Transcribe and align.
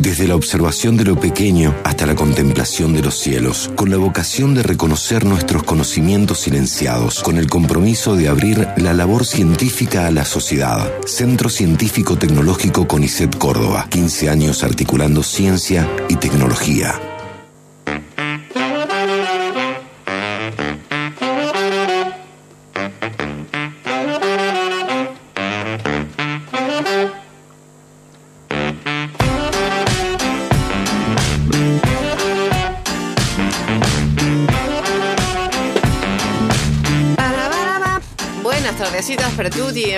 Desde 0.00 0.28
la 0.28 0.36
observación 0.36 0.96
de 0.96 1.04
lo 1.04 1.18
pequeño 1.18 1.74
hasta 1.84 2.06
la 2.06 2.14
contemplación 2.14 2.92
de 2.94 3.02
los 3.02 3.14
cielos, 3.14 3.70
con 3.74 3.90
la 3.90 3.96
vocación 3.96 4.54
de 4.54 4.62
reconocer 4.62 5.24
nuestros 5.24 5.62
conocimientos 5.62 6.40
silenciados, 6.40 7.22
con 7.22 7.38
el 7.38 7.48
compromiso 7.48 8.16
de 8.16 8.28
abrir 8.28 8.68
la 8.76 8.94
labor 8.94 9.24
científica 9.24 10.06
a 10.06 10.10
la 10.10 10.24
sociedad. 10.24 10.92
Centro 11.06 11.48
Científico 11.48 12.16
Tecnológico 12.16 12.86
CONICET 12.86 13.36
Córdoba, 13.38 13.86
15 13.88 14.30
años 14.30 14.64
articulando 14.64 15.22
ciencia 15.22 15.88
y 16.08 16.16
tecnología. 16.16 17.13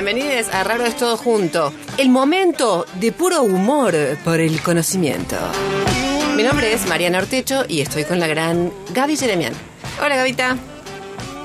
Bienvenidos 0.01 0.49
a 0.53 0.63
Raro 0.63 0.85
es 0.85 0.95
Todo 0.97 1.17
Junto. 1.17 1.73
El 1.97 2.11
momento 2.11 2.85
de 3.01 3.13
puro 3.13 3.43
humor 3.43 3.95
por 4.25 4.41
el 4.41 4.61
conocimiento. 4.61 5.37
Mi 6.35 6.43
nombre 6.43 6.71
es 6.75 6.85
Mariana 6.87 7.19
Ortecho 7.19 7.65
y 7.67 7.81
estoy 7.81 8.05
con 8.05 8.21
la 8.21 8.27
gran 8.27 8.71
Gaby 8.93 9.17
Jeremian. 9.17 9.55
Hola 10.05 10.17
Gavita. 10.17 10.57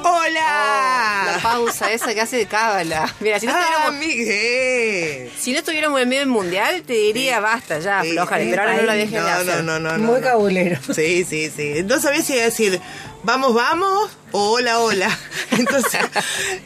La 0.04 0.10
¡Hola! 0.10 1.40
pausa 1.42 1.92
esa 1.92 2.14
que 2.14 2.22
hace 2.22 2.38
de 2.38 2.46
cábala. 2.48 3.14
Mira, 3.22 3.40
si 3.40 3.46
no, 3.48 3.54
¡Ah, 3.56 3.92
Miguel! 3.92 5.32
si 5.38 5.52
no 5.54 5.60
estuviéramos 5.60 6.02
en 6.02 6.10
medio 6.10 6.22
del 6.22 6.30
mundial, 6.30 6.82
te 6.84 6.94
diría 6.94 7.40
basta 7.40 7.80
ya, 7.80 8.02
Sí, 8.02 8.10
aflojale, 8.10 8.44
sí, 8.46 8.50
pero 8.50 8.62
ahora 8.64 8.76
no 8.78 8.82
la 8.84 8.94
dejes 8.96 9.12
de 9.14 9.20
no, 9.22 9.28
hacer. 9.28 9.64
no, 9.64 9.80
no, 9.80 9.98
no, 9.98 10.04
Muy 10.04 10.20
no. 10.20 10.26
cabulero. 10.28 10.78
Sí, 10.94 11.24
sí, 11.24 11.52
sí. 11.56 11.84
No 11.86 12.00
sabía 12.00 12.22
si 12.22 12.36
decir 12.36 12.80
vamos, 13.24 13.54
vamos 13.54 14.12
o 14.32 14.52
hola, 14.52 14.80
hola. 14.80 15.10
Entonces, 15.52 16.02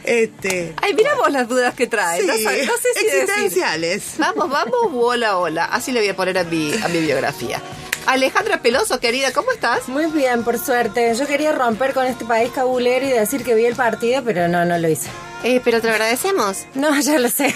este. 0.04 0.74
Ay, 0.82 0.94
mira 0.94 1.14
vos 1.14 1.30
las 1.30 1.48
dudas 1.48 1.74
que 1.74 1.86
trae. 1.86 2.20
Sí, 2.20 2.26
no, 2.26 2.34
sé- 2.34 2.66
no 2.66 2.72
sé 2.76 2.88
si 2.94 3.04
decir, 3.04 3.20
existenciales. 3.22 4.02
Vamos, 4.18 4.48
vamos, 4.50 4.74
u 4.92 5.00
hola, 5.00 5.38
hola. 5.38 5.64
Así 5.66 5.92
le 5.92 6.00
voy 6.00 6.08
a 6.08 6.16
poner 6.16 6.38
a 6.38 6.44
mi, 6.44 6.72
a 6.82 6.88
mi 6.88 7.00
biografía. 7.00 7.60
Alejandra 8.06 8.62
Peloso, 8.62 9.00
querida, 9.00 9.32
¿cómo 9.32 9.50
estás? 9.50 9.88
Muy 9.88 10.06
bien, 10.06 10.44
por 10.44 10.58
suerte. 10.60 11.12
Yo 11.16 11.26
quería 11.26 11.50
romper 11.52 11.92
con 11.92 12.06
este 12.06 12.24
país 12.24 12.50
cabulero 12.54 13.04
y 13.04 13.10
decir 13.10 13.42
que 13.42 13.54
vi 13.54 13.64
el 13.66 13.74
partido, 13.74 14.22
pero 14.24 14.46
no, 14.46 14.64
no 14.64 14.78
lo 14.78 14.88
hice. 14.88 15.08
Eh, 15.48 15.60
pero 15.64 15.80
te 15.80 15.86
lo 15.86 15.92
agradecemos. 15.94 16.64
No, 16.74 16.98
ya 17.00 17.18
lo 17.18 17.28
sé. 17.28 17.54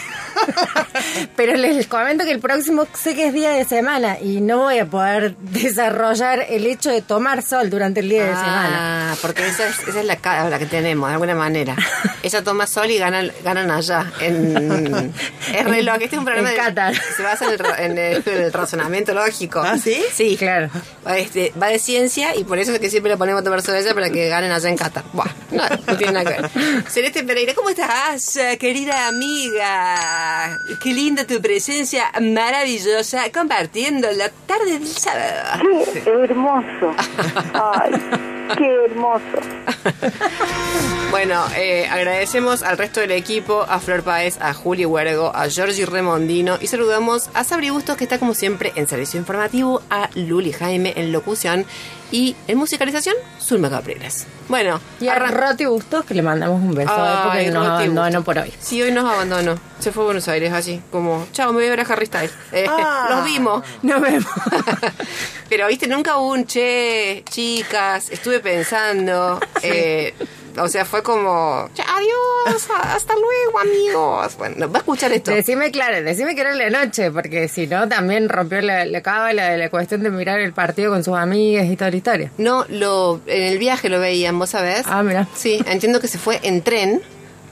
pero 1.36 1.54
les 1.56 1.86
comento 1.86 2.24
que 2.24 2.30
el 2.30 2.40
próximo 2.40 2.86
sé 2.94 3.14
que 3.14 3.26
es 3.26 3.32
día 3.34 3.50
de 3.50 3.64
semana 3.64 4.18
y 4.20 4.40
no 4.40 4.58
voy 4.58 4.78
a 4.78 4.86
poder 4.86 5.36
desarrollar 5.36 6.46
el 6.48 6.66
hecho 6.66 6.90
de 6.90 7.02
tomar 7.02 7.42
sol 7.42 7.68
durante 7.70 8.00
el 8.00 8.08
día 8.08 8.24
de 8.24 8.30
semana. 8.34 9.12
Ah, 9.12 9.16
porque 9.20 9.46
esa 9.46 9.66
es, 9.68 9.78
esa 9.88 10.00
es 10.00 10.06
la 10.06 10.16
cara 10.16 10.58
que 10.58 10.66
tenemos, 10.66 11.08
de 11.08 11.14
alguna 11.14 11.34
manera. 11.34 11.76
Ella 12.22 12.42
toma 12.44 12.66
sol 12.66 12.90
y 12.90 12.98
ganan, 12.98 13.30
ganan 13.44 13.70
allá. 13.70 14.10
En, 14.20 15.12
es 15.54 15.64
reloj. 15.64 15.96
Este 16.00 16.16
es 16.16 16.18
un 16.18 16.24
programa 16.24 16.50
En 16.50 16.54
de- 16.56 16.60
Qatar. 16.62 16.94
se 17.16 17.22
basa 17.22 17.46
en 17.46 17.52
el, 17.52 17.60
en 17.78 17.98
el- 17.98 18.22
en 18.26 18.42
el 18.44 18.52
razonamiento 18.52 19.12
lógico. 19.14 19.60
¿Ah, 19.64 19.76
sí? 19.78 20.00
Sí, 20.12 20.36
Claro. 20.36 20.70
Va, 21.06 21.18
este, 21.18 21.52
va 21.60 21.68
de 21.68 21.78
ciencia 21.78 22.34
y 22.36 22.44
por 22.44 22.58
eso 22.58 22.72
es 22.72 22.78
que 22.78 22.90
siempre 22.90 23.10
le 23.12 23.16
ponemos 23.18 23.40
a 23.40 23.44
tomar 23.44 23.62
sol 23.62 23.74
a 23.74 23.78
ella 23.80 23.94
para 23.94 24.10
que 24.10 24.28
ganen 24.28 24.52
allá 24.52 24.68
en 24.68 24.76
Qatar. 24.76 25.04
Buah, 25.12 25.26
no, 25.50 25.62
no 25.86 25.96
tiene 25.96 26.12
nada 26.12 26.30
que 26.36 26.42
ver. 26.42 26.50
Celeste 26.88 27.24
Pereira, 27.24 27.54
¿cómo 27.54 27.70
estás, 27.70 27.79
eh, 27.80 28.58
querida 28.58 29.08
amiga? 29.08 30.58
Qué 30.82 30.92
linda 30.92 31.26
tu 31.26 31.40
presencia 31.40 32.10
maravillosa 32.20 33.30
compartiendo 33.32 34.10
la 34.12 34.28
tarde 34.46 34.78
del 34.78 34.86
sábado. 34.86 35.64
Qué 36.04 36.10
hermoso. 36.10 36.94
Ay, 37.54 37.92
qué 38.56 38.84
hermoso. 38.84 39.24
Bueno, 41.10 41.44
eh, 41.56 41.88
agradecemos 41.90 42.62
al 42.62 42.78
resto 42.78 43.00
del 43.00 43.10
equipo, 43.10 43.64
a 43.68 43.80
Flor 43.80 44.04
Páez, 44.04 44.38
a 44.40 44.54
Juli 44.54 44.84
Huergo, 44.84 45.32
a 45.34 45.48
Giorgi 45.48 45.84
Remondino 45.84 46.58
y 46.60 46.68
saludamos 46.68 47.30
a 47.34 47.42
Sabri 47.42 47.70
Bustos 47.70 47.96
que 47.96 48.04
está 48.04 48.18
como 48.18 48.34
siempre 48.34 48.72
en 48.76 48.86
servicio 48.86 49.18
informativo, 49.18 49.82
a 49.90 50.08
Luli 50.14 50.52
Jaime 50.52 50.92
en 50.96 51.10
locución 51.10 51.66
y 52.12 52.34
en 52.48 52.58
musicalización, 52.58 53.14
Zulma 53.40 53.70
Capriles. 53.70 54.26
Bueno, 54.48 54.80
Y 55.00 55.08
a 55.08 55.18
Roti 55.18 55.64
Bustos, 55.66 56.04
que 56.04 56.14
le 56.14 56.22
mandamos 56.22 56.60
un 56.60 56.74
beso 56.74 56.90
Ay, 56.94 57.18
porque 57.24 57.50
nos 57.50 57.66
abandonó 57.66 58.24
por 58.24 58.38
hoy. 58.38 58.52
Sí, 58.60 58.82
hoy 58.82 58.90
nos 58.92 59.04
abandonó. 59.04 59.54
Se 59.78 59.92
fue 59.92 60.02
a 60.02 60.06
Buenos 60.06 60.26
Aires 60.28 60.52
así, 60.52 60.82
como, 60.90 61.26
chao, 61.32 61.48
me 61.52 61.58
voy 61.58 61.66
a 61.66 61.70
ver 61.70 61.80
a 61.80 61.82
Harry 61.84 62.06
Styles. 62.06 62.32
Eh, 62.52 62.66
Ah. 62.68 63.06
Los 63.10 63.24
vimos. 63.24 63.62
Nos 63.82 64.00
vemos. 64.00 64.26
Pero, 65.48 65.66
viste, 65.68 65.86
nunca 65.88 66.16
hubo 66.18 66.32
un 66.32 66.46
che, 66.46 67.24
chicas, 67.30 68.10
estuve 68.10 68.40
pensando. 68.40 69.40
eh, 69.62 70.14
o 70.58 70.68
sea, 70.68 70.84
fue 70.84 71.02
como, 71.02 71.68
"Ya, 71.74 71.84
adiós, 71.96 72.68
hasta 72.84 73.14
luego, 73.14 73.58
amigos. 73.60 74.36
Bueno, 74.38 74.70
va 74.70 74.76
a 74.76 74.80
escuchar 74.80 75.12
esto. 75.12 75.30
Decime, 75.30 75.70
claro, 75.70 76.02
decime 76.02 76.34
que 76.34 76.40
era 76.40 76.52
en 76.52 76.58
la 76.58 76.84
noche, 76.84 77.10
porque 77.10 77.48
si 77.48 77.66
no, 77.66 77.88
también 77.88 78.28
rompió 78.28 78.60
la, 78.60 78.84
la 78.84 79.00
cábala 79.02 79.50
de 79.50 79.58
la 79.58 79.70
cuestión 79.70 80.02
de 80.02 80.10
mirar 80.10 80.40
el 80.40 80.52
partido 80.52 80.90
con 80.90 81.04
sus 81.04 81.16
amigas 81.16 81.66
y 81.66 81.76
toda 81.76 81.90
la 81.90 81.96
historia. 81.96 82.32
No, 82.38 82.64
lo, 82.68 83.20
en 83.26 83.42
el 83.44 83.58
viaje 83.58 83.88
lo 83.88 84.00
veían, 84.00 84.38
¿vos 84.38 84.50
sabés? 84.50 84.82
Ah, 84.86 85.02
mira. 85.02 85.26
Sí, 85.34 85.62
entiendo 85.66 86.00
que 86.00 86.08
se 86.08 86.18
fue 86.18 86.40
en 86.42 86.62
tren, 86.62 87.02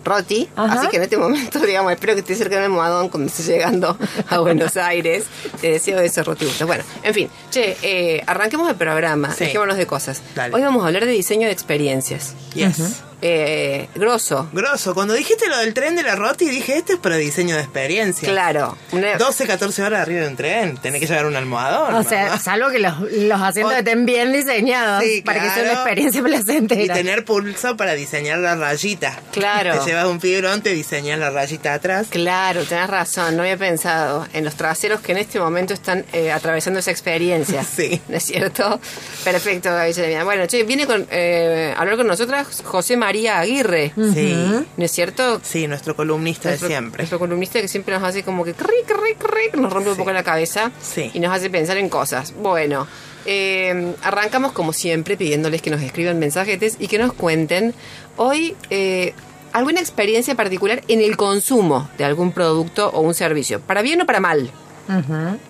Roti, 0.09 0.49
Ajá. 0.57 0.81
así 0.81 0.89
que 0.89 0.97
en 0.97 1.03
este 1.05 1.17
momento, 1.17 1.59
digamos, 1.67 1.93
espero 1.93 2.15
que 2.15 2.21
esté 2.21 2.35
cerca 2.35 2.57
de 2.59 2.65
Almohadón 2.65 3.09
cuando 3.11 3.29
esté 3.29 3.43
llegando 3.45 3.97
a 4.29 4.39
Buenos 4.41 4.77
Aires. 4.77 5.25
Te 5.61 5.73
deseo 5.73 5.99
eso, 6.01 6.23
Roti. 6.25 6.45
Gusto. 6.47 6.67
Bueno, 6.67 6.85
en 7.03 7.15
fin, 7.15 7.29
che, 7.51 7.77
eh, 7.83 8.23
arranquemos 8.27 8.69
el 8.71 8.77
programa, 8.77 9.33
Sí. 9.35 9.45
dejémonos 9.45 9.77
de 9.77 9.87
cosas. 9.87 10.23
Dale. 10.35 10.55
Hoy 10.55 10.63
vamos 10.63 10.83
a 10.85 10.87
hablar 10.89 11.05
de 11.05 11.13
diseño 11.13 11.47
de 11.47 11.53
experiencias. 11.53 12.35
Yes. 12.55 13.03
Eh, 13.21 13.89
grosso, 13.97 14.49
Grosso, 14.53 14.95
cuando 14.95 15.15
dijiste 15.15 15.49
lo 15.49 15.57
del 15.59 15.75
tren 15.75 15.97
de 15.97 16.03
la 16.05 16.15
Roti, 16.15 16.49
dije, 16.49 16.79
esto 16.79 16.93
es 16.93 16.99
para 17.01 17.17
diseño 17.17 17.57
de 17.57 17.63
experiencia. 17.63 18.29
claro. 18.29 18.77
Una- 18.93 19.17
12, 19.19 19.47
14 19.47 19.83
horas 19.83 20.03
arriba 20.03 20.21
de 20.23 20.29
un 20.29 20.37
tren, 20.37 20.77
tenés 20.77 21.01
que 21.01 21.07
llevar 21.09 21.27
un 21.27 21.35
almohadón. 21.35 21.95
O 21.97 22.03
sea, 22.05 22.27
mamá. 22.27 22.39
salvo 22.39 22.71
que 22.71 22.79
los, 22.79 23.01
los 23.01 23.41
asientos 23.41 23.75
O- 23.75 23.79
estén 23.79 24.07
bien 24.07 24.33
diseñados 24.33 25.03
Sí, 25.03 25.23
para 25.23 25.43
que 25.43 25.51
sea 25.51 25.63
una 25.65 25.73
experiencia 25.73 26.21
Y 26.21 26.23
placentera. 26.23 26.95
tener 26.95 27.25
pulso 27.25 27.77
para 27.77 27.95
diseñar 27.95 28.39
la 28.39 28.55
rayita. 28.55 29.19
Claro. 29.33 29.79
Te 29.85 29.91
llevas 29.91 30.07
un 30.07 30.21
fibrón, 30.21 30.63
te 30.63 30.71
diseñas 30.71 31.19
la 31.19 31.31
rayita 31.31 31.75
atrás. 31.75 32.07
Claro, 32.11 32.63
tenés 32.65 32.89
razón, 32.89 33.37
no 33.37 33.43
había 33.43 33.57
pensado 33.57 34.27
en 34.33 34.45
los 34.45 34.55
traseros 34.55 35.01
que 35.01 35.11
en 35.13 35.19
este 35.19 35.41
momento 35.41 35.75
están 35.75 36.05
eh, 36.13 36.31
atravesando 36.31 36.79
esa 36.81 36.91
experiencia. 36.93 37.65
Sí. 37.79 38.01
¿No 38.09 38.17
es 38.17 38.25
cierto? 38.25 38.81
Perfecto, 39.25 39.71
Gaby. 39.71 39.93
Bueno, 40.25 40.47
che, 40.47 40.63
viene 40.65 40.87
con, 40.87 41.07
eh, 41.11 41.73
a 41.77 41.81
hablar 41.81 41.97
con 41.97 42.07
nosotras 42.07 42.63
José 42.65 42.97
María 42.97 43.08
Aguirre, 43.09 43.93
Sí. 43.97 44.35
¿no 44.77 44.85
es 44.85 44.91
cierto? 44.93 45.41
Sí, 45.43 45.67
nuestro 45.67 45.97
columnista 45.97 46.49
Nuestro- 46.51 46.69
de 46.69 46.75
siempre. 46.75 47.03
Nuestro 47.03 47.19
columnista 47.19 47.61
que 47.61 47.69
siempre 47.69 47.95
nos 47.95 48.03
hace 48.03 48.23
como 48.23 48.45
que 48.45 48.55
cric, 48.55 48.87
cric, 48.87 49.19
cric, 49.19 49.57
nos 49.57 49.73
rompe 49.73 49.91
un 49.91 49.97
poco 49.97 50.13
la 50.13 50.23
cabeza 50.23 50.71
Sí. 50.81 51.11
y 51.15 51.21
nos 51.21 51.33
hace 51.35 51.51
pensar 51.51 51.77
en 51.79 51.89
cosas. 51.89 52.33
Bueno, 52.41 52.87
eh, 53.27 53.95
arrancamos 54.03 54.53
como 54.53 54.73
siempre 54.73 55.17
pidiéndoles 55.17 55.61
que 55.63 55.71
nos 55.71 55.83
escriban 55.83 56.19
mensajetes 56.19 56.77
y 56.79 56.89
que 56.89 56.99
nos 56.99 57.13
cuenten 57.13 57.75
hoy 58.17 58.57
eh, 58.71 59.13
alguna 59.53 59.81
experiencia 59.81 60.35
particular 60.35 60.83
en 60.89 61.01
el 61.01 61.17
consumo 61.17 61.89
de 61.99 62.05
algún 62.05 62.33
producto 62.33 62.89
o 62.91 63.01
un 63.01 63.15
servicio, 63.15 63.61
para 63.61 63.83
bien 63.83 64.01
o 64.03 64.07
para 64.07 64.21
mal. 64.21 64.51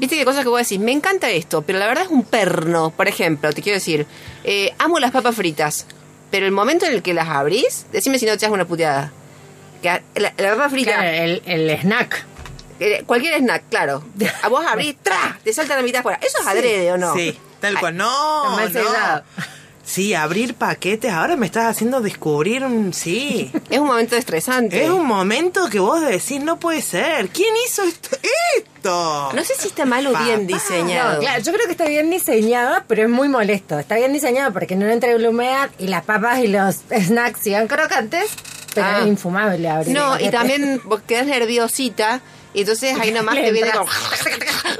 Viste 0.00 0.16
que 0.16 0.24
cosas 0.24 0.42
que 0.42 0.48
vos 0.48 0.58
decís, 0.60 0.80
me 0.80 0.90
encanta 0.90 1.30
esto, 1.30 1.62
pero 1.62 1.78
la 1.78 1.86
verdad 1.86 2.04
es 2.04 2.10
un 2.10 2.24
perno. 2.24 2.90
Por 2.90 3.06
ejemplo, 3.06 3.52
te 3.52 3.62
quiero 3.62 3.76
decir, 3.76 4.04
eh, 4.42 4.72
amo 4.78 4.98
las 4.98 5.12
papas 5.12 5.36
fritas, 5.36 5.86
pero 6.30 6.46
el 6.46 6.52
momento 6.52 6.86
en 6.86 6.92
el 6.94 7.02
que 7.02 7.14
las 7.14 7.28
abrís, 7.28 7.86
decime 7.92 8.18
si 8.18 8.26
no 8.26 8.32
te 8.36 8.44
das 8.46 8.50
una 8.52 8.64
puteada. 8.66 9.12
Que 9.82 10.02
la, 10.16 10.32
la 10.36 10.50
papa 10.56 10.70
frita, 10.70 10.92
Claro, 10.94 11.08
el, 11.08 11.42
el 11.46 11.70
snack. 11.80 12.24
eh, 12.80 13.02
cualquier 13.06 13.38
snack, 13.38 13.64
claro. 13.70 14.04
A 14.42 14.48
vos 14.48 14.64
abrís, 14.66 14.96
¡tra! 15.02 15.38
Te 15.44 15.52
salta 15.52 15.76
la 15.76 15.82
mitad 15.82 16.00
afuera. 16.00 16.18
¿Eso 16.22 16.38
es 16.40 16.46
adrede 16.46 16.92
o 16.92 16.98
no? 16.98 17.14
Sí, 17.14 17.38
tal 17.60 17.78
cual. 17.78 17.96
No, 17.96 18.58
Está 18.66 18.80
mal 18.82 19.24
no. 19.36 19.44
Sí, 19.88 20.12
abrir 20.12 20.52
paquetes. 20.54 21.10
Ahora 21.10 21.34
me 21.36 21.46
estás 21.46 21.64
haciendo 21.64 22.02
descubrir 22.02 22.62
un... 22.62 22.92
Sí. 22.92 23.50
Es 23.70 23.78
un 23.78 23.86
momento 23.86 24.16
estresante. 24.16 24.84
Es 24.84 24.90
un 24.90 25.06
momento 25.06 25.68
que 25.70 25.78
vos 25.80 26.02
decís, 26.02 26.42
no 26.42 26.58
puede 26.60 26.82
ser. 26.82 27.28
¿Quién 27.30 27.54
hizo 27.66 27.82
esto? 27.84 28.10
¡Esto! 28.58 29.30
No 29.34 29.42
sé 29.44 29.54
si 29.58 29.68
está 29.68 29.86
mal 29.86 30.06
o 30.06 30.16
bien 30.24 30.46
diseñado. 30.46 31.14
No, 31.14 31.20
claro, 31.20 31.42
yo 31.42 31.52
creo 31.52 31.64
que 31.64 31.72
está 31.72 31.86
bien 31.86 32.10
diseñada, 32.10 32.84
pero 32.86 33.02
es 33.04 33.08
muy 33.08 33.28
molesto. 33.28 33.78
Está 33.78 33.96
bien 33.96 34.12
diseñado 34.12 34.52
porque 34.52 34.76
no 34.76 34.86
entra 34.86 35.16
la 35.16 35.30
humedad 35.30 35.70
y 35.78 35.86
las 35.88 36.04
papas 36.04 36.40
y 36.40 36.48
los 36.48 36.76
snacks 37.06 37.40
sigan 37.40 37.66
crocantes, 37.66 38.30
pero 38.74 38.86
Ah. 38.86 38.98
es 39.00 39.06
infumable 39.06 39.68
abrir 39.70 39.94
No, 39.94 40.20
y 40.20 40.28
también 40.30 40.80
vos 40.84 41.00
quedás 41.06 41.26
nerviosita 41.26 42.20
y 42.58 42.62
entonces 42.62 42.96
ahí 42.98 43.12
nomás 43.12 43.36
te 43.36 43.52
viene 43.52 43.70
como... 43.70 43.86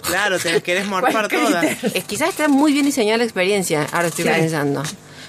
Claro, 0.03 0.39
te 0.39 0.61
querés 0.63 0.87
morfar 0.87 1.29
todas. 1.29 1.65
Es, 1.95 2.05
quizás 2.05 2.31
está 2.31 2.49
muy 2.49 2.73
bien 2.73 2.85
diseñada 2.87 3.19
la 3.19 3.25
experiencia, 3.25 3.87
ahora 3.93 4.09
estoy 4.09 4.25
Sí. 4.25 4.31
pensando. 4.31 4.83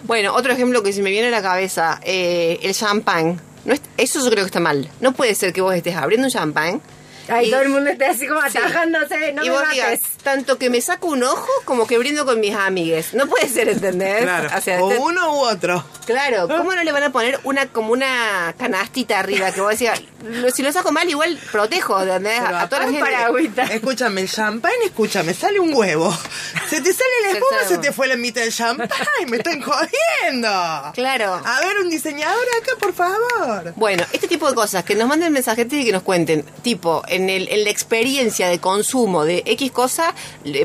Bueno, 0.04 0.34
otro 0.34 0.54
ejemplo 0.54 0.81
que 0.81 0.94
se 0.94 1.01
me 1.01 1.10
viene 1.12 1.28
a 1.28 1.31
la 1.31 1.42
cabeza, 1.42 2.00
eh, 2.04 2.60
el 2.63 2.74
champán. 2.74 3.42
No 3.66 3.74
es- 3.74 3.81
eso 3.98 4.24
yo 4.24 4.30
creo 4.31 4.44
que 4.46 4.48
está 4.48 4.60
mal. 4.62 4.90
No 5.01 5.12
puede 5.12 5.36
ser 5.36 5.51
que 5.54 5.62
vos 5.62 5.75
estés 5.75 5.96
abriendo 5.96 6.28
un 6.28 6.31
champán 6.31 6.81
Ay, 7.31 7.48
Y- 7.48 7.51
todo 7.51 7.62
el 7.62 7.69
mundo 7.69 7.92
está 7.92 8.10
así 8.10 8.25
como 8.28 8.42
Sí. 8.50 8.57
atajándose, 8.57 9.34
no 9.34 9.44
y 9.44 9.50
me 9.50 9.52
vos 9.52 9.62
mates. 9.62 9.75
digas, 9.75 10.00
tanto 10.24 10.57
que 10.57 10.69
me 10.69 10.81
saco 10.81 11.07
un 11.07 11.24
ojo 11.24 11.48
como 11.66 11.88
que 11.88 11.98
brindo 11.98 12.25
con 12.25 12.39
mis 12.39 12.54
amigues. 12.56 13.13
No 13.13 13.27
puede 13.27 13.48
ser, 13.50 13.69
¿entendés? 13.69 14.21
Claro. 14.24 14.50
O 14.57 14.62
sea, 14.62 14.83
o 14.83 14.89
te- 14.89 14.98
uno 14.98 15.33
u 15.33 15.39
otro. 15.39 15.83
Claro, 16.06 16.48
¿cómo 16.57 16.74
no 16.74 16.83
le 16.83 16.92
van 16.92 17.04
a 17.04 17.12
poner 17.12 17.39
una 17.44 17.68
como 17.68 17.92
una 17.94 18.54
canastita 18.57 19.19
arriba 19.19 19.51
que 19.51 19.62
vos 19.62 19.71
decías, 19.71 20.01
si 20.54 20.62
lo 20.63 20.71
saco 20.71 20.92
mal 20.92 21.10
igual 21.10 21.39
protejo, 21.51 22.01
¿entendés? 22.01 22.42
Pero 22.45 22.57
A, 22.57 22.68
toda 22.69 22.86
la 22.88 22.92
gente. 23.33 23.62
Escúchame, 23.75 24.21
el 24.21 24.30
champán, 24.30 24.71
escúchame, 24.86 25.33
sale 25.33 25.60
un 25.60 25.74
huevo. 25.74 26.16
Se 26.69 26.81
te 26.81 26.94
sale 26.94 27.10
la 27.24 27.30
espuma, 27.31 27.63
se 27.68 27.77
te 27.77 27.92
fue 27.92 28.07
la 28.07 28.16
mitad 28.18 28.42
del 28.42 28.54
champán. 28.54 28.89
Me 29.27 29.38
están 29.38 29.62
jodiendo. 29.62 30.50
Claro. 30.94 31.33
A 31.45 31.60
ver, 31.62 31.77
un 31.80 31.89
diseñador 31.89 32.44
acá, 32.62 32.71
por 32.80 32.94
favor. 32.94 33.74
Bueno, 33.75 34.04
este 34.12 34.27
tipo 34.27 34.48
de 34.50 34.56
cosas, 34.56 34.83
que 34.83 34.95
nos 34.95 35.07
manden 35.07 35.31
mensajetes 35.33 35.80
y 35.80 35.86
que 35.86 35.92
nos 35.92 36.04
cuenten, 36.04 36.44
tipo, 36.62 37.04
en, 37.07 37.30
el, 37.30 37.48
en 37.50 37.63
la 37.63 37.69
experiencia 37.69 38.48
de 38.50 38.60
consumo 38.60 39.25
de 39.25 39.44
X 39.45 39.71
cosa, 39.71 40.13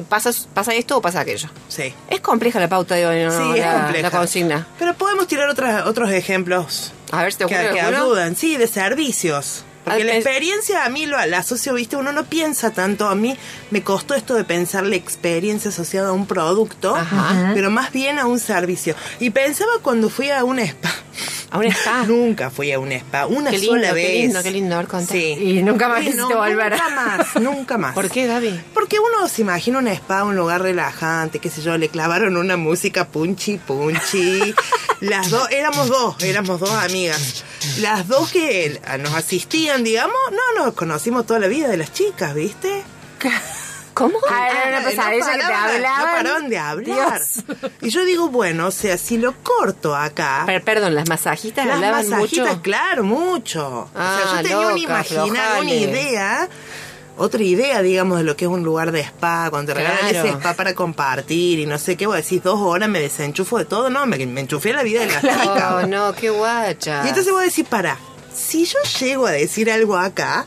pasa, 0.08 0.30
pasa 0.52 0.74
esto 0.74 0.96
o 0.98 1.02
pasa 1.02 1.20
aquello. 1.20 1.48
Sí. 1.68 1.94
Es 2.08 2.20
compleja 2.20 2.60
la 2.60 2.68
pauta 2.68 2.94
de 2.94 3.06
hoy, 3.06 3.24
¿no? 3.24 3.30
Sí, 3.30 3.58
es 3.60 3.66
compleja. 3.66 4.02
la 4.02 4.10
consigna. 4.10 4.66
Pero 4.78 4.94
podemos 4.94 5.26
tirar 5.26 5.48
otras, 5.48 5.86
otros 5.86 6.10
ejemplos 6.10 6.92
A 7.10 7.22
ver 7.22 7.32
si 7.32 7.38
te 7.38 7.46
que, 7.46 7.54
ocurre 7.54 7.72
que 7.74 7.80
alguno. 7.80 8.04
ayudan, 8.04 8.36
sí, 8.36 8.56
de 8.56 8.66
servicios. 8.66 9.64
Porque 9.84 10.02
Ah, 10.02 10.04
la 10.06 10.14
experiencia 10.16 10.84
a 10.84 10.88
mí 10.88 11.06
lo 11.06 11.24
la 11.26 11.38
asocio, 11.38 11.74
viste, 11.74 11.96
uno 11.96 12.10
no 12.12 12.24
piensa 12.24 12.70
tanto. 12.70 13.06
A 13.08 13.14
mí 13.14 13.36
me 13.70 13.82
costó 13.82 14.14
esto 14.14 14.34
de 14.34 14.44
pensar 14.44 14.84
la 14.86 14.96
experiencia 14.96 15.68
asociada 15.70 16.08
a 16.08 16.12
un 16.12 16.26
producto, 16.26 16.96
Ajá. 16.96 17.50
pero 17.54 17.70
más 17.70 17.92
bien 17.92 18.18
a 18.18 18.26
un 18.26 18.38
servicio. 18.40 18.94
Y 19.20 19.30
pensaba 19.30 19.72
cuando 19.82 20.08
fui 20.08 20.30
a 20.30 20.42
un 20.44 20.58
spa. 20.58 20.90
A 21.50 21.58
un 21.58 21.64
spa. 21.66 22.04
Nunca 22.08 22.50
fui 22.50 22.72
a 22.72 22.78
un 22.78 22.90
spa, 22.92 23.26
una 23.26 23.50
Qué 23.50 23.58
lindo, 23.58 23.74
sola 23.74 23.88
qué 23.88 23.94
vez. 23.94 24.10
lindo, 24.22 24.42
qué 24.42 24.50
lindo, 24.50 24.74
a 24.74 24.78
ver, 24.78 24.86
contá. 24.88 25.12
Sí. 25.12 25.36
Y 25.38 25.62
nunca 25.62 25.88
más 25.88 26.00
quisiste 26.00 26.34
volver. 26.34 26.72
Nunca 26.72 26.88
más, 26.90 27.36
nunca 27.40 27.78
más. 27.78 27.94
¿Por 27.94 28.10
qué, 28.10 28.26
Gaby? 28.26 28.60
Porque 28.72 28.96
uno 28.98 29.28
se 29.28 29.42
imagina 29.42 29.78
un 29.78 29.88
spa, 29.88 30.24
un 30.24 30.34
lugar 30.34 30.62
relajante, 30.62 31.38
qué 31.40 31.50
sé 31.50 31.60
yo, 31.62 31.76
le 31.76 31.88
clavaron 31.90 32.36
una 32.36 32.56
música 32.56 33.06
punchi 33.06 33.58
punchi. 33.58 34.54
Las 35.00 35.30
dos, 35.30 35.50
éramos 35.50 35.88
dos, 35.88 36.16
éramos 36.22 36.58
dos 36.60 36.70
amigas. 36.70 37.44
Las 37.80 38.08
dos 38.08 38.30
que 38.30 38.80
nos 39.00 39.14
asistían, 39.14 39.73
digamos, 39.82 40.16
no 40.30 40.64
nos 40.64 40.74
conocimos 40.74 41.26
toda 41.26 41.40
la 41.40 41.48
vida 41.48 41.68
de 41.68 41.76
las 41.78 41.92
chicas, 41.92 42.34
¿viste? 42.34 42.82
¿Cómo? 43.94 44.18
Ah, 44.28 44.48
era 44.50 44.68
una 44.70 44.80
no 44.80 44.86
pesadilla 44.88 45.24
que 45.32 45.38
te 45.38 45.44
paraban- 45.44 45.74
hablaban. 45.74 45.98
No 46.00 46.12
paraban 46.12 46.48
de 46.50 46.58
hablar. 46.58 47.20
Dios. 47.20 47.44
Y 47.80 47.90
yo 47.90 48.04
digo, 48.04 48.28
bueno, 48.28 48.66
o 48.66 48.70
sea, 48.72 48.98
si 48.98 49.18
lo 49.18 49.34
corto 49.42 49.94
acá. 49.94 50.42
Per- 50.46 50.64
perdón, 50.64 50.96
las 50.96 51.08
masajistas 51.08 51.64
Las 51.64 51.76
hablaban 51.76 52.08
masajitas, 52.10 52.48
mucho. 52.48 52.62
claro, 52.62 53.04
mucho. 53.04 53.88
Ah, 53.94 54.18
o 54.24 54.28
sea, 54.30 54.42
yo 54.42 54.48
tenía 54.48 54.58
un 54.66 54.72
loca, 54.72 54.78
imaginar, 54.82 55.60
una 55.60 55.72
idea, 55.72 56.48
otra 57.16 57.40
idea, 57.44 57.82
digamos, 57.82 58.18
de 58.18 58.24
lo 58.24 58.36
que 58.36 58.46
es 58.46 58.50
un 58.50 58.64
lugar 58.64 58.90
de 58.90 58.98
spa, 59.02 59.46
cuando 59.50 59.72
te 59.72 59.78
regalan 59.78 60.08
Claro. 60.10 60.28
ese 60.28 60.36
spa 60.38 60.54
para 60.54 60.74
compartir 60.74 61.60
y 61.60 61.66
no 61.66 61.78
sé 61.78 61.96
qué, 61.96 62.08
vos 62.08 62.16
decís 62.16 62.42
dos 62.42 62.58
horas, 62.58 62.88
me 62.88 62.98
desenchufo 62.98 63.58
de 63.58 63.64
todo, 63.64 63.90
no, 63.90 64.06
me, 64.06 64.18
me 64.26 64.40
enchufé 64.40 64.72
a 64.72 64.74
la 64.74 64.82
vida 64.82 65.02
de 65.02 65.06
la 65.12 65.20
chica. 65.20 65.76
Oh, 65.80 65.86
no, 65.86 66.12
qué 66.16 66.30
guacha. 66.30 67.02
Y 67.04 67.10
entonces 67.10 67.32
vos 67.32 67.42
decís, 67.44 67.64
para, 67.68 67.96
si 68.34 68.64
yo 68.64 68.78
llego 69.00 69.26
a 69.26 69.32
decir 69.32 69.70
algo 69.70 69.96
acá, 69.96 70.46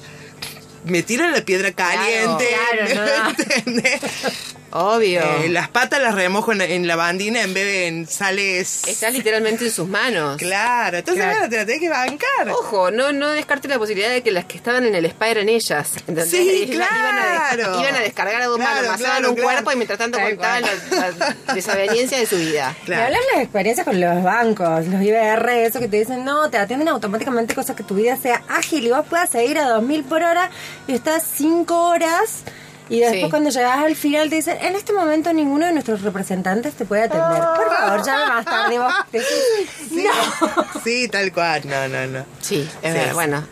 me 0.85 1.03
tiran 1.03 1.31
la 1.31 1.41
piedra 1.41 1.71
caliente, 1.71 2.47
Claro, 2.91 3.33
no. 3.65 3.81
Obvio. 4.77 5.21
Eh, 5.43 5.49
las 5.49 5.69
patas 5.69 6.01
las 6.01 6.13
remojo 6.15 6.51
en, 6.51 6.61
en 6.61 6.87
la 6.87 6.95
bandina 6.95 7.41
en 7.41 7.53
vez 7.53 7.63
de 7.65 7.87
en 7.87 8.07
sales. 8.07 8.87
Está 8.87 9.09
literalmente 9.09 9.65
en 9.65 9.71
sus 9.71 9.87
manos. 9.87 10.37
Claro, 10.37 10.97
entonces 10.97 11.23
Claro. 11.23 11.37
bueno, 11.39 11.49
te 11.49 11.57
la 11.57 11.65
tenés 11.65 11.81
que 11.81 11.89
bancar. 11.89 12.49
Ojo, 12.49 12.91
no, 12.91 13.11
no 13.11 13.29
descarte 13.29 13.67
la 13.67 13.77
posibilidad 13.79 14.09
de 14.09 14.21
que 14.23 14.31
las 14.31 14.45
que 14.45 14.57
estaban 14.57 14.85
en 14.85 14.95
el 14.95 15.05
spa 15.05 15.29
eran 15.29 15.49
ellas. 15.49 15.91
¿entendés? 15.97 16.29
Sí, 16.29 16.65
Iban 16.71 16.87
a, 16.87 17.49
des- 17.51 17.57
claro. 17.65 17.79
iban 17.81 17.95
a 17.95 17.99
descargar 17.99 18.41
a 18.41 18.45
dos 18.47 18.57
Claro, 18.57 18.75
manos, 18.75 18.91
pasaban 18.91 19.11
claro, 19.17 19.29
un 19.29 19.35
claro. 19.35 19.49
cuerpo 19.51 19.71
y 19.71 19.75
mientras 19.75 19.99
tanto 19.99 20.19
contaban 20.19 20.61
la, 20.63 20.71
la 21.11 21.35
desaveniencia 21.53 22.19
de 22.19 22.25
su 22.25 22.37
vida. 22.37 22.75
Y 22.83 22.85
Claro. 22.85 23.03
hablar 23.05 23.21
las 23.33 23.43
experiencias 23.43 23.85
con 23.85 23.99
los 23.99 24.23
bancos, 24.23 24.87
los 24.87 25.01
IBR, 25.01 25.49
eso 25.65 25.79
que 25.79 25.87
te 25.87 25.97
dicen, 25.97 26.23
no, 26.23 26.49
te 26.49 26.57
atienden 26.57 26.87
automáticamente, 26.89 27.53
cosas 27.55 27.75
que 27.75 27.83
tu 27.83 27.95
vida 27.95 28.15
sea 28.17 28.43
ágil 28.47 28.85
y 28.85 28.89
vos 28.91 29.05
puedas 29.09 29.29
seguir 29.29 29.57
a 29.59 29.67
2000 29.69 30.03
por 30.03 30.23
hora 30.23 30.49
y 30.87 30.93
estás 30.93 31.23
5 31.35 31.87
horas. 31.89 32.43
Y 32.89 32.99
después 32.99 33.23
Sí. 33.23 33.29
cuando 33.29 33.49
llegas 33.49 33.77
al 33.79 33.95
final 33.95 34.29
te 34.29 34.35
dicen, 34.35 34.57
en 34.61 34.75
este 34.75 34.93
momento 34.93 35.33
ninguno 35.33 35.65
de 35.65 35.73
nuestros 35.73 36.01
representantes 36.01 36.73
te 36.75 36.85
puede 36.85 37.03
atender. 37.03 37.41
Por 37.55 37.75
favor, 37.75 38.05
llame 38.05 38.25
más 38.27 38.45
tarde 38.45 38.75
y 38.75 38.77
vos 38.77 38.93
Sí, 39.89 40.05
sí, 40.83 41.07
tal 41.07 41.31
cual. 41.31 41.61
No, 41.67 41.87
no, 41.87 42.07
no. 42.07 42.25
Sí, 42.41 42.67
es 42.81 42.91
Sí. 42.93 42.97
verdad. 42.97 43.13
Bueno, 43.13 43.47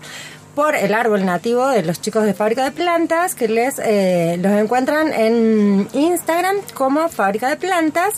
por 0.57 0.75
el 0.75 0.95
árbol 0.95 1.23
nativo 1.23 1.67
de 1.67 1.83
los 1.83 2.01
chicos 2.01 2.23
de 2.23 2.33
Fábrica 2.33 2.63
de 2.63 2.71
Plantas, 2.71 3.35
que 3.35 3.47
les 3.47 3.77
eh, 3.77 4.39
los 4.41 4.51
encuentran 4.53 5.13
en 5.13 5.87
Instagram 5.93 6.55
como 6.73 7.09
Fábrica 7.09 7.47
de 7.47 7.57
Plantas. 7.57 8.15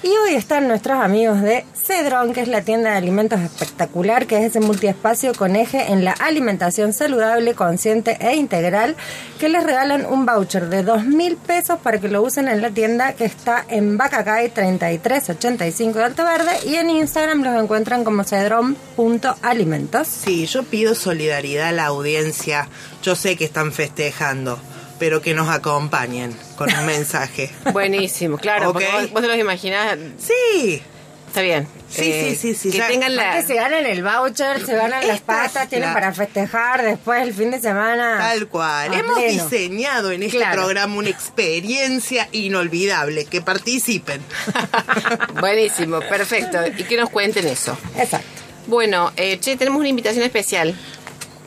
Y 0.00 0.10
hoy 0.10 0.34
están 0.34 0.68
nuestros 0.68 1.00
amigos 1.00 1.42
de 1.42 1.64
Cedrón, 1.74 2.32
que 2.32 2.40
es 2.40 2.46
la 2.46 2.62
tienda 2.62 2.92
de 2.92 2.96
alimentos 2.96 3.40
espectacular, 3.40 4.26
que 4.26 4.38
es 4.38 4.44
ese 4.44 4.60
multiespacio 4.60 5.34
con 5.34 5.56
eje 5.56 5.90
en 5.90 6.04
la 6.04 6.12
alimentación 6.12 6.92
saludable, 6.92 7.54
consciente 7.54 8.16
e 8.20 8.36
integral, 8.36 8.94
que 9.40 9.48
les 9.48 9.64
regalan 9.64 10.06
un 10.06 10.24
voucher 10.24 10.68
de 10.68 10.84
dos 10.84 11.04
mil 11.04 11.36
pesos 11.36 11.80
para 11.80 11.98
que 11.98 12.06
lo 12.06 12.22
usen 12.22 12.46
en 12.46 12.62
la 12.62 12.70
tienda 12.70 13.14
que 13.14 13.24
está 13.24 13.64
en 13.68 13.98
Bacacay 13.98 14.50
3385 14.50 15.98
de 15.98 16.04
Alto 16.04 16.24
Verde 16.24 16.52
y 16.64 16.76
en 16.76 16.90
Instagram 16.90 17.42
los 17.42 17.60
encuentran 17.60 18.04
como 18.04 18.22
cedrón.alimentos. 18.22 20.06
Sí, 20.06 20.46
yo 20.46 20.62
pido 20.62 20.94
solidaridad 20.94 21.68
a 21.70 21.72
la 21.72 21.86
audiencia. 21.86 22.68
Yo 23.02 23.16
sé 23.16 23.36
que 23.36 23.46
están 23.46 23.72
festejando, 23.72 24.60
pero 24.98 25.20
que 25.22 25.34
nos 25.34 25.48
acompañen 25.48 26.36
con 26.56 26.72
un 26.72 26.86
mensaje. 26.86 27.50
Buenísimo, 27.72 28.38
claro, 28.38 28.72
porque 28.72 28.88
vos, 28.92 29.10
vos 29.12 29.22
te 29.22 29.28
los 29.28 29.38
imaginás. 29.38 29.96
Sí, 30.18 30.82
Está 31.28 31.42
bien. 31.42 31.68
Sí, 31.90 32.10
Eh, 32.10 32.30
sí, 32.30 32.54
sí, 32.54 32.54
sí, 32.54 32.70
Que 32.70 32.78
ya- 32.78 32.88
tengan 32.88 33.14
la. 33.14 33.36
Que 33.36 33.42
se 33.46 33.54
ganan 33.54 33.84
el 33.84 34.02
voucher, 34.02 34.64
se 34.64 34.74
ganan 34.74 35.06
las 35.06 35.16
Esta 35.18 35.26
patas, 35.26 35.68
tienen 35.68 35.88
la- 35.88 35.94
para 35.94 36.14
festejar 36.14 36.82
después 36.82 37.20
el 37.22 37.34
fin 37.34 37.50
de 37.50 37.60
semana. 37.60 38.16
tal 38.18 38.48
cual. 38.48 38.94
a 38.94 38.98
Hemos 38.98 39.18
pleno. 39.18 39.44
diseñado 39.44 40.10
en 40.10 40.22
este 40.22 40.38
Claro. 40.38 40.62
programa 40.62 40.96
una 40.96 41.10
experiencia 41.10 42.30
inolvidable. 42.32 43.26
Que 43.26 43.42
participen. 43.42 44.22
Buenísimo, 45.40 46.00
perfecto. 46.00 46.58
Y 46.76 46.84
que 46.84 46.96
nos 46.96 47.10
cuenten 47.10 47.46
eso. 47.46 47.76
Exacto. 47.96 48.26
Bueno, 48.66 49.12
eh, 49.16 49.38
che, 49.40 49.56
tenemos 49.56 49.80
una 49.80 49.88
invitación 49.88 50.24
especial. 50.24 50.74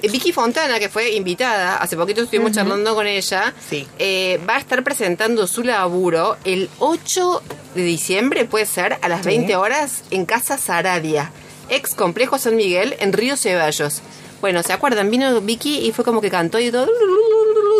Eh, 0.01 0.10
Vicky 0.10 0.31
Fontana, 0.31 0.79
que 0.79 0.89
fue 0.89 1.12
invitada, 1.13 1.77
hace 1.77 1.96
poquito 1.96 2.22
estuvimos 2.24 2.51
charlando 2.53 2.96
con 2.96 3.05
ella, 3.08 3.53
Sí. 3.70 3.88
eh, 4.00 4.39
va 4.50 4.55
a 4.55 4.60
estar 4.60 4.84
presentando 4.84 5.46
su 5.48 5.63
laburo 5.63 6.38
el 6.43 6.70
8 6.79 7.41
de 7.75 7.84
diciembre, 7.84 8.46
puede 8.46 8.65
ser, 8.65 8.98
a 9.01 9.08
las 9.10 9.24
20 9.24 9.55
horas, 9.55 10.03
en 10.12 10.25
Casa 10.25 10.58
Saradia, 10.58 11.31
ex 11.70 11.93
Complejo 11.96 12.38
San 12.38 12.55
Miguel, 12.55 12.96
en 13.00 13.13
Río 13.13 13.38
Ceballos. 13.38 14.01
Bueno, 14.41 14.63
¿se 14.63 14.74
acuerdan? 14.74 15.12
Vino 15.12 15.39
Vicky 15.41 15.77
y 15.79 15.91
fue 15.91 16.03
como 16.03 16.20
que 16.20 16.31
cantó 16.31 16.60
y 16.60 16.72
todo, 16.72 16.88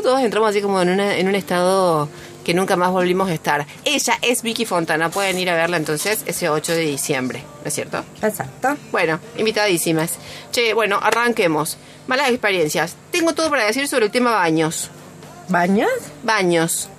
todos 0.04 0.22
entramos 0.22 0.50
así 0.52 0.62
como 0.62 0.82
en, 0.82 0.90
una- 0.90 1.16
en 1.18 1.28
un 1.28 1.36
estado 1.36 2.08
que 2.44 2.54
nunca 2.56 2.76
más 2.76 2.90
volvimos 2.92 3.30
a 3.30 3.34
estar. 3.34 3.68
Ella 3.86 4.18
es 4.22 4.42
Vicky 4.42 4.66
Fontana, 4.66 5.10
pueden 5.10 5.38
ir 5.38 5.50
a 5.50 5.56
verla 5.56 5.78
entonces 5.78 6.24
ese 6.26 6.50
8 6.50 6.72
de 6.74 6.82
diciembre, 6.82 7.44
¿no 7.64 7.68
es 7.68 7.74
cierto? 7.74 8.04
Exacto. 8.22 8.78
Bueno, 8.92 9.20
invitadísimas. 9.38 10.14
Che, 10.52 10.74
bueno, 10.74 11.00
arranquemos. 11.02 11.78
Malas 12.12 12.30
experiencias. 12.30 12.98
Tengo 13.10 13.34
todo 13.34 13.50
para 13.50 13.64
decir 13.64 13.88
sobre 13.88 14.08
el 14.08 14.12
tema 14.12 14.32
baños. 14.32 14.90
¿Baños? 15.48 15.90
Baños. 16.24 16.90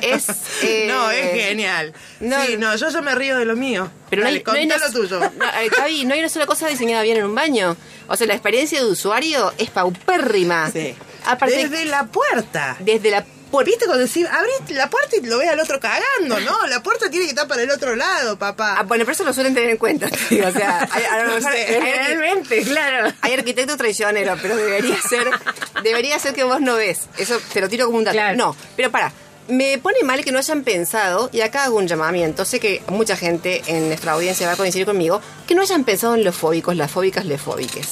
es. 0.00 0.28
eh, 0.64 0.86
no, 0.88 1.08
es 1.08 1.30
genial. 1.34 1.92
no- 2.18 2.44
sí, 2.44 2.56
no, 2.58 2.74
yo, 2.74 2.88
yo 2.90 3.00
me 3.00 3.14
río 3.14 3.38
de 3.38 3.44
lo 3.44 3.54
mío. 3.54 3.88
Pero 4.10 4.22
no 4.22 4.28
hay, 4.28 4.42
no 4.44 4.52
hay 4.52 4.66
una, 4.66 4.76
lo 4.78 4.90
tuyo. 4.90 5.20
No, 5.38 5.44
eh, 5.60 6.04
no 6.04 6.14
hay 6.14 6.18
una 6.18 6.28
sola 6.28 6.46
cosa 6.46 6.66
diseñada 6.66 7.04
bien 7.04 7.18
en 7.18 7.26
un 7.26 7.34
baño. 7.36 7.76
O 8.08 8.16
sea, 8.16 8.26
la 8.26 8.34
experiencia 8.34 8.80
de 8.80 8.86
usuario 8.86 9.52
es 9.56 9.70
paupérrima. 9.70 10.68
Sí. 10.72 10.96
Aparte, 11.24 11.68
Desde 11.68 11.84
la 11.84 12.06
puerta. 12.06 12.76
desde 12.80 13.12
la 13.12 13.24
Por, 13.50 13.64
¿Viste 13.64 13.86
cuando 13.86 14.04
decís, 14.04 14.26
abrís 14.30 14.76
la 14.76 14.90
puerta 14.90 15.16
y 15.16 15.20
lo 15.22 15.38
ves 15.38 15.48
al 15.48 15.58
otro 15.60 15.80
cagando, 15.80 16.38
¿no? 16.40 16.66
La 16.68 16.82
puerta 16.82 17.08
tiene 17.08 17.24
que 17.24 17.30
estar 17.30 17.48
para 17.48 17.62
el 17.62 17.70
otro 17.70 17.96
lado, 17.96 18.38
papá. 18.38 18.76
Ah, 18.78 18.82
bueno, 18.82 19.04
pero 19.04 19.12
eso 19.12 19.24
lo 19.24 19.32
suelen 19.32 19.54
tener 19.54 19.70
en 19.70 19.78
cuenta, 19.78 20.08
digo, 20.28 20.48
o 20.48 20.52
sea, 20.52 20.86
hay, 20.90 21.04
a 21.04 21.24
lo 21.24 21.40
No 21.40 21.50
sé. 21.50 21.80
Realmente, 21.80 22.62
claro. 22.62 23.12
Hay 23.22 23.32
arquitectos 23.32 23.78
traicioneros, 23.78 24.38
pero 24.42 24.56
debería 24.56 25.00
ser, 25.00 25.30
debería 25.82 26.18
ser 26.18 26.34
que 26.34 26.44
vos 26.44 26.60
no 26.60 26.76
ves. 26.76 27.08
Eso 27.16 27.40
te 27.52 27.60
lo 27.60 27.68
tiro 27.68 27.86
como 27.86 27.98
un 27.98 28.04
dato. 28.04 28.16
Claro. 28.16 28.36
No, 28.36 28.56
pero 28.76 28.90
para. 28.90 29.12
Me 29.48 29.78
pone 29.78 30.02
mal 30.02 30.22
que 30.22 30.30
no 30.30 30.38
hayan 30.38 30.62
pensado, 30.62 31.30
y 31.32 31.40
acá 31.40 31.64
hago 31.64 31.78
un 31.78 31.86
llamamiento, 31.86 32.44
sé 32.44 32.60
que 32.60 32.82
mucha 32.88 33.16
gente 33.16 33.62
en 33.66 33.88
nuestra 33.88 34.12
audiencia 34.12 34.46
va 34.46 34.52
a 34.52 34.56
coincidir 34.56 34.84
conmigo, 34.84 35.22
que 35.46 35.54
no 35.54 35.62
hayan 35.62 35.84
pensado 35.84 36.14
en 36.16 36.22
los 36.22 36.36
fóbicos, 36.36 36.76
las 36.76 36.90
fóbicas, 36.90 37.24
les 37.24 37.40
fóbiques. 37.40 37.88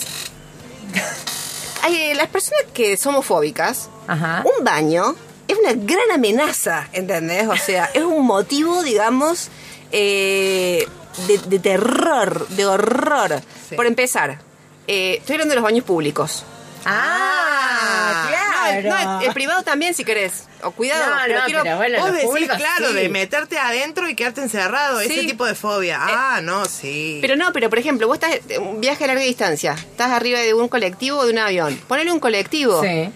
Hay, 1.82 1.96
eh, 1.96 2.14
las 2.14 2.28
personas 2.28 2.60
que 2.74 2.98
somos 2.98 3.24
fóbicas, 3.24 3.88
Ajá. 4.06 4.44
un 4.44 4.64
baño 4.64 5.16
es 5.48 5.56
una 5.58 5.72
gran 5.74 6.10
amenaza, 6.12 6.88
¿entendés? 6.92 7.46
O 7.48 7.56
sea, 7.56 7.90
es 7.94 8.02
un 8.02 8.24
motivo, 8.26 8.82
digamos, 8.82 9.48
eh, 9.92 10.86
de, 11.28 11.38
de 11.38 11.58
terror, 11.58 12.46
de 12.48 12.66
horror. 12.66 13.40
Sí. 13.68 13.74
Por 13.76 13.86
empezar, 13.86 14.38
eh, 14.86 15.16
estoy 15.18 15.34
hablando 15.34 15.52
de 15.52 15.56
los 15.56 15.64
baños 15.64 15.84
públicos. 15.84 16.44
Ah, 16.88 18.26
claro. 18.28 18.88
No, 18.88 19.04
no, 19.04 19.20
el 19.22 19.32
privado 19.32 19.62
también, 19.62 19.94
si 19.94 20.04
querés. 20.04 20.44
O 20.62 20.70
cuidado, 20.70 21.06
No, 21.14 21.20
pero 21.26 21.38
no, 21.40 21.44
quiero- 21.46 21.62
pero 21.62 21.76
bueno, 21.76 21.98
Vos 21.98 22.06
los 22.06 22.14
decís, 22.16 22.30
públicos, 22.30 22.56
claro, 22.56 22.88
sí. 22.88 22.94
de 22.94 23.08
meterte 23.08 23.58
adentro 23.58 24.08
y 24.08 24.14
quedarte 24.14 24.40
encerrado, 24.42 25.00
Sí. 25.00 25.06
ese 25.12 25.26
tipo 25.26 25.44
de 25.46 25.54
fobia. 25.54 25.98
Ah, 26.00 26.40
no, 26.42 26.64
sí. 26.66 27.18
Pero 27.22 27.36
no, 27.36 27.52
pero 27.52 27.70
por 27.70 27.78
ejemplo, 27.78 28.06
vos 28.06 28.18
estás 28.20 28.38
en 28.48 28.62
un 28.62 28.80
viaje 28.80 29.04
a 29.04 29.06
larga 29.08 29.22
distancia, 29.22 29.72
estás 29.72 30.10
arriba 30.10 30.40
de 30.40 30.54
un 30.54 30.68
colectivo 30.68 31.18
o 31.18 31.26
de 31.26 31.32
un 31.32 31.38
avión. 31.38 31.76
Ponele 31.88 32.12
un 32.12 32.20
colectivo. 32.20 32.82
Sí. 32.82 33.10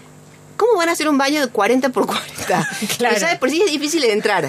¿Cómo 0.61 0.75
van 0.77 0.89
a 0.89 0.91
hacer 0.91 1.09
un 1.09 1.17
baño 1.17 1.41
de 1.41 1.47
40 1.47 1.89
por 1.89 2.05
40? 2.05 2.69
Claro. 2.97 3.17
Ya 3.17 3.29
de 3.29 3.37
por 3.37 3.49
sí 3.49 3.59
es 3.65 3.71
difícil 3.71 4.01
de 4.01 4.11
entrar. 4.13 4.47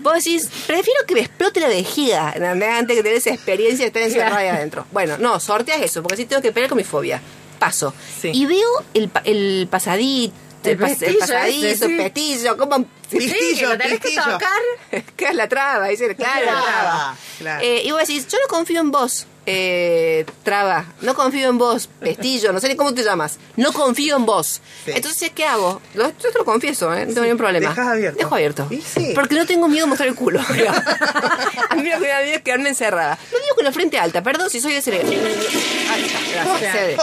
Vos 0.00 0.14
decís, 0.14 0.48
prefiero 0.66 1.00
que 1.06 1.14
me 1.14 1.20
explote 1.22 1.58
la 1.58 1.66
vejiga 1.66 2.30
antes 2.78 2.96
que 2.96 3.02
tener 3.02 3.18
esa 3.18 3.30
experiencia 3.30 3.84
de 3.84 3.86
estar 3.88 4.02
encerrada 4.02 4.36
ahí 4.36 4.46
adentro. 4.48 4.86
Bueno, 4.92 5.18
no, 5.18 5.40
sorteas 5.40 5.80
eso, 5.82 6.02
porque 6.02 6.14
así 6.14 6.24
tengo 6.26 6.40
que 6.40 6.52
pelear 6.52 6.68
con 6.68 6.78
mi 6.78 6.84
fobia. 6.84 7.20
Paso. 7.58 7.92
Sí. 8.20 8.30
Y 8.32 8.46
veo 8.46 8.68
el, 8.94 9.10
el 9.24 9.66
pasadito. 9.70 10.34
El, 10.64 10.70
El 10.72 10.78
pas- 10.78 10.90
el 10.92 10.96
pestillo 10.96 11.18
pasadizo, 11.18 11.86
sí. 11.86 11.96
pestillo, 11.96 12.56
¿cómo? 12.56 12.86
Pistillo, 13.10 13.34
Sí, 13.34 13.56
que 13.58 13.66
lo 13.66 13.76
tenés 13.78 14.00
que 14.00 14.14
tocar. 14.14 14.62
que 15.16 15.24
es 15.26 15.34
la 15.34 15.48
traba, 15.48 15.88
dice, 15.88 16.14
claro, 16.16 16.46
la 16.46 16.62
traba. 16.62 17.16
claro. 17.38 17.62
Eh, 17.64 17.82
y 17.84 17.90
vos 17.90 18.00
decís, 18.00 18.26
yo 18.28 18.38
no 18.38 18.46
confío 18.48 18.80
en 18.80 18.90
vos, 18.90 19.26
eh, 19.46 20.24
traba, 20.42 20.86
no 21.02 21.14
confío 21.14 21.48
en 21.48 21.58
vos, 21.58 21.88
pestillo, 22.00 22.52
no 22.52 22.60
sé 22.60 22.68
ni 22.68 22.76
cómo 22.76 22.94
te 22.94 23.02
llamas, 23.02 23.38
no 23.56 23.72
confío 23.72 24.16
en 24.16 24.26
vos. 24.26 24.60
Sí. 24.84 24.92
Entonces, 24.94 25.30
¿qué 25.34 25.44
hago? 25.44 25.80
Lo- 25.94 26.08
yo 26.10 26.30
te 26.32 26.38
lo 26.38 26.44
confieso, 26.44 26.92
¿eh? 26.94 27.00
no 27.06 27.08
tengo 27.14 27.22
ningún 27.22 27.38
problema. 27.38 27.68
dejas 27.70 27.88
abierto. 27.88 28.18
Dejo 28.18 28.34
abierto. 28.34 28.66
Y 28.70 28.80
sí. 28.80 29.12
Porque 29.14 29.34
no 29.34 29.46
tengo 29.46 29.68
miedo 29.68 29.86
de 29.86 29.88
mostrar 29.90 30.08
el 30.08 30.14
culo. 30.14 30.40
a 31.70 31.74
mí 31.76 31.82
lo 31.88 31.94
que 31.96 31.98
me 32.00 32.08
da 32.08 32.22
miedo 32.22 32.36
es 32.36 32.42
quedarme 32.42 32.68
encerrada. 32.70 33.18
Lo 33.32 33.38
digo 33.38 33.54
con 33.54 33.64
la 33.64 33.72
frente 33.72 33.98
alta, 33.98 34.22
perdón 34.22 34.50
si 34.50 34.60
soy 34.60 34.74
de 34.74 34.82
cerebro. 34.82 35.08
Ahí 35.08 36.04
está, 36.04 36.18
gracias, 36.32 36.72
cede. 36.72 36.96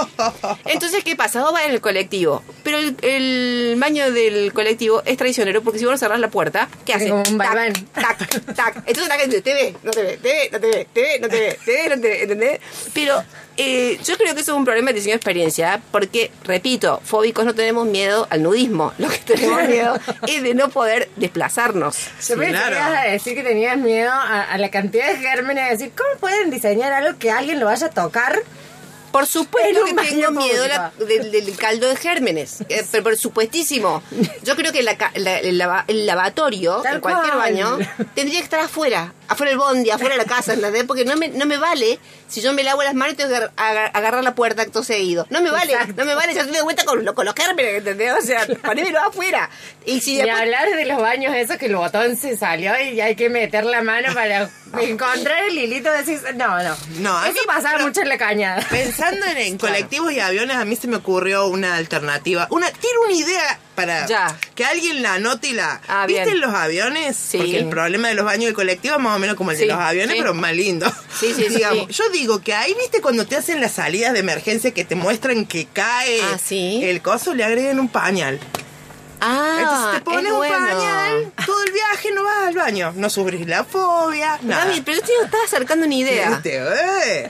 Entonces, 0.65 1.03
¿qué 1.03 1.15
pasa? 1.15 1.41
Vos 1.41 1.53
vas 1.53 1.65
en 1.65 1.71
el 1.71 1.81
colectivo, 1.81 2.43
pero 2.63 2.77
el, 2.77 2.95
el 3.01 3.75
baño 3.77 4.11
del 4.11 4.53
colectivo 4.53 5.01
es 5.05 5.17
traicionero 5.17 5.61
porque 5.61 5.79
si 5.79 5.85
vos 5.85 5.93
no 5.93 5.97
cerrás 5.97 6.19
la 6.19 6.29
puerta, 6.29 6.67
¿qué 6.85 6.93
hace? 6.93 7.09
Como 7.09 7.23
un 7.29 7.37
Tac, 7.37 8.17
tac, 8.17 8.55
tac. 8.55 8.75
Entonces 8.87 9.07
la 9.07 9.17
gente 9.17 9.41
te 9.41 9.53
ve, 9.53 9.75
no 9.83 9.91
te 9.91 10.01
ve, 10.03 10.17
te 10.17 10.29
ve, 10.29 10.49
no 10.51 10.59
te 10.59 10.67
ve, 10.67 10.87
te 10.93 11.01
ve, 11.01 11.19
no 11.19 11.27
te 11.29 11.39
ve, 11.39 11.59
te 11.65 11.71
ve, 11.71 11.89
no 11.95 12.01
te 12.01 12.07
ve, 12.27 12.30
¿entendés? 12.31 12.59
Pero 12.93 13.23
eh, 13.57 13.99
yo 14.03 14.17
creo 14.17 14.33
que 14.33 14.41
eso 14.41 14.51
es 14.53 14.57
un 14.57 14.65
problema 14.65 14.89
de 14.89 14.95
diseño 14.95 15.13
de 15.13 15.17
experiencia, 15.17 15.81
porque, 15.91 16.31
repito, 16.43 17.01
fóbicos 17.03 17.45
no 17.45 17.53
tenemos 17.53 17.87
miedo 17.87 18.27
al 18.29 18.43
nudismo. 18.43 18.93
Lo 18.97 19.09
que 19.09 19.17
tenemos 19.19 19.67
miedo 19.67 19.99
es 20.27 20.43
de 20.43 20.53
no 20.53 20.69
poder 20.69 21.09
desplazarnos. 21.15 21.97
Yo 22.27 22.37
pensé 22.37 22.51
claro. 22.51 22.75
que 22.75 22.81
ibas 22.81 22.97
a 22.97 23.03
decir 23.11 23.35
que 23.35 23.43
tenías 23.43 23.77
miedo 23.77 24.11
a, 24.11 24.43
a 24.43 24.57
la 24.57 24.69
cantidad 24.69 25.07
de 25.07 25.17
gérmenes, 25.17 25.69
decir, 25.69 25.91
¿cómo 25.95 26.19
pueden 26.19 26.49
diseñar 26.49 26.93
algo 26.93 27.17
que 27.19 27.31
alguien 27.31 27.59
lo 27.59 27.65
vaya 27.67 27.87
a 27.87 27.91
tocar? 27.91 28.41
Por 29.11 29.27
supuesto 29.27 29.83
que 29.85 29.93
tengo 29.93 30.31
miedo 30.31 30.67
la- 30.67 30.91
del, 30.99 31.31
del 31.31 31.55
caldo 31.57 31.87
de 31.87 31.95
gérmenes, 31.95 32.61
eh, 32.69 32.85
pero 32.91 33.03
por 33.03 33.17
supuestísimo. 33.17 34.01
Yo 34.43 34.55
creo 34.55 34.71
que 34.71 34.83
la 34.83 34.95
la- 35.15 35.39
el, 35.39 35.57
lava- 35.57 35.83
el 35.87 36.05
lavatorio, 36.05 36.81
Tal 36.81 36.95
en 36.95 37.01
cualquier 37.01 37.33
cual. 37.35 37.39
baño, 37.39 37.77
tendría 38.15 38.39
que 38.39 38.43
estar 38.45 38.59
afuera, 38.61 39.13
afuera 39.27 39.49
del 39.51 39.59
bondi, 39.59 39.89
afuera 39.89 40.15
de 40.15 40.21
la 40.23 40.25
casa, 40.27 40.53
¿entendés? 40.53 40.83
Porque 40.85 41.05
no 41.05 41.15
me, 41.17 41.27
no 41.29 41.45
me 41.45 41.57
vale, 41.57 41.99
si 42.27 42.41
yo 42.41 42.53
me 42.53 42.63
lavo 42.63 42.83
las 42.83 42.93
manos, 42.93 43.15
tengo 43.17 43.29
que 43.29 43.35
agar- 43.35 43.51
agar- 43.57 43.91
agarrar 43.93 44.23
la 44.23 44.35
puerta 44.35 44.61
acto 44.61 44.83
seguido. 44.83 45.25
No 45.29 45.41
me 45.41 45.51
vale, 45.51 45.73
Exacto. 45.73 45.93
no 45.97 46.05
me 46.05 46.15
vale, 46.15 46.33
ya 46.33 46.45
te 46.45 46.51
doy 46.51 46.61
cuenta 46.61 46.85
con, 46.85 47.03
con 47.05 47.25
los 47.25 47.35
gérmenes, 47.35 47.75
¿entendés? 47.79 48.13
O 48.17 48.21
sea, 48.21 48.45
ponémelo 48.63 48.99
afuera. 48.99 49.49
Y 49.85 49.99
si 50.01 50.13
Y 50.13 50.17
después- 50.17 50.39
hablar 50.41 50.69
de 50.69 50.85
los 50.85 51.01
baños, 51.01 51.35
eso 51.35 51.57
que 51.57 51.65
el 51.65 51.75
botón 51.75 52.15
se 52.15 52.37
salió 52.37 52.79
y 52.79 53.01
hay 53.01 53.15
que 53.15 53.29
meter 53.29 53.65
la 53.65 53.81
mano 53.81 54.13
para 54.13 54.49
encontrar 54.81 55.43
el 55.45 55.57
hilito, 55.57 55.91
decís, 55.91 56.21
no, 56.35 56.63
no. 56.63 56.75
No, 56.99 57.17
a 57.17 57.25
eso 57.27 57.33
mí- 57.33 57.47
pasaba 57.47 57.73
pero- 57.75 57.87
mucho 57.87 58.01
en 58.01 58.09
la 58.09 58.17
cañada. 58.17 58.65
Pensando 59.09 59.25
en, 59.27 59.37
en 59.37 59.57
colectivos 59.57 60.11
y 60.13 60.19
aviones, 60.19 60.55
a 60.57 60.65
mí 60.65 60.75
se 60.75 60.87
me 60.87 60.95
ocurrió 60.97 61.47
una 61.47 61.75
alternativa. 61.75 62.47
Una, 62.51 62.69
tiro 62.71 63.01
una 63.05 63.13
idea 63.13 63.59
para 63.75 64.05
Ya. 64.05 64.37
que 64.55 64.63
alguien 64.65 65.01
la 65.01 65.15
anote 65.15 65.47
y 65.47 65.53
la. 65.53 65.81
Ah, 65.87 66.05
¿Viste 66.07 66.29
en 66.29 66.39
los 66.39 66.53
aviones? 66.53 67.15
Sí. 67.17 67.37
Porque 67.37 67.57
el 67.59 67.69
problema 67.69 68.09
de 68.09 68.13
los 68.15 68.25
baños 68.25 68.45
de 68.47 68.53
colectivo 68.53 68.95
es 68.95 69.01
más 69.01 69.15
o 69.15 69.19
menos 69.19 69.35
como 69.35 69.51
el 69.51 69.57
Sí, 69.57 69.63
de 69.63 69.69
los 69.69 69.79
aviones, 69.79 70.15
sí. 70.15 70.21
pero 70.21 70.33
más 70.33 70.53
lindo. 70.53 70.91
Sí, 71.19 71.33
sí, 71.35 71.45
Digamos. 71.49 71.87
Yo 71.89 72.07
digo 72.09 72.41
que 72.41 72.53
ahí, 72.53 72.73
¿viste 72.79 73.01
cuando 73.01 73.25
te 73.25 73.35
hacen 73.35 73.59
las 73.59 73.71
salidas 73.73 74.13
de 74.13 74.19
emergencia 74.19 74.71
que 74.71 74.85
te 74.85 74.95
muestran 74.95 75.45
que 75.45 75.65
cae 75.65 76.21
Ah, 76.21 76.37
el 76.49 77.01
coso? 77.01 77.33
Le 77.33 77.43
agregan 77.43 77.79
un 77.79 77.89
pañal. 77.89 78.39
Ah, 79.23 79.57
Entonces 79.59 79.91
te 79.91 79.97
es 79.97 80.03
pones 80.03 80.31
un 80.31 80.37
bueno. 80.39 80.57
pañal, 80.67 81.31
viaje 81.89 82.11
no 82.13 82.23
vas 82.23 82.47
al 82.47 82.55
baño. 82.55 82.93
No 82.95 83.09
sufrís 83.09 83.47
la 83.47 83.63
fobia, 83.63 84.39
nada. 84.41 84.65
Gaby, 84.65 84.81
pero 84.81 84.97
yo 84.99 85.05
te 85.05 85.25
estaba 85.25 85.43
acercando 85.43 85.85
una 85.85 85.95
idea. 85.95 86.29
¿Viste? 86.29 86.57
Eh. 86.57 87.29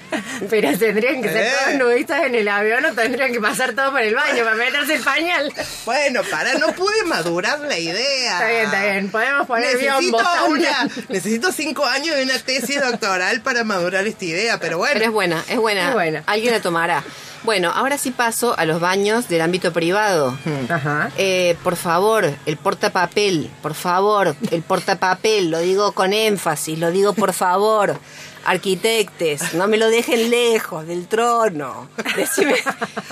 Pero 0.50 0.78
tendrían 0.78 1.22
que 1.22 1.30
ser 1.30 1.46
Eh. 1.46 1.52
todos 1.64 1.76
nudistas 1.78 2.24
en 2.26 2.36
el 2.36 2.48
avión 2.48 2.86
o 2.86 2.94
tendrían 2.94 3.32
que 3.32 3.40
pasar 3.40 3.74
todo 3.74 3.92
por 3.92 4.02
el 4.02 4.16
baño 4.16 4.44
para 4.44 4.56
meterse 4.56 4.96
el 4.96 5.04
pañal. 5.04 5.54
Bueno, 5.86 6.22
para, 6.30 6.54
no 6.56 6.68
pude 6.74 7.04
madurar 7.06 7.60
la 7.60 7.78
idea. 7.78 8.34
Está 8.34 8.48
bien, 8.50 8.66
está 8.66 8.84
bien. 8.84 9.12
Podemos 9.12 9.48
poner 9.48 9.76
Necesito, 9.76 10.18
una, 10.48 10.90
necesito 11.10 11.52
cinco 11.52 11.86
años 11.86 12.16
de 12.16 12.24
una 12.24 12.38
tesis 12.40 12.80
doctoral 12.82 13.42
para 13.42 13.64
madurar 13.64 14.06
esta 14.08 14.26
idea, 14.26 14.60
pero 14.60 14.78
bueno. 14.78 14.94
Pero 14.94 15.06
es 15.06 15.12
buena, 15.12 15.44
es 15.48 15.58
buena. 15.58 15.88
Es 15.90 15.94
buena. 15.94 16.24
Alguien 16.26 16.54
la 16.54 16.62
tomará. 16.62 17.04
Bueno, 17.44 17.72
ahora 17.74 17.98
sí 17.98 18.12
paso 18.12 18.58
a 18.58 18.66
los 18.66 18.80
baños 18.80 19.28
del 19.28 19.42
ámbito 19.42 19.74
privado. 19.74 20.38
Ajá. 20.70 21.12
Eh, 21.18 21.58
por 21.64 21.76
favor, 21.76 22.32
el 22.46 22.58
portapapel, 22.58 23.50
por 23.64 23.74
favor, 23.74 24.36
el 24.52 24.62
portapapel, 24.62 25.50
lo 25.50 25.60
digo 25.60 25.92
con 25.94 26.14
énfasis, 26.14 26.78
lo 26.78 26.92
digo 26.92 27.14
por 27.14 27.34
favor. 27.34 28.00
Arquitectes, 28.44 29.54
no 29.54 29.68
me 29.68 29.78
lo 29.78 29.88
dejen 29.90 30.30
lejos 30.32 30.88
del 30.88 31.08
trono. 31.08 31.90
Decime, 32.16 32.56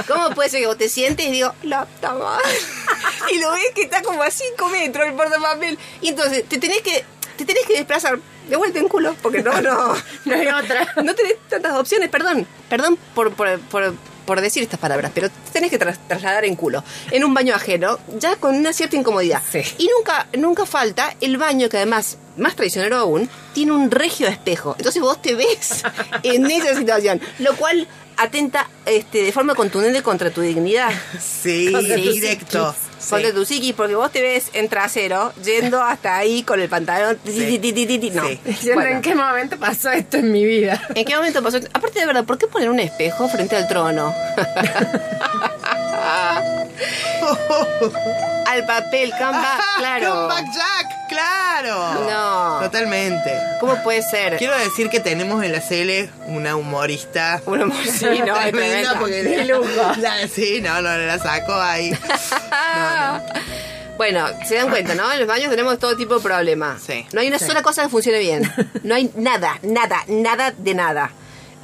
¿cómo 0.07 0.31
puede 0.31 0.50
ser 0.50 0.62
que 0.62 0.67
vos 0.67 0.77
te 0.77 0.89
sientes 0.89 1.27
y 1.27 1.31
digo, 1.31 1.53
la 1.63 1.86
puta 1.86 2.13
madre? 2.13 2.50
Y 3.31 3.39
lo 3.39 3.51
ves 3.51 3.62
que 3.75 3.83
está 3.83 4.01
como 4.01 4.24
a 4.24 4.31
5 4.31 4.69
metros 4.69 5.07
el 5.07 5.13
portapapel. 5.13 5.77
Y 6.01 6.09
entonces 6.09 6.45
te 6.50 6.57
tenés 6.57 6.81
que, 6.81 7.05
te 7.38 7.45
tenés 7.45 7.65
que 7.67 7.74
desplazar 7.74 8.19
de 8.50 8.55
vuelta 8.55 8.79
en 8.79 8.88
culo, 8.88 9.15
porque 9.21 9.43
no, 9.43 9.62
no. 9.62 9.93
No 10.25 10.36
hay 10.36 10.48
otra. 10.48 10.88
No 11.03 11.13
tenés 11.13 11.38
tantas 11.48 11.74
opciones, 11.74 12.09
perdón. 12.09 12.48
Perdón 12.67 12.98
por, 13.13 13.31
por, 13.33 13.59
por, 13.59 13.93
por 14.29 14.41
decir 14.41 14.62
estas 14.62 14.79
palabras, 14.79 15.09
pero 15.15 15.27
te 15.29 15.51
tenés 15.53 15.71
que 15.71 15.79
tras- 15.79 15.98
trasladar 16.07 16.45
en 16.45 16.55
culo. 16.55 16.83
En 17.09 17.24
un 17.24 17.33
baño 17.33 17.55
ajeno, 17.55 17.98
ya 18.19 18.36
con 18.36 18.53
una 18.55 18.74
cierta 18.74 18.95
incomodidad. 18.95 19.41
Sí. 19.51 19.63
Y 19.79 19.89
nunca, 19.98 20.27
nunca 20.38 20.67
falta 20.67 21.15
el 21.19 21.38
baño 21.38 21.67
que 21.67 21.77
además, 21.77 22.19
más 22.38 22.55
traicionero 22.55 22.98
aún, 22.98 23.27
tiene 23.55 23.71
un 23.71 23.89
regio 23.89 24.27
espejo. 24.27 24.75
Entonces 24.77 25.01
vos 25.01 25.19
te 25.19 25.33
ves 25.33 25.81
en 26.24 26.45
esa 26.51 26.75
situación. 26.77 27.19
Lo 27.39 27.55
cual 27.55 27.88
atenta 28.19 28.69
este, 28.85 29.23
de 29.23 29.31
forma 29.31 29.55
contundente 29.55 30.03
contra 30.03 30.29
tu 30.31 30.41
dignidad. 30.41 30.91
Sí, 31.19 31.71
Contra 31.71 31.95
tu 31.95 32.11
directo. 32.11 32.75
Contra 33.09 33.33
tu 33.33 33.45
psiquis, 33.45 33.73
porque 33.73 33.95
vos 33.95 34.11
te 34.11 34.21
ves 34.21 34.49
en 34.53 34.67
trasero, 34.67 35.33
yendo 35.43 35.81
hasta 35.83 36.17
ahí 36.17 36.43
con 36.43 36.59
el 36.59 36.67
pantalón. 36.67 37.17
ti, 37.23 37.31
ti, 37.31 37.57
ti, 37.59 37.71
ti, 37.73 37.85
ti, 37.85 37.97
ti. 37.99 38.09
No. 38.11 38.27
Sí. 38.27 38.39
Diciendo, 38.45 38.81
Bueno. 38.81 38.95
¿en 38.97 39.01
qué 39.01 39.15
momento 39.15 39.57
pasó 39.57 39.89
esto 39.91 40.17
en 40.17 40.31
mi 40.31 40.45
vida? 40.45 40.81
¿En 40.95 41.05
qué 41.05 41.15
momento 41.15 41.41
pasó? 41.41 41.57
Aparte 41.73 41.99
de 41.99 42.05
verdad, 42.05 42.25
¿por 42.25 42.38
qué 42.38 42.47
poner 42.47 42.69
un 42.69 42.79
espejo 42.79 43.27
frente 43.29 43.55
al 43.55 43.67
trono? 43.67 44.13
al 48.48 48.65
papel, 48.65 49.12
comeback, 49.12 49.62
claro. 49.77 50.12
Comeback 50.13 50.46
Jack, 50.53 51.08
claro. 51.10 51.94
No. 52.10 52.60
Totalmente. 52.62 53.32
¿Cómo 53.60 53.82
puede 53.84 54.01
ser? 54.01 54.38
Quiero 54.38 54.58
decir 54.58 54.89
que 54.89 55.00
tenemos 55.00 55.44
en 55.44 55.51
la 55.51 55.60
CL 55.62 56.10
una 56.27 56.56
humorista. 56.56 57.41
Un 57.46 57.62
amor, 57.63 57.77
sí, 57.86 58.06
no, 58.25 58.39
es 58.39 58.51
Tremenda, 58.51 58.53
tremenda. 58.91 59.00
porque 59.00 59.24
De 59.24 59.46
lujo. 59.46 59.68
La- 59.98 60.27
sí, 60.27 60.62
no, 60.62 60.82
no, 60.82 60.98
la 60.98 61.20
sacó 61.20 61.53
ahí. 61.53 61.96
Bueno, 63.98 64.25
se 64.48 64.56
dan 64.56 64.70
cuenta, 64.70 64.96
¿no? 64.96 65.12
En 65.12 65.20
los 65.20 65.27
baños 65.27 65.50
tenemos 65.50 65.77
todo 65.77 65.98
tipo 65.98 66.15
de 66.15 66.22
problemas. 66.22 66.82
Sí. 66.82 67.06
No 67.12 67.20
hay 67.20 67.27
una 67.27 67.38
sola 67.39 67.62
cosa 67.62 67.84
que 67.84 67.89
funcione 67.89 68.20
bien. 68.20 68.50
No 68.84 68.96
hay 68.96 69.12
nada, 69.15 69.60
nada, 69.62 70.03
nada 70.08 70.53
de 70.58 70.74
nada. 70.74 71.12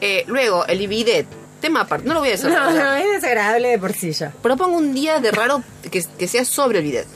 Eh, 0.01 0.25
luego, 0.27 0.65
el 0.68 0.86
bidet. 0.88 1.25
Tema 1.65 1.81
aparte, 1.81 2.07
no 2.07 2.13
lo 2.13 2.19
voy 2.19 2.29
a 2.29 2.36
No, 2.38 2.43
desarrollar. 2.43 2.84
no, 2.86 2.93
es 2.93 3.22
desagradable 3.22 3.69
de 3.69 3.79
por 3.79 3.91
sí 3.93 4.12
ya. 4.12 4.31
Propongo 4.43 4.77
un 4.77 4.93
día 4.93 5.19
de 5.19 5.31
raro 5.31 5.63
que, 5.89 6.05
que 6.19 6.27
sea 6.27 6.45
sobre 6.45 6.77
el 6.77 6.86
bidet. 6.86 7.07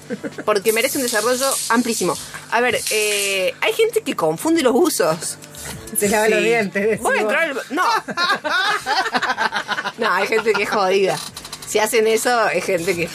Porque 0.43 0.73
merece 0.73 0.97
un 0.97 1.03
desarrollo 1.03 1.45
amplísimo. 1.69 2.17
A 2.49 2.59
ver, 2.59 2.79
eh, 2.89 3.53
hay 3.61 3.73
gente 3.73 4.01
que 4.01 4.15
confunde 4.15 4.63
los 4.63 4.73
usos. 4.75 5.37
Se 5.95 6.09
lava 6.09 6.29
los 6.29 6.41
dientes. 6.41 6.99
Voy 6.99 7.19
a 7.19 7.21
entrar 7.21 7.43
al- 7.43 7.61
No. 7.69 7.83
no, 9.99 10.11
hay 10.11 10.25
gente 10.27 10.53
que 10.53 10.63
es 10.63 10.69
jodida. 10.69 11.15
Si 11.67 11.77
hacen 11.77 12.07
eso, 12.07 12.47
es 12.49 12.65
gente 12.65 12.95
que. 12.95 13.07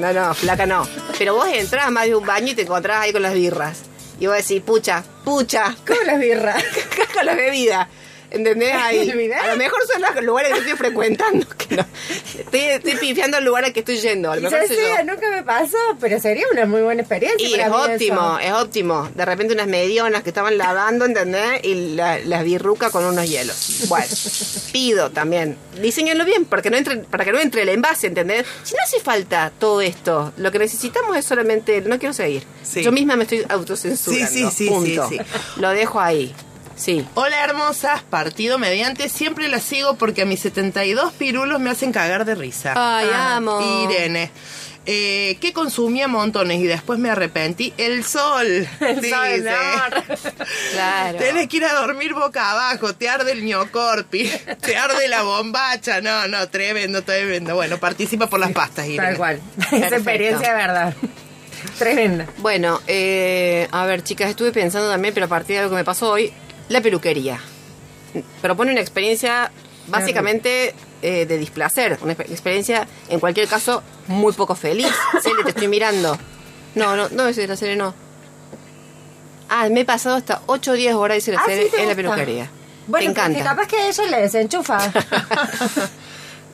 No, 0.00 0.12
no, 0.12 0.34
flaca 0.34 0.66
no. 0.66 0.88
Pero 1.18 1.34
vos 1.34 1.46
entras 1.52 1.86
a 1.86 1.90
más 1.90 2.06
de 2.06 2.16
un 2.16 2.26
baño 2.26 2.48
y 2.52 2.54
te 2.56 2.62
encontrás 2.62 3.02
ahí 3.02 3.12
con 3.12 3.22
las 3.22 3.34
birras. 3.34 3.82
Y 4.18 4.26
vos 4.26 4.36
decís, 4.36 4.60
pucha, 4.62 5.04
pucha. 5.24 5.76
¿Cómo 5.86 6.00
las 6.04 6.18
birras? 6.18 6.62
con 7.14 7.26
las 7.26 7.36
bebidas. 7.36 7.86
¿Entendés? 8.30 8.72
Ahí. 8.80 9.10
A 9.32 9.46
lo 9.48 9.56
mejor 9.56 9.80
son 9.92 10.02
los 10.02 10.24
lugares 10.24 10.52
que 10.52 10.58
estoy 10.60 10.76
frecuentando. 10.76 11.46
Que 11.56 11.76
no. 11.76 11.86
estoy, 12.38 12.60
estoy 12.60 12.94
pifiando 12.96 13.38
el 13.38 13.44
lugar 13.44 13.64
al 13.64 13.72
que 13.72 13.80
estoy 13.80 13.98
yendo. 13.98 14.30
A 14.30 14.36
lo 14.36 14.42
Ya 14.42 14.50
mejor 14.50 14.66
soy 14.68 14.76
yo. 14.76 14.96
sé, 14.96 15.04
nunca 15.04 15.30
me 15.30 15.42
pasó, 15.42 15.76
pero 16.00 16.18
sería 16.20 16.44
una 16.52 16.66
muy 16.66 16.80
buena 16.82 17.02
experiencia. 17.02 17.46
Y 17.48 17.50
para 17.52 17.64
es 17.64 17.70
mí 17.70 17.76
óptimo, 17.94 18.38
eso. 18.38 18.48
es 18.48 18.52
óptimo. 18.62 19.08
De 19.14 19.24
repente 19.24 19.54
unas 19.54 19.66
medionas 19.66 20.22
que 20.22 20.30
estaban 20.30 20.56
lavando, 20.58 21.04
¿entendés? 21.06 21.64
Y 21.64 21.94
la- 21.96 22.18
las 22.20 22.44
birruca 22.44 22.90
con 22.90 23.04
unos 23.04 23.28
hielos. 23.28 23.86
Bueno, 23.88 24.06
pido 24.72 25.10
también. 25.10 25.56
Diseñenlo 25.80 26.24
bien 26.24 26.44
porque 26.44 26.70
no 26.70 26.76
entre, 26.76 26.98
para 26.98 27.24
que 27.24 27.32
no 27.32 27.40
entre 27.40 27.62
el 27.62 27.68
envase, 27.70 28.06
¿entendés? 28.06 28.46
Si 28.62 28.74
no 28.74 28.80
hace 28.82 29.00
falta 29.00 29.50
todo 29.58 29.80
esto, 29.80 30.32
lo 30.36 30.50
que 30.52 30.58
necesitamos 30.58 31.16
es 31.16 31.24
solamente... 31.24 31.80
No 31.80 31.98
quiero 31.98 32.12
seguir. 32.12 32.44
Sí. 32.62 32.82
Yo 32.82 32.92
misma 32.92 33.16
me 33.16 33.24
estoy 33.24 33.44
autocensurando. 33.48 34.26
Sí, 34.28 34.44
sí, 34.44 34.50
sí, 34.50 34.68
punto. 34.68 35.08
sí, 35.08 35.18
sí. 35.18 35.60
Lo 35.60 35.70
dejo 35.70 36.00
ahí. 36.00 36.32
Sí. 36.80 37.06
Hola 37.14 37.44
hermosas, 37.44 38.02
partido 38.02 38.58
mediante, 38.58 39.10
siempre 39.10 39.48
las 39.48 39.62
sigo 39.62 39.96
porque 39.96 40.22
a 40.22 40.24
mis 40.24 40.40
72 40.40 41.12
pirulos 41.12 41.60
me 41.60 41.68
hacen 41.68 41.92
cagar 41.92 42.24
de 42.24 42.34
risa. 42.34 42.72
Ay, 42.74 43.06
amo. 43.12 43.60
Irene. 43.84 44.30
Eh, 44.86 45.36
que 45.42 45.52
consumía 45.52 46.08
montones 46.08 46.58
y 46.58 46.64
después 46.66 46.98
me 46.98 47.10
arrepentí. 47.10 47.74
El 47.76 48.02
sol. 48.02 48.46
El 48.80 49.00
dice. 49.02 49.10
sol, 49.10 49.44
no. 49.44 50.32
Claro. 50.72 51.18
Tenés 51.18 51.48
que 51.48 51.58
ir 51.58 51.64
a 51.66 51.74
dormir 51.74 52.14
boca 52.14 52.50
abajo, 52.50 52.94
te 52.94 53.10
arde 53.10 53.32
el 53.32 53.44
ñocorpi, 53.44 54.30
te 54.62 54.76
arde 54.78 55.06
la 55.08 55.22
bombacha. 55.22 56.00
No, 56.00 56.28
no, 56.28 56.48
tremendo, 56.48 57.02
tremendo. 57.02 57.56
Bueno, 57.56 57.76
participa 57.76 58.26
por 58.26 58.40
las 58.40 58.52
pastas, 58.52 58.86
Irene. 58.86 59.08
Tal 59.08 59.16
cual. 59.18 59.40
Esa 59.70 59.96
experiencia 59.96 60.48
de 60.48 60.54
verdad. 60.54 60.94
Tremenda. 61.78 62.26
Bueno, 62.38 62.80
eh, 62.86 63.68
a 63.70 63.84
ver, 63.84 64.02
chicas, 64.02 64.30
estuve 64.30 64.50
pensando 64.50 64.88
también, 64.90 65.12
pero 65.12 65.26
a 65.26 65.28
partir 65.28 65.56
de 65.56 65.58
algo 65.58 65.70
que 65.72 65.76
me 65.76 65.84
pasó 65.84 66.10
hoy, 66.10 66.32
la 66.70 66.80
peluquería. 66.80 67.38
Propone 68.40 68.72
una 68.72 68.80
experiencia 68.80 69.50
básicamente 69.88 70.74
eh, 71.02 71.26
de 71.26 71.36
displacer, 71.36 71.98
una 72.00 72.16
exper- 72.16 72.30
experiencia, 72.30 72.86
en 73.08 73.20
cualquier 73.20 73.48
caso, 73.48 73.82
muy 74.06 74.32
poco 74.32 74.54
feliz. 74.54 74.86
Cele, 75.22 75.42
te 75.44 75.50
estoy 75.50 75.68
mirando. 75.68 76.16
No, 76.76 76.96
no, 76.96 77.08
no, 77.10 77.24
la 77.30 77.56
Cele, 77.56 77.76
no. 77.76 77.92
Ah, 79.48 79.68
me 79.68 79.80
he 79.80 79.84
pasado 79.84 80.14
hasta 80.16 80.42
8 80.46 80.70
o 80.70 80.74
10 80.74 80.94
horas, 80.94 81.16
dice 81.16 81.32
la 81.32 81.40
Ah, 81.40 81.44
Cele, 81.46 81.64
¿sí 81.64 81.70
te 81.72 81.82
en 81.82 81.88
la 81.88 81.94
peluquería. 81.96 82.50
Bueno, 82.86 83.04
te 83.06 83.10
encanta. 83.10 83.42
capaz 83.44 83.66
que 83.66 83.76
a 83.76 83.88
ella 83.88 84.06
le 84.06 84.20
desenchufa. 84.22 84.78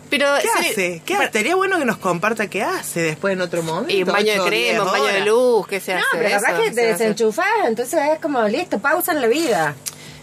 Pero, 0.08 0.26
¿Qué 0.40 0.48
Cele, 0.48 0.68
hace? 0.70 1.02
¿Qué 1.04 1.14
hace? 1.14 1.24
Estaría 1.24 1.56
bueno 1.56 1.78
que 1.78 1.84
nos 1.84 1.98
comparta 1.98 2.48
qué 2.48 2.62
hace 2.62 3.02
después 3.02 3.32
en 3.34 3.40
otro 3.40 3.62
momento. 3.62 3.92
Y 3.92 4.02
un 4.04 4.12
baño 4.12 4.32
de 4.32 4.48
crema, 4.48 4.84
un 4.84 4.90
baño 4.92 5.04
de 5.06 5.24
luz, 5.26 5.66
¿qué 5.66 5.80
se 5.80 5.94
no, 5.94 5.98
hace? 6.00 6.06
pero 6.12 6.30
capaz 6.30 6.52
eso? 6.52 6.62
que 6.62 6.70
te 6.70 6.86
desenchufás, 6.86 7.46
entonces 7.66 8.00
es 8.14 8.18
como, 8.20 8.42
listo, 8.46 8.78
pausa 8.78 9.12
en 9.12 9.20
la 9.20 9.26
vida. 9.26 9.74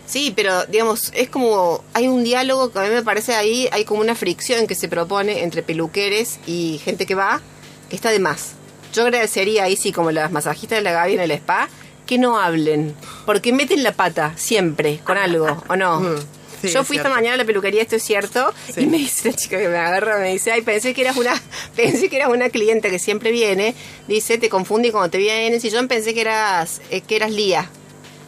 Sí, 0.05 0.33
pero 0.35 0.65
digamos, 0.65 1.11
es 1.15 1.29
como, 1.29 1.83
hay 1.93 2.07
un 2.07 2.23
diálogo 2.23 2.71
que 2.71 2.79
a 2.79 2.83
mí 2.83 2.89
me 2.89 3.03
parece 3.03 3.33
ahí, 3.33 3.69
hay 3.71 3.85
como 3.85 4.01
una 4.01 4.15
fricción 4.15 4.67
que 4.67 4.75
se 4.75 4.87
propone 4.87 5.43
entre 5.43 5.63
peluqueres 5.63 6.39
y 6.45 6.79
gente 6.83 7.05
que 7.05 7.15
va, 7.15 7.41
que 7.89 7.95
está 7.95 8.09
de 8.11 8.19
más. 8.19 8.51
Yo 8.93 9.03
agradecería 9.03 9.63
ahí, 9.63 9.75
sí, 9.75 9.91
como 9.91 10.11
las 10.11 10.31
masajistas 10.31 10.77
de 10.77 10.83
la 10.83 10.91
Gaby 10.91 11.13
en 11.15 11.19
el 11.21 11.31
spa, 11.31 11.69
que 12.05 12.17
no 12.17 12.37
hablen, 12.37 12.93
porque 13.25 13.53
meten 13.53 13.81
la 13.81 13.93
pata 13.93 14.33
siempre 14.35 14.99
con 15.05 15.17
algo, 15.17 15.63
¿o 15.69 15.75
no? 15.77 16.01
Mm, 16.01 16.17
sí, 16.61 16.67
Yo 16.69 16.81
es 16.81 16.87
fui 16.87 16.97
esta 16.97 17.09
mañana 17.09 17.35
a 17.35 17.37
la 17.37 17.45
peluquería, 17.45 17.81
esto 17.81 17.95
es 17.95 18.03
cierto, 18.03 18.53
Sí. 18.75 18.81
y 18.81 18.85
me 18.87 18.97
dice 18.97 19.29
la 19.31 19.35
chica 19.35 19.57
que 19.57 19.69
me 19.69 19.77
agarra, 19.77 20.19
me 20.19 20.33
dice, 20.33 20.51
ay, 20.51 20.61
pensé 20.63 20.93
que 20.93 21.01
eras 21.01 21.15
una, 21.15 21.41
pensé 21.77 22.09
que 22.09 22.17
eras 22.17 22.29
una 22.29 22.49
clienta 22.49 22.89
que 22.89 22.99
siempre 22.99 23.31
viene, 23.31 23.73
dice, 24.09 24.37
te 24.37 24.49
confundí 24.49 24.91
cuando 24.91 25.09
te 25.09 25.17
vienes, 25.17 25.63
y 25.63 25.69
yo 25.69 25.87
pensé 25.87 26.13
que 26.13 26.21
eras, 26.21 26.81
eh, 26.91 26.99
que 27.01 27.15
eras 27.15 27.31
Lía. 27.31 27.69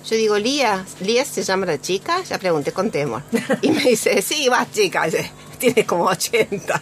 Yo 0.09 0.15
digo, 0.15 0.37
Lía, 0.37 0.85
¿Lía 0.99 1.25
se 1.25 1.41
llama 1.41 1.65
la 1.65 1.81
chica? 1.81 2.21
Ya 2.23 2.37
pregunté 2.37 2.71
con 2.71 2.91
temor. 2.91 3.23
Y 3.61 3.71
me 3.71 3.81
dice, 3.81 4.21
sí, 4.21 4.47
vas 4.49 4.71
chica, 4.71 5.05
dice, 5.05 5.31
tiene 5.57 5.85
como 5.85 6.05
80. 6.05 6.81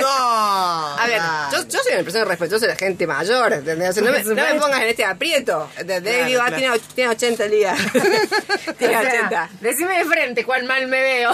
No. 0.00 0.08
A 0.08 1.04
ver, 1.06 1.20
yo, 1.52 1.66
yo 1.66 1.78
soy 1.82 1.94
una 1.94 2.02
persona 2.02 2.24
respetuosa 2.26 2.66
de 2.66 2.72
la 2.72 2.78
gente 2.78 3.06
mayor, 3.06 3.54
¿entendés? 3.54 3.90
O 3.90 3.92
sea, 3.94 4.02
no, 4.02 4.12
me, 4.12 4.22
no 4.22 4.60
pongas 4.60 4.82
en 4.82 4.88
este 4.88 5.04
aprieto, 5.04 5.70
¿entendés? 5.78 6.14
Claro, 6.14 6.28
digo, 6.28 6.40
ah, 6.42 6.46
claro. 6.48 6.78
tiene, 6.78 6.78
tiene 6.94 7.10
80 7.10 7.46
Lía. 7.46 7.74
tiene 8.78 8.96
O 8.96 9.00
sea, 9.00 9.12
80. 9.20 9.50
decime 9.60 9.98
de 9.98 10.04
frente 10.04 10.44
cuán 10.44 10.66
mal 10.66 10.86
me 10.88 11.00
veo. 11.00 11.30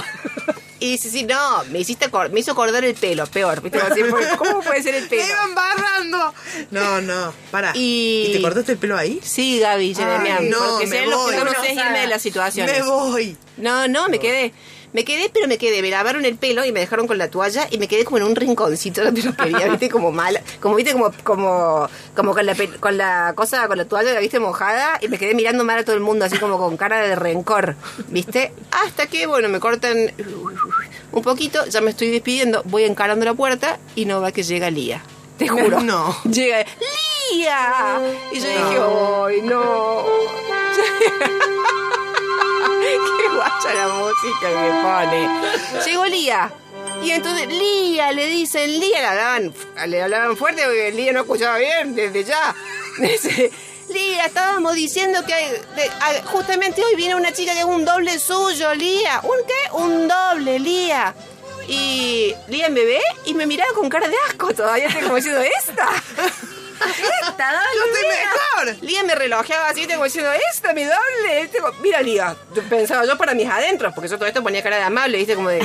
Y 0.81 0.93
dice, 0.93 1.09
sí, 1.11 1.23
no, 1.25 1.65
me 1.71 1.79
hiciste 1.81 2.09
me 2.31 2.41
hizo 2.41 2.55
cortar 2.55 2.85
el 2.85 2.95
pelo, 2.95 3.27
peor. 3.27 3.63
¿viste? 3.63 3.79
¿Cómo 4.39 4.61
puede 4.61 4.83
ser 4.83 4.95
el 4.97 5.05
Me 5.05 5.09
pelo? 5.09 5.23
iban 5.25 5.55
barrando. 5.55 6.35
No, 6.71 7.01
no, 7.01 7.33
para. 7.51 7.73
Y- 7.75 8.31
te 8.33 8.43
cortaste 8.43 8.73
el 8.73 8.79
pelo 8.79 8.97
ahí? 8.97 9.21
Sí, 9.23 9.61
Gaby, 9.61 9.95
Jeremiah, 9.95 10.41
no, 10.43 10.59
porque 10.59 10.87
me 10.87 10.97
sé 10.99 11.07
lo 11.07 11.11
que 11.11 11.17
voy. 11.17 11.37
no 11.37 11.45
No, 11.45 11.63
sé 11.63 11.73
irme 11.75 12.01
de 12.01 12.07
las 12.09 12.23
situaciones. 12.23 12.79
Me 12.79 12.85
voy. 12.85 13.37
No, 13.57 13.87
no, 13.89 14.09
me 14.09 14.19
quedé. 14.19 14.53
Me 14.95 15.05
quedé, 15.05 15.29
pero 15.29 15.49
me 15.49 15.59
quedé. 15.59 15.83
Me 15.83 15.91
lavaron 15.91 16.25
el 16.25 16.37
pelo 16.37 16.65
y 16.65 16.71
me 16.71 16.79
dejaron 16.79 17.09
con 17.09 17.19
la 17.19 17.29
toalla 17.29 17.67
y 17.69 17.79
me 17.79 17.89
quedé 17.89 18.05
como 18.05 18.19
en 18.19 18.23
un 18.23 18.37
rinconcito 18.37 19.01
de 19.01 19.11
la 19.11 19.13
peluquería, 19.13 19.69
¿viste? 19.71 19.91
Como 19.91 20.13
mala. 20.13 20.41
Como, 20.61 20.77
¿viste? 20.77 20.93
Como, 20.93 21.11
como, 21.25 21.89
como 22.15 22.33
con 22.33 22.47
la, 22.47 22.57
con 22.79 22.97
la 22.97 23.33
cosa, 23.35 23.67
con 23.67 23.77
la 23.77 23.87
toalla, 23.87 24.19
¿viste? 24.21 24.39
Mojada 24.39 24.99
y 25.03 25.09
me 25.09 25.19
quedé 25.19 25.35
mirando 25.35 25.65
mal 25.65 25.81
a 25.81 25.85
todo 25.85 25.97
el 25.97 26.01
mundo, 26.01 26.25
así 26.25 26.39
como 26.39 26.59
con 26.59 26.77
cara 26.77 27.01
de 27.01 27.17
rencor, 27.17 27.75
¿viste? 28.09 28.53
Hasta 28.71 29.09
que, 29.09 29.27
bueno, 29.27 29.49
me 29.49 29.59
cortan 29.59 30.13
un 31.11 31.23
poquito, 31.23 31.67
ya 31.67 31.81
me 31.81 31.91
estoy 31.91 32.11
despidiendo, 32.11 32.63
voy 32.65 32.85
encarando 32.85 33.25
la 33.25 33.35
puerta 33.35 33.81
y 33.97 34.05
no 34.05 34.21
va 34.21 34.31
que 34.31 34.45
llega 34.45 34.71
Lía. 34.71 35.03
Te 35.39 35.49
juro. 35.49 35.81
No. 35.85 36.17
Llega, 36.23 36.65
¡Lía! 37.33 38.01
Y 38.33 38.39
yo 38.39 38.47
dije, 38.47 38.79
¡ay, 38.79 39.43
no! 39.43 40.05
Qué 43.19 43.29
guacha 43.35 43.75
la 43.75 43.89
música 43.89 44.49
que 44.49 44.71
pone. 44.83 45.85
Llegó 45.85 46.07
Lía. 46.07 46.53
Y 47.03 47.11
entonces, 47.11 47.49
Lía, 47.49 48.13
le 48.13 48.27
dicen, 48.27 48.81
Lía, 48.81 49.01
le 49.01 49.07
hablaban, 49.07 49.55
le 49.87 50.03
hablaban 50.03 50.37
fuerte 50.37 50.63
porque 50.65 50.93
Lía 50.93 51.13
no 51.13 51.21
escuchaba 51.21 51.59
bien 51.59 51.95
desde 51.95 52.25
ya. 52.25 52.55
Lía, 53.89 54.25
estábamos 54.27 54.75
diciendo 54.75 55.21
que 55.27 55.61
justamente 56.25 56.83
hoy 56.83 56.97
viene 56.97 57.15
una 57.15 57.33
chica 57.33 57.53
que 57.53 57.61
es 57.61 57.65
un 57.65 57.85
doble 57.85 58.19
suyo, 58.19 58.75
Lía. 58.75 59.21
¿Un 59.23 59.47
qué? 59.47 59.73
Un 59.73 60.09
doble, 60.09 60.59
Lía. 60.59 61.15
Y 61.69 62.35
Lía 62.49 62.69
me 62.69 62.85
ve 62.85 63.01
y 63.25 63.35
me 63.35 63.47
miraba 63.47 63.73
con 63.75 63.89
cara 63.89 64.09
de 64.09 64.17
asco 64.29 64.55
todavía, 64.55 64.89
como 65.03 65.17
diciendo, 65.17 65.41
¿esta? 65.41 65.89
Esta, 66.89 67.37
dale, 67.53 67.69
Yo 67.77 67.85
estoy 67.85 68.09
mejor. 68.09 68.85
Lía 68.85 69.03
me 69.05 69.15
relojeaba 69.15 69.69
así, 69.69 69.87
tengo 69.87 70.05
diciendo, 70.05 70.31
esta, 70.53 70.73
mi 70.73 70.85
doble. 70.85 71.41
este, 71.43 71.59
Mira, 71.83 72.03
Lía, 72.03 72.37
yo 72.55 72.63
pensaba 72.65 73.05
yo 73.07 73.17
para 73.19 73.35
mis 73.35 73.49
adentros, 73.49 73.93
porque 73.95 74.09
yo 74.09 74.17
todo 74.17 74.27
esto 74.29 74.43
ponía 74.43 74.63
cara 74.63 74.77
de 74.77 74.83
amable, 74.83 75.19
viste, 75.19 75.35
como 75.35 75.49
de, 75.49 75.61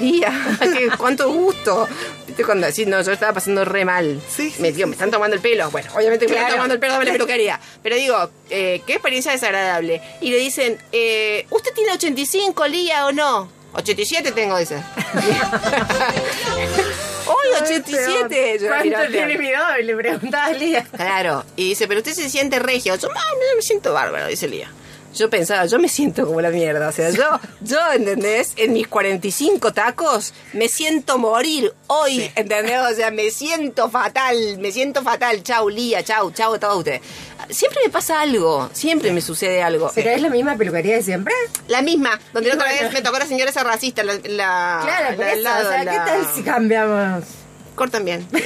Lía, 0.00 0.32
qué, 0.60 0.90
cuánto 0.96 1.30
gusto. 1.30 1.88
Viste, 2.26 2.44
cuando 2.44 2.66
decís, 2.66 2.86
no, 2.86 3.00
yo 3.02 3.12
estaba 3.12 3.32
pasando 3.34 3.64
re 3.64 3.84
mal. 3.84 4.20
Sí, 4.28 4.50
sí, 4.50 4.62
me, 4.62 4.68
sí, 4.68 4.74
digo, 4.76 4.86
me 4.88 4.94
están 4.94 5.10
tomando 5.10 5.36
el 5.36 5.42
pelo. 5.42 5.70
Bueno, 5.70 5.90
obviamente 5.94 6.26
me 6.26 6.32
están 6.32 6.44
Claro. 6.46 6.54
tomando 6.56 6.74
el 6.74 6.80
pelo 6.80 6.98
de 6.98 7.04
la 7.04 7.12
peluquería. 7.12 7.60
Pero 7.82 7.96
digo, 7.96 8.30
eh, 8.50 8.82
qué 8.86 8.94
experiencia 8.94 9.32
desagradable. 9.32 10.00
Y 10.20 10.30
le 10.30 10.38
dicen, 10.38 10.78
eh, 10.92 11.46
¿usted 11.50 11.72
tiene 11.74 11.92
85, 11.92 12.66
Lía, 12.68 13.06
o 13.06 13.12
no? 13.12 13.61
87 13.74 14.32
tengo, 14.32 14.58
dice. 14.58 14.82
¡Uy, 17.26 17.62
87! 17.62 18.58
Yo 18.60 18.68
¿Cuánto 18.68 18.96
tiene 19.10 19.38
mi 19.38 19.50
doble? 19.52 19.82
Le 19.84 19.96
preguntaba 19.96 20.46
a 20.46 20.52
Lía. 20.52 20.84
Claro, 20.94 21.44
y 21.56 21.70
dice, 21.70 21.86
pero 21.88 21.98
usted 22.00 22.12
se 22.12 22.28
siente 22.28 22.58
regio. 22.58 22.94
Yo, 22.96 23.08
"No, 23.08 23.14
no, 23.14 23.56
me 23.56 23.62
siento 23.62 23.92
bárbaro, 23.92 24.26
dice 24.26 24.48
Lía. 24.48 24.70
Yo 25.14 25.28
pensaba, 25.28 25.66
yo 25.66 25.78
me 25.78 25.88
siento 25.88 26.26
como 26.26 26.40
la 26.40 26.48
mierda. 26.50 26.88
O 26.88 26.92
sea, 26.92 27.10
yo, 27.10 27.24
yo, 27.60 27.78
¿entendés? 27.94 28.52
En 28.56 28.72
mis 28.72 28.88
45 28.88 29.72
tacos 29.72 30.32
me 30.54 30.68
siento 30.68 31.18
morir 31.18 31.72
hoy, 31.88 32.30
¿entendés? 32.34 32.80
O 32.90 32.94
sea, 32.94 33.10
me 33.10 33.30
siento 33.30 33.90
fatal, 33.90 34.58
me 34.58 34.72
siento 34.72 35.02
fatal. 35.02 35.42
Chau, 35.42 35.68
Lía, 35.68 36.02
chau, 36.02 36.30
chau 36.32 36.54
a 36.54 36.58
todos 36.58 36.78
ustedes. 36.78 37.02
Siempre 37.50 37.80
me 37.84 37.90
pasa 37.90 38.20
algo, 38.20 38.70
siempre 38.72 39.12
me 39.12 39.20
sucede 39.20 39.62
algo. 39.62 39.90
¿Pero 39.94 40.10
es 40.10 40.22
la 40.22 40.30
misma 40.30 40.56
peluquería 40.56 40.96
de 40.96 41.02
siempre? 41.02 41.34
La 41.68 41.82
misma, 41.82 42.18
donde 42.32 42.48
la 42.50 42.54
otra 42.54 42.66
Bueno. 42.68 42.82
vez 42.84 42.92
me 42.92 43.02
tocó 43.02 43.18
la 43.18 43.26
señora 43.26 43.50
esa 43.50 43.64
racista, 43.64 44.02
la, 44.04 44.14
la, 44.14 44.80
Claro, 44.84 45.16
la 45.18 45.32
eso. 45.32 45.42
lado, 45.42 45.68
o 45.68 45.72
sea, 45.72 45.80
¿qué 45.80 45.96
tal 45.96 46.26
si 46.34 46.42
cambiamos? 46.42 47.24
Cortan 47.74 48.04
bien. 48.04 48.26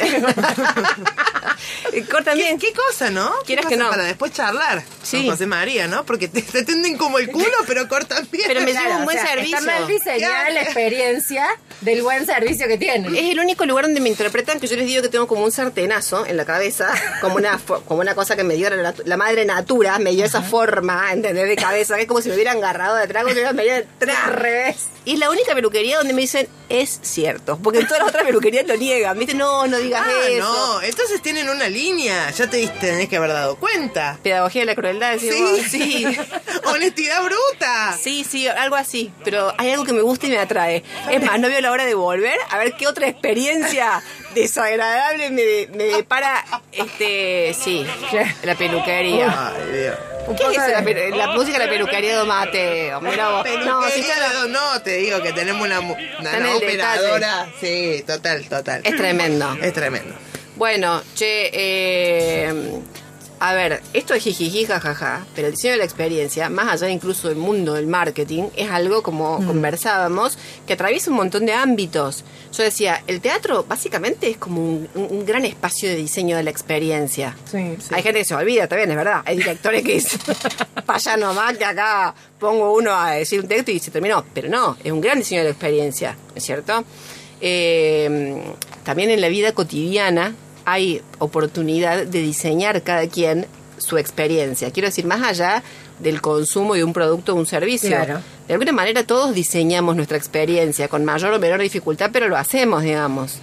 Cortan 2.11 2.37
¿Qué, 2.37 2.43
bien. 2.43 2.59
qué 2.59 2.73
cosa, 2.73 3.11
no? 3.11 3.31
¿Qué 3.41 3.47
Quieras 3.55 3.67
que 3.67 3.77
no. 3.77 3.91
Para 3.91 4.05
después 4.05 4.33
charlar. 4.33 4.83
Sí. 5.07 5.19
con 5.23 5.31
José 5.31 5.47
María, 5.47 5.87
¿no? 5.89 6.05
Porque 6.05 6.29
te, 6.29 6.43
te 6.43 6.65
tienden 6.65 6.97
como 6.97 7.19
el 7.19 7.31
culo, 7.31 7.47
pero 7.67 7.89
cortan 7.89 8.27
bien. 8.31 8.45
Pero 8.47 8.61
me 8.63 8.71
Claro, 8.73 8.85
lleva 8.87 8.97
un 8.97 9.03
o 9.03 9.05
buen 9.05 9.19
sea, 9.19 9.29
servicio. 9.29 9.59
Está 9.59 9.73
mal 9.81 9.87
diseñada 9.89 10.51
la 10.51 10.63
experiencia 10.63 11.47
del 11.81 12.03
buen 12.03 12.27
servicio 12.27 12.67
que 12.69 12.79
tienen. 12.79 13.15
Es 13.15 13.31
el 13.31 13.39
único 13.41 13.65
lugar 13.67 13.85
donde 13.85 14.01
me 14.01 14.09
interpretan 14.09 14.61
que 14.61 14.67
yo 14.67 14.77
les 14.77 14.87
digo 14.87 15.03
que 15.03 15.09
tengo 15.09 15.27
como 15.27 15.45
un 15.45 15.53
sartenazo 15.53 16.27
en 16.27 16.37
la 16.37 16.45
cabeza, 16.45 16.93
como 17.21 17.37
una 17.37 17.59
como 17.87 18.01
una 18.01 18.15
cosa 18.15 18.37
que 18.37 18.45
me 18.45 18.55
dio 18.55 18.69
la, 18.71 19.17
madre 19.17 19.45
natura, 19.45 19.99
me 19.99 20.13
dio 20.13 20.25
esa 20.25 20.43
forma, 20.43 21.13
¿entendés? 21.13 21.49
De 21.49 21.57
cabeza, 21.57 21.97
que 21.97 22.03
es 22.03 22.09
como 22.09 22.21
si 22.21 22.29
me 22.29 22.35
hubieran 22.35 22.59
agarrado 22.59 22.97
de 22.97 23.07
trago, 23.07 23.29
me 23.55 23.63
dio 23.65 23.75
detrás. 23.75 24.17
Al 24.27 24.33
revés. 24.33 24.77
Y 25.05 25.15
es 25.15 25.19
la 25.21 25.31
única 25.31 25.55
peluquería 25.55 25.99
donde 25.99 26.13
me 26.15 26.23
dicen, 26.23 26.49
es 26.69 26.99
cierto. 27.03 27.59
Porque 27.63 27.79
en 27.79 27.87
todas 27.87 28.01
las 28.01 28.09
otras 28.09 28.25
peluquerías 28.25 28.67
lo 28.67 28.77
niegan. 28.77 29.17
¿Viste? 29.17 29.35
No, 29.35 29.65
no 29.69 29.79
digas 29.79 30.03
Ah, 30.05 30.29
eso. 30.29 30.43
no, 30.45 30.83
entonces 30.83 31.23
tienen 31.23 31.49
una 31.49 31.69
línea. 31.69 32.29
Ya 32.33 32.51
te 32.51 32.57
diste, 32.57 32.89
tenés 32.89 33.09
que 33.09 33.17
haber 33.17 33.31
dado 33.31 33.55
cuenta. 33.55 34.19
Pedagogía 34.25 34.63
de 34.63 34.67
la 34.67 34.75
crueldad, 34.75 34.96
Sí, 35.19 35.63
sí. 35.69 36.07
Honestidad 36.65 37.23
bruta. 37.23 37.97
Sí, 38.01 38.25
sí, 38.29 38.47
algo 38.49 38.77
así. 38.77 39.11
Pero 39.25 39.53
hay 39.59 39.71
algo 39.71 39.85
que 39.85 39.93
me 39.93 40.03
gusta 40.03 40.27
y 40.27 40.31
me 40.31 40.39
atrae. 40.39 40.83
Es 41.11 41.23
más, 41.23 41.39
no 41.41 41.49
veo 41.49 41.61
la 41.61 41.71
hora 41.71 41.85
de 41.87 41.95
volver 41.95 42.39
a 42.51 42.59
ver 42.59 42.73
qué 42.75 42.87
otra 42.87 43.09
experiencia 43.09 44.03
desagradable 44.35 45.31
me, 45.31 45.67
me 45.77 45.85
depara, 45.85 46.45
este, 46.73 47.55
sí, 47.59 47.87
la 48.43 48.55
peluquería. 48.55 49.53
Ay, 49.55 49.79
Dios. 49.81 49.97
¿Qué 50.37 50.43
es 50.43 50.51
eso? 50.59 50.69
La, 50.73 50.83
pe- 50.83 51.11
la 51.11 51.27
música 51.29 51.57
de 51.59 51.67
la 51.67 51.71
peluquería 51.71 52.19
de 52.19 52.25
Mateo. 52.25 53.01
Mira 53.01 53.29
vos. 53.31 53.47
No, 53.65 53.89
si 53.91 54.01
está- 54.01 54.47
no, 54.49 54.83
te 54.83 54.97
digo 54.97 55.23
que 55.23 55.33
tenemos 55.33 55.63
una, 55.65 55.79
una, 55.79 56.57
operadora. 56.57 57.47
Sí, 57.61 58.03
total, 58.05 58.45
total. 58.49 58.81
es 58.85 58.97
tremendo. 58.97 59.57
Es 59.63 59.73
tremendo. 59.73 60.15
Bueno, 60.57 61.01
che, 61.15 61.51
eh, 61.53 62.53
a 63.39 63.53
ver, 63.55 63.83
esto 63.93 64.15
es 64.15 64.23
jijiji, 64.25 64.65
jajaja, 64.65 65.27
pero 65.35 65.49
el 65.49 65.55
diseño 65.55 65.73
de 65.73 65.79
la 65.79 65.85
experiencia, 65.85 66.49
más 66.49 66.69
allá 66.73 66.89
incluso 66.91 67.29
del 67.29 67.37
mundo 67.37 67.75
del 67.75 67.87
marketing, 67.87 68.45
es 68.57 68.71
algo 68.71 69.03
como 69.03 69.45
conversábamos, 69.47 70.39
que 70.67 70.73
atraviesa 70.73 71.11
un 71.11 71.17
montón 71.17 71.45
de 71.47 71.53
ámbitos. 71.53 72.25
Yo 72.53 72.63
decía, 72.63 73.03
el 73.07 73.21
teatro 73.21 73.65
básicamente 73.69 74.31
es 74.31 74.37
como 74.39 74.61
un, 74.65 74.89
un- 74.95 75.09
un 75.11 75.27
gran 75.27 75.45
espacio 75.45 75.89
de 75.89 75.97
diseño 75.97 76.37
de 76.37 76.45
la 76.45 76.51
experiencia. 76.51 77.37
Sí. 77.51 77.77
Hay 77.91 78.03
gente 78.03 78.21
que 78.21 78.25
se 78.25 78.35
olvida, 78.35 78.67
también 78.69 78.91
es 78.91 78.97
verdad. 78.97 79.23
Hay 79.27 79.37
directores 79.37 79.83
que 79.83 79.93
dicen, 79.95 80.21
vaya 80.87 81.17
nomás 81.17 81.59
que 81.59 81.65
acá 81.65 82.15
pongo 82.39 82.73
uno 82.75 82.93
a 82.95 83.11
decir 83.13 83.41
un 83.41 83.49
texto 83.49 83.71
y 83.71 83.79
se 83.81 83.91
terminó. 83.91 84.25
Pero 84.33 84.49
no, 84.49 84.77
es 84.83 84.91
un 84.93 85.01
gran 85.01 85.19
diseño 85.19 85.41
de 85.41 85.45
la 85.45 85.51
experiencia, 85.51 86.13
¿no 86.31 86.37
es 86.37 86.45
cierto? 86.45 86.85
Eh, 87.41 88.43
también 88.85 89.11
en 89.11 89.21
la 89.21 89.29
vida 89.29 89.53
cotidiana 89.53 90.35
hay 90.67 91.01
oportunidad 91.19 92.05
de 92.05 92.21
diseñar 92.21 92.83
cada 92.83 93.07
quien 93.09 93.47
su 93.79 93.97
experiencia. 93.97 94.71
Quiero 94.71 94.89
decir, 94.89 95.07
más 95.07 95.23
allá 95.23 95.63
del 96.01 96.21
consumo 96.21 96.75
de 96.75 96.85
un 96.85 96.93
producto 96.93 97.33
o 97.33 97.37
un 97.37 97.47
servicio. 97.47 97.89
Claro. 97.89 98.21
De 98.47 98.53
alguna 98.53 98.73
manera 98.73 99.07
todos 99.07 99.35
diseñamos 99.35 99.97
nuestra 99.97 100.19
experiencia 100.19 100.89
con 100.89 101.05
mayor 101.05 101.33
o 101.33 101.39
menor 101.39 101.61
dificultad, 101.61 102.11
pero 102.13 102.29
lo 102.29 102.37
hacemos, 102.37 102.83
digamos. 102.83 103.39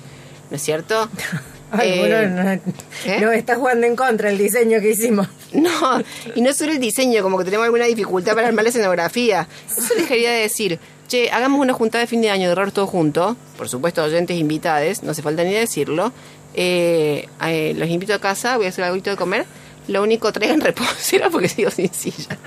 ¿No 0.51 0.57
es 0.57 0.61
cierto? 0.61 1.09
Eh, 1.81 2.61
no, 3.09 3.19
no, 3.19 3.31
está 3.31 3.55
jugando 3.55 3.87
en 3.87 3.95
contra 3.95 4.29
el 4.29 4.37
diseño 4.37 4.79
que 4.79 4.91
hicimos. 4.91 5.27
no, 5.53 6.03
y 6.35 6.41
no 6.41 6.53
solo 6.53 6.71
el 6.71 6.79
diseño, 6.79 7.23
como 7.23 7.39
que 7.39 7.45
tenemos 7.45 7.65
alguna 7.65 7.85
dificultad 7.85 8.35
para 8.35 8.47
armar 8.47 8.63
la 8.63 8.69
escenografía. 8.69 9.47
Eso 9.67 9.95
les 9.95 10.07
quería 10.07 10.31
decir. 10.31 10.79
Che, 11.07 11.29
hagamos 11.31 11.59
una 11.59 11.73
juntada 11.73 12.01
de 12.01 12.07
fin 12.07 12.21
de 12.21 12.29
año 12.29 12.47
de 12.47 12.53
error 12.53 12.71
todos 12.71 12.89
juntos. 12.89 13.35
Por 13.57 13.69
supuesto, 13.69 14.03
oyentes 14.03 14.37
invitados, 14.37 15.03
no 15.03 15.11
hace 15.11 15.21
falta 15.21 15.43
ni 15.43 15.53
decirlo. 15.53 16.11
Eh, 16.53 17.27
eh, 17.45 17.73
los 17.75 17.89
invito 17.89 18.13
a 18.13 18.19
casa, 18.19 18.57
voy 18.57 18.67
a 18.67 18.69
hacer 18.69 18.83
algo 18.83 19.01
de 19.01 19.15
comer. 19.15 19.45
Lo 19.87 20.01
único, 20.01 20.31
traigan 20.31 20.61
reposera 20.61 21.29
porque 21.31 21.49
sigo 21.49 21.69
sin 21.71 21.93
silla. 21.93 22.37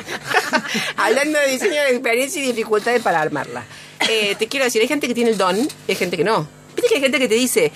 Hablando 0.96 1.38
de 1.38 1.48
diseño 1.48 1.82
de 1.82 1.90
experiencia 1.90 2.42
y 2.42 2.46
dificultades 2.46 3.02
para 3.02 3.20
armarla. 3.20 3.64
Eh, 4.08 4.36
te 4.38 4.46
quiero 4.46 4.64
decir, 4.64 4.80
hay 4.80 4.88
gente 4.88 5.06
que 5.06 5.14
tiene 5.14 5.30
el 5.30 5.38
don 5.38 5.56
y 5.56 5.68
hay 5.88 5.96
gente 5.96 6.16
que 6.16 6.24
no. 6.24 6.48
Viste 6.74 6.88
que 6.88 6.94
hay 6.96 7.02
gente 7.02 7.18
que 7.18 7.28
te 7.28 7.34
dice, 7.34 7.72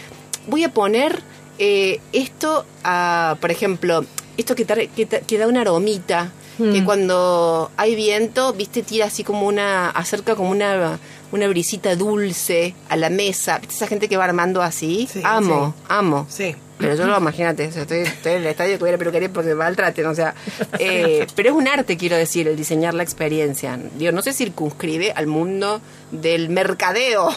voy 0.47 0.65
a 0.65 0.73
poner 0.73 1.23
esto 1.59 2.65
a, 2.85 3.37
por 3.39 3.51
ejemplo, 3.51 4.07
esto 4.39 4.55
que, 4.55 4.65
que, 4.65 5.07
que 5.07 5.39
da 5.39 5.47
una 5.47 5.61
aromita, 5.61 6.33
que 6.61 6.85
cuando 6.85 7.71
hay 7.77 7.95
viento, 7.95 8.53
viste, 8.53 8.83
tira 8.83 9.07
así 9.07 9.25
como 9.25 9.47
una, 9.47 9.91
acerca 9.91 10.35
como 10.35 10.51
una, 10.51 10.99
una 11.33 11.49
brisita 11.49 11.97
dulce 11.97 12.75
a 12.89 12.97
la 12.97 13.11
mesa. 13.11 13.59
¿Viste 13.59 13.75
esa 13.75 13.87
gente 13.87 14.09
que 14.09 14.17
va 14.17 14.25
armando 14.25 14.63
así? 14.63 15.09
Sí, 15.11 15.21
amo, 15.25 15.75
amo. 15.89 16.27
Sí. 16.29 16.55
Pero 16.81 16.95
yo 16.95 17.07
lo 17.07 17.17
imagínate, 17.19 17.69
o 17.69 17.73
sea, 17.73 17.83
estoy, 17.83 17.99
estoy 18.01 18.33
en 18.33 18.39
el 18.39 18.47
estadio 18.47 18.77
que 18.79 18.85
hubiera 18.85 18.99
peluquería 18.99 19.33
porque 19.33 19.51
me 19.51 19.55
maltraten, 19.57 20.07
o 20.07 20.15
sea. 20.15 20.35
eh, 20.79 21.27
pero 21.35 21.51
es 21.51 21.55
un 21.55 21.69
arte, 21.69 21.97
quiero 21.97 22.17
decir, 22.17 22.49
el 22.49 22.57
diseñar 22.57 22.95
la 22.95 23.03
experiencia. 23.03 23.79
Digo, 23.97 24.13
no 24.13 24.23
se 24.23 24.33
circunscribe 24.33 25.13
al 25.13 25.27
mundo 25.27 25.81
del 26.11 26.49
mercadeo. 26.49 27.31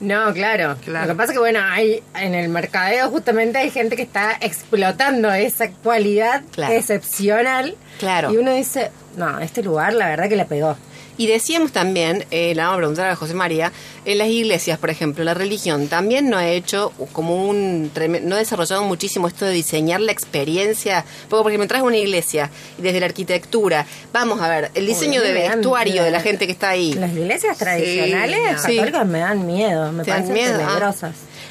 No, 0.00 0.32
claro. 0.32 0.76
Claro. 0.84 1.06
Lo 1.06 1.12
que 1.12 1.16
pasa 1.16 1.32
es 1.32 1.36
que, 1.36 1.40
bueno, 1.40 1.60
hay 1.62 2.02
en 2.14 2.34
el 2.34 2.48
mercadeo 2.48 3.10
justamente 3.10 3.58
hay 3.58 3.70
gente 3.70 3.96
que 3.96 4.02
está 4.02 4.36
explotando 4.40 5.32
esa 5.32 5.70
cualidad 5.70 6.42
Claro. 6.52 6.72
excepcional. 6.74 7.76
Claro. 7.98 8.32
Y 8.32 8.36
uno 8.36 8.52
dice, 8.52 8.90
no, 9.16 9.38
este 9.40 9.62
lugar 9.62 9.92
la 9.94 10.08
verdad 10.08 10.28
que 10.28 10.36
la 10.36 10.44
pegó. 10.46 10.76
Y 11.18 11.26
decíamos 11.26 11.72
también, 11.72 12.24
eh, 12.30 12.54
le 12.54 12.62
vamos 12.62 12.74
a 12.74 12.76
preguntar 12.78 13.10
a 13.10 13.16
José 13.16 13.34
María, 13.34 13.72
en 14.04 14.18
las 14.18 14.28
iglesias, 14.28 14.78
por 14.78 14.88
ejemplo, 14.88 15.24
la 15.24 15.34
religión 15.34 15.88
también 15.88 16.30
no 16.30 16.38
ha 16.38 16.48
hecho 16.48 16.92
como 17.12 17.44
un, 17.46 17.90
no 18.22 18.34
ha 18.36 18.38
desarrollado 18.38 18.84
muchísimo 18.84 19.26
esto 19.28 19.44
de 19.44 19.52
diseñar 19.52 20.00
la 20.00 20.12
experiencia, 20.12 21.04
porque 21.28 21.42
por 21.42 21.50
ejemplo 21.52 21.64
entras 21.64 21.80
a 21.80 21.84
una 21.84 21.96
iglesia 21.98 22.50
y 22.78 22.82
desde 22.82 23.00
la 23.00 23.06
arquitectura, 23.06 23.84
vamos 24.12 24.40
a 24.40 24.48
ver, 24.48 24.70
el 24.74 24.86
diseño 24.86 25.20
de 25.20 25.32
vestuario 25.32 26.04
de 26.04 26.10
la 26.10 26.20
gente 26.20 26.46
que 26.46 26.52
está 26.52 26.70
ahí. 26.70 26.94
Las 26.94 27.12
iglesias 27.12 27.58
tradicionales 27.58 28.62
Sí. 28.64 28.76
católicas 28.76 29.06
me 29.06 29.18
dan 29.18 29.46
miedo, 29.46 29.92
me 29.92 30.04
¿Te 30.04 30.10
dan 30.12 30.22
parecen 30.26 30.34
miedo? 30.34 30.60
Ah. 30.64 31.10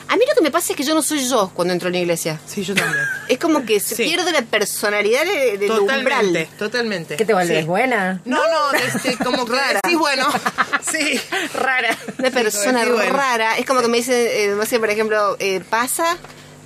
A 0.09 0.15
mí 0.15 0.23
lo 0.27 0.33
que 0.35 0.41
me 0.41 0.51
pasa 0.51 0.71
es 0.73 0.77
que 0.77 0.83
yo 0.83 0.95
no 0.95 1.01
soy 1.01 1.27
yo 1.27 1.51
cuando 1.53 1.73
entro 1.73 1.87
a 1.87 1.89
una 1.89 1.99
iglesia. 1.99 2.39
Sí, 2.47 2.63
yo 2.63 2.73
también. 2.73 3.03
Es 3.27 3.37
como 3.39 3.65
que 3.65 3.79
se 3.79 3.95
Sí. 3.95 4.03
pierde 4.05 4.31
la 4.31 4.41
personalidad 4.41 5.25
de- 5.25 5.57
del 5.57 5.67
Totalmente, 5.67 6.25
umbral. 6.25 6.47
totalmente. 6.57 7.15
¿Qué 7.17 7.25
te 7.25 7.33
vuelves 7.33 7.59
Sí. 7.59 7.65
buena? 7.65 8.21
No, 8.25 8.37
no, 8.37 8.73
este, 8.77 9.17
como 9.23 9.45
que 9.45 9.51
Rara. 9.53 9.79
Sí, 9.87 9.95
bueno. 9.95 10.25
Sí. 10.89 11.19
Rara. 11.53 11.97
Una 12.19 12.31
persona 12.31 12.83
Sí, 12.85 12.89
bueno. 12.91 13.13
rara. 13.17 13.57
Es 13.57 13.65
como 13.65 13.81
que 13.81 13.87
me 13.89 13.97
dicen, 13.97 14.15
eh, 14.15 14.53
no 14.55 14.65
sé, 14.65 14.79
por 14.79 14.89
ejemplo, 14.89 15.35
eh, 15.39 15.61
¿pasa? 15.69 16.17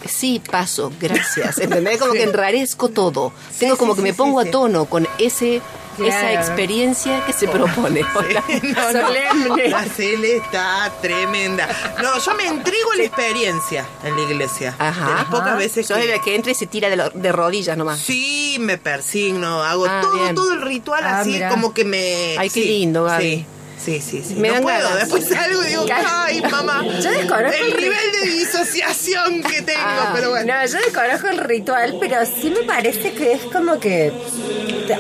Sí, 0.08 0.39
paso, 0.51 0.91
gracias. 0.99 1.58
¿Entendés? 1.60 1.97
Como 1.99 2.13
que 2.13 2.23
enrarezco 2.23 2.89
todo. 2.89 3.34
Tengo 3.60 3.77
como 3.77 3.93
sí, 3.93 3.97
que 3.97 4.04
me 4.04 4.13
pongo 4.13 4.41
sí, 4.43 4.47
a 4.47 4.51
tono 4.51 4.86
con 4.86 5.08
ese 5.19 5.62
esa 6.07 6.33
experiencia 6.33 7.23
que 7.25 7.33
se 7.33 7.47
propone. 7.47 8.01
Hola. 8.15 8.43
No, 8.63 8.91
no. 8.93 9.07
Solemne. 9.07 9.69
La 9.69 9.83
Cele 9.85 10.37
está 10.37 10.91
tremenda. 11.01 11.67
No, 12.01 12.17
yo 12.19 12.33
me 12.35 12.45
entrego 12.47 12.93
la 12.95 13.03
experiencia 13.03 13.85
en 14.03 14.15
la 14.15 14.21
iglesia. 14.23 14.75
Ajá. 14.79 15.07
De 15.07 15.13
las 15.15 15.25
pocas 15.25 15.57
veces 15.57 15.87
Sos 15.87 15.97
que... 15.97 16.07
la 16.07 16.19
que 16.21 16.35
entra 16.35 16.51
y 16.51 16.55
se 16.55 16.67
tira 16.67 16.89
de, 16.89 16.95
lo- 16.95 17.09
de 17.09 17.31
rodillas 17.31 17.77
nomás. 17.77 17.99
Sí, 17.99 18.57
me 18.59 18.77
persigno, 18.77 19.63
hago 19.63 19.85
Ah, 19.87 19.99
todo, 20.01 20.13
bien. 20.13 20.35
todo 20.35 20.53
el 20.53 20.61
ritual 20.61 21.03
Ah, 21.05 21.19
así, 21.21 21.31
mirá. 21.31 21.49
como 21.49 21.73
que 21.73 21.83
me... 21.85 22.37
Ay, 22.37 22.49
qué 22.49 22.61
sí, 22.61 22.65
lindo, 22.65 23.03
Gaby. 23.03 23.23
Sí, 23.23 23.45
sí, 23.83 24.01
sí. 24.01 24.23
sí. 24.27 24.35
Me 24.35 24.47
no 24.49 24.53
dan 24.55 24.63
puedo, 24.63 24.77
ganas. 24.89 24.99
después 24.99 25.25
salgo 25.27 25.63
y 25.63 25.67
digo, 25.67 25.85
ay, 26.05 26.41
mamá, 26.41 26.83
Yo 27.01 27.11
desconozco 27.11 27.57
el 27.65 27.71
el 27.73 27.77
nivel 27.81 28.11
de 28.21 28.29
disociación 28.31 29.43
que 29.43 29.61
tengo, 29.61 29.79
Ah, 29.83 30.11
pero 30.15 30.29
bueno. 30.31 30.53
No, 30.53 30.65
yo 30.65 30.77
desconozco 30.77 31.27
el 31.27 31.37
ritual, 31.39 31.97
pero 31.99 32.17
sí 32.25 32.51
me 32.51 32.63
parece 32.65 33.13
que 33.13 33.33
es 33.33 33.41
como 33.43 33.79
que. 33.79 34.11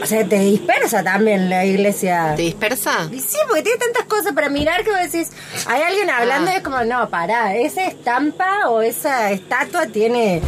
O 0.01 0.05
sea, 0.05 0.25
te 0.25 0.39
dispersa 0.39 1.03
también 1.03 1.49
la 1.49 1.65
iglesia. 1.65 2.33
¿Te 2.35 2.43
dispersa? 2.43 3.09
Sí, 3.09 3.37
porque 3.47 3.61
tiene 3.63 3.77
tantas 3.79 4.05
cosas 4.05 4.33
para 4.33 4.49
mirar 4.49 4.83
que 4.83 4.91
vos 4.91 4.99
decís, 5.11 5.29
hay 5.67 5.81
alguien 5.81 6.09
hablando 6.09 6.49
Ah. 6.51 6.53
y 6.53 6.57
es 6.57 6.63
como, 6.63 6.83
no, 6.83 7.09
pará, 7.09 7.55
esa 7.55 7.85
estampa 7.85 8.69
o 8.69 8.81
esa 8.81 9.31
estatua 9.31 9.87
tiene 9.87 10.41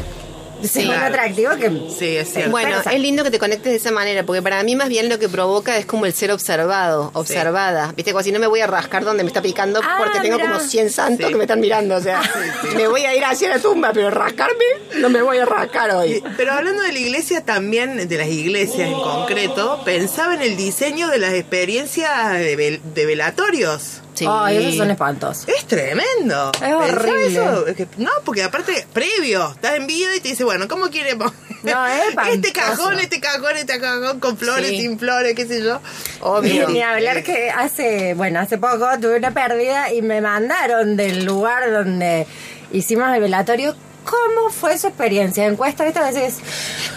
Sí. 0.73 0.79
un 0.79 0.85
Claro. 0.85 1.05
atractivo 1.07 1.55
que... 1.57 1.69
Sí, 1.97 2.17
es 2.17 2.31
cierto. 2.33 2.51
Bueno, 2.51 2.77
es 2.89 2.99
lindo 2.99 3.23
que 3.23 3.31
te 3.31 3.39
conectes 3.39 3.71
de 3.71 3.77
esa 3.77 3.91
manera, 3.91 4.23
porque 4.23 4.41
para 4.41 4.61
mí 4.63 4.75
más 4.75 4.89
bien 4.89 5.09
lo 5.09 5.19
que 5.19 5.27
provoca 5.29 5.77
es 5.77 5.85
como 5.85 6.05
el 6.05 6.13
ser 6.13 6.31
observado, 6.31 7.11
observada. 7.13 7.93
Viste, 7.95 8.11
como 8.11 8.23
si 8.23 8.31
no 8.31 8.39
me 8.39 8.47
voy 8.47 8.61
a 8.61 8.67
rascar 8.67 9.03
donde 9.03 9.23
me 9.23 9.27
está 9.27 9.41
picando 9.41 9.81
Ah, 9.83 9.95
porque 9.99 10.19
tengo 10.21 10.37
mirá. 10.37 10.49
como 10.51 10.59
100 10.59 10.89
santos 10.89 11.25
Sí. 11.27 11.31
que 11.31 11.37
me 11.37 11.43
están 11.43 11.59
mirando. 11.59 11.95
O 11.95 12.01
sea, 12.01 12.21
me 12.75 12.87
voy 12.87 13.01
a 13.05 13.15
ir 13.15 13.23
hacia 13.25 13.49
la 13.49 13.59
tumba, 13.59 13.91
pero 13.93 14.09
rascarme 14.09 14.53
no 14.99 15.09
me 15.09 15.21
voy 15.21 15.37
a 15.37 15.45
rascar 15.45 15.91
hoy. 15.91 16.23
Pero 16.37 16.53
hablando 16.53 16.81
de 16.83 16.91
la 16.93 16.99
iglesia 16.99 17.43
también, 17.43 18.07
de 18.07 18.17
las 18.17 18.27
iglesias 18.27 18.87
en 18.87 18.93
concreto, 18.93 19.81
pensaba 19.83 20.33
en 20.35 20.41
el 20.43 20.55
diseño 20.55 21.07
de 21.09 21.17
las 21.19 21.33
experiencias 21.33 22.33
de, 22.33 22.57
vel- 22.57 22.81
de 22.93 23.05
velatorios. 23.05 24.01
Sí. 24.13 24.25
Ay, 24.29 24.57
esos 24.57 24.75
son 24.77 24.91
espantosos. 24.91 25.47
Es 25.49 25.65
tremendo. 25.65 26.51
Es 26.53 26.59
¿Pensaba 26.59 26.85
horrible. 26.85 27.25
eso? 27.27 27.67
Es 27.67 27.75
que- 27.75 27.87
no, 27.97 28.11
porque 28.23 28.43
aparte, 28.43 28.85
previo, 28.93 29.51
estás 29.55 29.75
en 29.75 29.87
vida 29.87 30.15
y 30.15 30.19
te 30.19 30.29
dice, 30.29 30.43
bueno, 30.43 30.67
¿cómo 30.67 30.89
quiere 30.89 31.15
poner? 31.15 31.33
No, 31.63 31.85
es 31.87 32.03
Este 32.33 32.51
cajón, 32.51 32.99
este 32.99 33.19
cajón, 33.19 33.57
este 33.57 33.79
cajón, 33.79 34.19
con 34.19 34.37
flores, 34.37 34.69
Sí. 34.69 34.81
sin 34.81 34.99
flores, 34.99 35.33
qué 35.35 35.47
sé 35.47 35.63
yo. 35.63 35.79
Obvio. 36.21 36.69
Ni 36.69 36.81
hablar 36.81 37.23
que 37.23 37.49
hace, 37.49 38.13
bueno, 38.13 38.39
hace 38.39 38.57
poco 38.57 38.87
tuve 39.01 39.17
una 39.17 39.31
pérdida 39.33 39.91
y 39.91 40.01
me 40.01 40.21
mandaron 40.21 40.95
del 40.95 41.25
lugar 41.25 41.71
donde 41.71 42.27
hicimos 42.71 43.13
el 43.15 43.21
velatorio. 43.21 43.75
¿Cómo 44.03 44.49
fue 44.51 44.77
su 44.77 44.87
experiencia? 44.87 45.45
Encuesta, 45.45 45.87
esta 45.87 46.01
vez 46.03 46.15
es, 46.17 46.35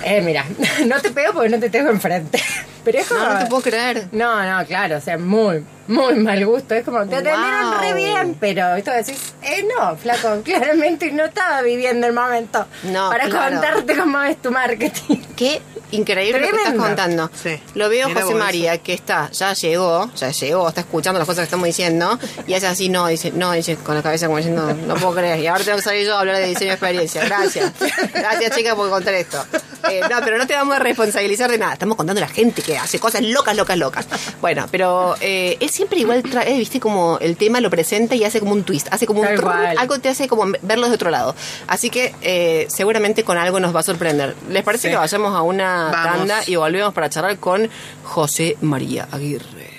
eh, 0.05 0.21
mira, 0.23 0.45
no 0.87 1.01
te 1.01 1.11
pego 1.13 1.33
porque 1.35 1.49
no 1.51 1.61
te 1.61 1.71
tengo 1.71 1.89
enfrente. 1.91 2.43
Pero 2.87 2.99
es 3.01 3.07
como... 3.09 3.21
No, 3.21 3.33
no 3.35 3.39
te 3.41 3.47
puedo 3.47 3.63
creer. 3.63 4.07
No, 4.13 4.43
no, 4.61 4.65
claro, 4.67 4.97
o 4.99 5.01
sea, 5.01 5.19
muy, 5.19 5.65
muy 5.89 6.15
mal 6.15 6.47
gusto. 6.47 6.75
Es 6.75 6.85
como, 6.85 7.05
te 7.07 7.17
atendieron 7.17 7.71
Wow. 7.73 7.81
re 7.81 7.95
bien, 7.95 8.37
pero 8.39 8.77
esto 8.77 8.93
decís, 8.93 9.35
eh, 9.43 9.67
no, 9.77 9.97
flaco, 9.97 10.41
claramente 10.45 11.11
no 11.11 11.25
estaba 11.25 11.63
viviendo 11.63 12.07
el 12.07 12.13
momento 12.13 12.65
No, 12.85 13.11
para 13.11 13.25
claro. 13.29 13.57
contarte 13.57 13.97
cómo 13.97 14.23
es 14.23 14.41
tu 14.41 14.53
marketing. 14.53 15.17
Qué 15.37 15.61
increíble 15.91 16.41
lo 16.41 16.47
que 16.47 16.51
estás 16.53 16.63
Tremendo. 16.73 16.87
contando. 16.87 17.31
Sí. 17.43 17.61
Lo 17.75 17.89
veo 17.89 18.09
Mira 18.09 18.23
José 18.23 18.35
María, 18.37 18.79
que 18.79 18.95
está, 18.95 19.31
ya 19.33 19.53
llegó, 19.53 20.11
ya 20.15 20.31
llegó, 20.31 20.69
está 20.69 20.81
escuchando 20.83 21.19
las 21.19 21.27
cosas 21.27 21.41
que 21.43 21.45
estamos 21.45 21.67
diciendo, 21.67 22.19
y 22.47 22.55
hace 22.55 22.67
así, 22.69 22.89
no, 22.89 23.07
dice, 23.09 23.33
no, 23.33 23.51
dice, 23.53 23.77
con 23.77 23.95
la 23.97 24.03
cabeza 24.03 24.27
como 24.27 24.39
diciendo, 24.39 24.73
no 24.87 24.95
puedo 24.95 25.15
creer, 25.17 25.41
y 25.41 25.47
ahora 25.49 25.63
tengo 25.65 25.77
que 25.79 25.83
salir 25.85 26.07
yo 26.07 26.17
a 26.17 26.21
hablar 26.21 26.37
de 26.37 26.47
diseño 26.47 26.69
de 26.71 26.75
experiencia. 26.75 27.25
Gracias. 27.25 27.73
Gracias, 28.15 28.57
chica, 28.57 28.75
por 28.77 28.89
contar 28.91 29.15
esto. 29.15 29.45
Eh, 29.91 30.01
no, 30.11 30.17
pero 30.25 30.39
no 30.39 30.47
te 30.49 30.55
vamos 30.55 30.75
a 30.75 30.79
responsabilizar 30.81 31.49
de 31.51 31.59
nada. 31.59 31.75
Estamos 31.75 31.97
contando 31.97 32.21
a 32.21 32.27
la 32.27 32.33
gente 32.33 32.61
que 32.63 32.76
hace 32.79 32.99
cosas 32.99 33.23
locas, 33.23 33.57
locas, 33.57 33.77
locas. 33.79 34.07
Bueno, 34.41 34.67
pero 34.71 35.15
eh, 35.21 35.57
él 35.61 35.71
siempre 35.71 35.99
igual 36.01 36.23
trae, 36.23 36.57
viste, 36.59 36.81
como 36.81 37.19
el 37.21 37.37
tema 37.37 37.61
lo 37.61 37.71
presenta 37.71 38.15
y 38.15 38.25
hace 38.25 38.41
como 38.41 38.53
un 38.53 38.63
twist, 38.65 38.89
hace 38.91 39.07
como 39.07 39.21
un 39.21 39.27
trrr, 39.35 39.77
algo 39.79 39.99
te 39.99 40.09
hace 40.09 40.29
como 40.29 40.45
verlo 40.63 40.89
de 40.89 40.95
otro 40.95 41.11
lado. 41.11 41.35
Así 41.67 41.91
que 41.91 42.15
eh, 42.23 42.67
seguramente 42.69 43.25
con 43.25 43.39
algo 43.39 43.61
nos 43.61 43.75
va 43.75 43.81
a 43.81 43.85
sorprender. 43.85 44.35
¿Les 44.51 44.63
parece 44.63 44.89
Sí. 44.89 44.93
que 44.93 44.97
vayamos 44.97 45.35
a 45.35 45.43
una 45.43 45.91
Vamos. 45.91 46.19
tanda 46.19 46.41
y 46.47 46.57
volvemos 46.57 46.93
para 46.95 47.09
charlar 47.11 47.39
con 47.39 47.69
José 48.05 48.57
María 48.61 49.09
Aguirre? 49.11 49.75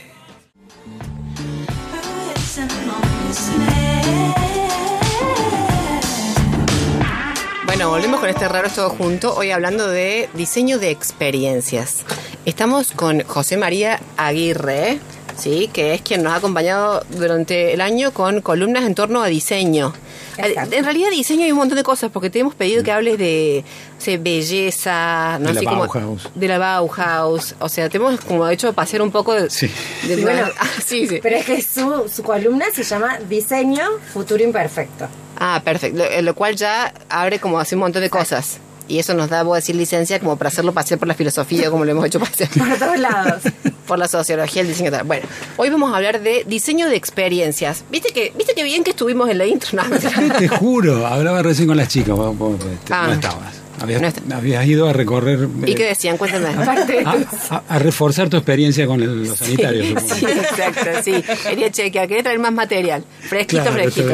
Bueno, 7.65 7.89
volvemos 7.89 8.19
con 8.19 8.29
este 8.29 8.47
raro 8.47 8.69
todo 8.69 8.89
junto, 8.89 9.35
hoy 9.35 9.51
hablando 9.51 9.87
de 9.87 10.29
diseño 10.33 10.79
de 10.79 10.89
experiencias. 10.89 12.03
Estamos 12.51 12.91
con 12.91 13.23
José 13.25 13.57
María 13.57 13.99
Aguirre, 14.15 14.99
¿sí? 15.37 15.69
que 15.73 15.93
es 15.93 16.01
quien 16.01 16.23
nos 16.23 16.31
ha 16.31 16.37
acompañado 16.37 17.03
durante 17.09 17.73
el 17.73 17.81
año 17.81 18.13
con 18.13 18.39
columnas 18.39 18.85
en 18.85 18.95
torno 18.95 19.21
a 19.21 19.27
diseño. 19.27 19.93
Exacto. 20.37 20.73
En 20.77 20.85
realidad 20.85 21.09
diseño 21.11 21.43
hay 21.43 21.51
un 21.51 21.57
montón 21.57 21.75
de 21.75 21.83
cosas, 21.83 22.09
porque 22.09 22.29
te 22.29 22.39
hemos 22.39 22.55
pedido 22.55 22.83
que 22.83 22.91
hables 22.93 23.17
de 23.17 23.65
o 23.97 24.01
sea, 24.01 24.17
belleza, 24.17 25.39
no 25.41 25.49
De 25.49 25.55
la 25.55 25.69
cómo- 25.69 25.87
Bauhaus. 25.87 26.29
de 26.35 26.47
la 26.47 26.57
Bauhaus. 26.57 27.53
O 27.59 27.67
sea, 27.67 27.89
te 27.89 27.97
hemos 27.97 28.17
como 28.21 28.47
hecho 28.47 28.71
pasear 28.71 29.01
un 29.01 29.11
poco 29.11 29.33
de... 29.33 29.49
Sí. 29.49 29.69
de- 30.07 30.15
bueno, 30.21 30.47
Ah, 30.57 30.67
sí, 30.85 31.05
sí. 31.05 31.19
Pero 31.21 31.35
es 31.35 31.45
que 31.45 31.61
su, 31.61 32.09
su 32.09 32.23
columna 32.23 32.67
se 32.73 32.83
llama 32.83 33.17
Diseño 33.27 33.83
Futuro 34.13 34.41
Imperfecto. 34.41 35.09
Ah, 35.37 35.61
perfecto. 35.65 35.97
Lo, 36.01 36.21
lo 36.21 36.33
cual 36.33 36.55
ya 36.55 36.93
abre 37.09 37.39
como 37.39 37.59
así 37.59 37.75
un 37.75 37.81
montón 37.81 38.01
de 38.03 38.09
cosas. 38.09 38.59
Y 38.87 38.99
eso 38.99 39.13
nos 39.13 39.29
da, 39.29 39.43
voy 39.43 39.55
a 39.55 39.59
decir, 39.59 39.75
licencia 39.75 40.19
como 40.19 40.37
para 40.37 40.47
hacerlo 40.49 40.73
pasear 40.73 40.97
por 40.99 41.07
la 41.07 41.13
filosofía, 41.13 41.69
como 41.69 41.83
lo 41.85 41.91
hemos 41.91 42.05
hecho 42.05 42.19
pasear 42.19 42.49
Por 42.57 42.77
todos 42.77 42.97
lados. 42.99 43.41
por 43.85 43.99
la 43.99 44.07
sociología, 44.07 44.61
el 44.61 44.67
diseño. 44.69 44.91
tal. 44.91 45.03
Bueno, 45.05 45.25
hoy 45.57 45.69
vamos 45.69 45.93
a 45.93 45.97
hablar 45.97 46.21
de 46.21 46.43
diseño 46.47 46.87
de 46.89 46.95
experiencias. 46.95 47.83
¿Viste 47.91 48.09
que, 48.13 48.31
¿viste 48.37 48.53
que 48.53 48.63
bien 48.63 48.83
que 48.83 48.91
estuvimos 48.91 49.29
en 49.29 49.37
la 49.37 49.45
intro? 49.45 49.69
No. 49.73 49.83
Te 50.39 50.47
juro, 50.47 51.05
hablaba 51.05 51.41
recién 51.43 51.67
con 51.67 51.77
las 51.77 51.87
chicas, 51.89 52.15
vos, 52.15 52.37
vos, 52.37 52.55
este, 52.59 52.93
Ah. 52.93 53.03
no 53.07 53.13
estabas. 53.13 53.55
Habías, 53.79 54.01
No 54.01 54.07
está- 54.07 54.35
habías 54.37 54.65
ido 54.65 54.89
a 54.89 54.93
recorrer... 54.93 55.47
¿Y 55.65 55.71
eh, 55.71 55.75
qué 55.75 55.85
decían? 55.85 56.17
Cuéntame. 56.17 56.47
A, 57.05 57.13
tus- 57.17 57.51
a- 57.51 57.63
a 57.69 57.77
reforzar 57.79 58.27
tu 58.27 58.37
experiencia 58.37 58.87
con 58.87 59.01
el- 59.03 59.25
los 59.27 59.37
sanitarios. 59.37 59.87
supongo. 59.87 60.15
Sí, 60.15 60.25
exacto, 60.25 60.89
sí. 61.03 61.23
Quería 61.43 61.71
chequear, 61.71 62.07
quería 62.07 62.23
traer 62.23 62.39
más 62.39 62.51
material. 62.53 63.03
Fresquito, 63.19 63.61
Claro, 63.61 63.77
fresquito. 63.77 64.09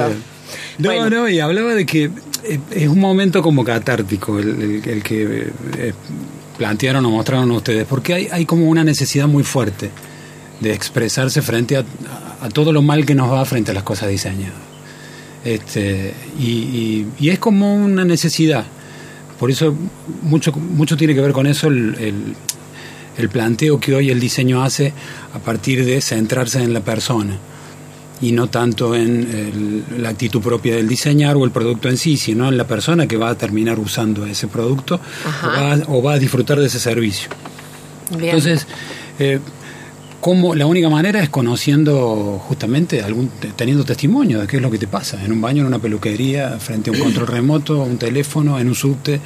No, 0.79 0.89
Bueno. 0.89 1.09
no, 1.09 1.29
y 1.29 1.39
hablaba 1.39 1.73
de 1.75 1.85
que 1.85 2.03
eh, 2.05 2.11
es 2.71 2.87
un 2.87 2.99
momento 2.99 3.41
como 3.41 3.63
catártico 3.63 4.39
el, 4.39 5.01
que 5.03 5.51
eh, 5.77 5.93
plantearon 6.57 7.05
o 7.05 7.09
mostraron 7.11 7.49
ustedes, 7.51 7.85
porque 7.87 8.13
hay, 8.13 8.27
hay 8.31 8.45
como 8.45 8.67
una 8.69 8.83
necesidad 8.83 9.27
muy 9.27 9.43
fuerte 9.43 9.89
de 10.59 10.73
expresarse 10.73 11.41
frente 11.41 11.77
a 11.77 12.49
todo 12.49 12.71
lo 12.71 12.81
mal 12.81 13.05
que 13.05 13.15
nos 13.15 13.31
va 13.31 13.43
frente 13.45 13.71
a 13.71 13.73
las 13.73 13.83
cosas 13.83 14.09
diseñadas. 14.09 14.53
Este, 15.43 16.13
y, 16.39 16.43
y- 16.51 17.07
y 17.19 17.29
es 17.29 17.39
como 17.39 17.75
una 17.75 18.05
necesidad. 18.05 18.65
Por 19.39 19.51
eso 19.51 19.75
mucho, 20.21 20.51
mucho 20.53 20.95
tiene 20.95 21.13
que 21.15 21.21
ver 21.21 21.33
con 21.33 21.47
eso 21.47 21.67
el, 21.67 21.95
el- 21.99 22.35
el 23.17 23.29
planteo 23.29 23.79
que 23.79 23.93
hoy 23.93 24.09
el 24.09 24.19
diseño 24.19 24.63
hace 24.63 24.91
a 25.33 25.39
partir 25.39 25.85
de 25.85 26.01
centrarse 26.01 26.63
en 26.63 26.73
la 26.73 26.79
persona 26.79 27.37
y 28.23 28.31
no 28.31 28.47
tanto 28.47 28.95
en 28.95 29.83
el- 29.91 30.01
la 30.01 30.09
actitud 30.09 30.41
propia 30.41 30.75
del 30.75 30.87
diseñar 30.87 31.35
o 31.35 31.43
el 31.45 31.51
producto 31.51 31.89
en 31.89 31.97
sí, 31.97 32.17
sino 32.17 32.47
en 32.49 32.57
la 32.57 32.65
persona 32.65 33.07
que 33.07 33.17
va 33.17 33.29
a 33.29 33.37
terminar 33.37 33.77
usando 33.79 34.25
ese 34.25 34.47
producto 34.47 34.95
o 34.95 35.47
va, 35.47 35.77
o 35.87 36.01
va 36.01 36.13
a 36.13 36.19
disfrutar 36.19 36.59
de 36.59 36.67
ese 36.67 36.79
servicio. 36.79 37.29
Bien. 38.11 38.25
Entonces, 38.35 38.65
eh, 39.19 39.39
¿cómo? 40.21 40.55
la 40.55 40.65
única 40.65 40.89
manera 40.89 41.21
es 41.21 41.29
conociendo 41.29 42.41
justamente, 42.47 43.01
algún, 43.01 43.29
teniendo 43.55 43.83
testimonio 43.83 44.39
de 44.41 44.47
qué 44.47 44.57
es 44.57 44.61
lo 44.63 44.71
que 44.71 44.77
te 44.77 44.87
pasa, 44.87 45.23
en 45.23 45.31
un 45.31 45.41
baño, 45.41 45.61
en 45.61 45.67
una 45.67 45.79
peluquería, 45.79 46.57
frente 46.59 46.89
a 46.89 46.93
un 46.93 46.99
control 46.99 47.27
remoto, 47.27 47.81
un 47.83 47.97
teléfono, 47.97 48.59
en 48.59 48.67
un 48.67 48.75
subte, 48.75 49.19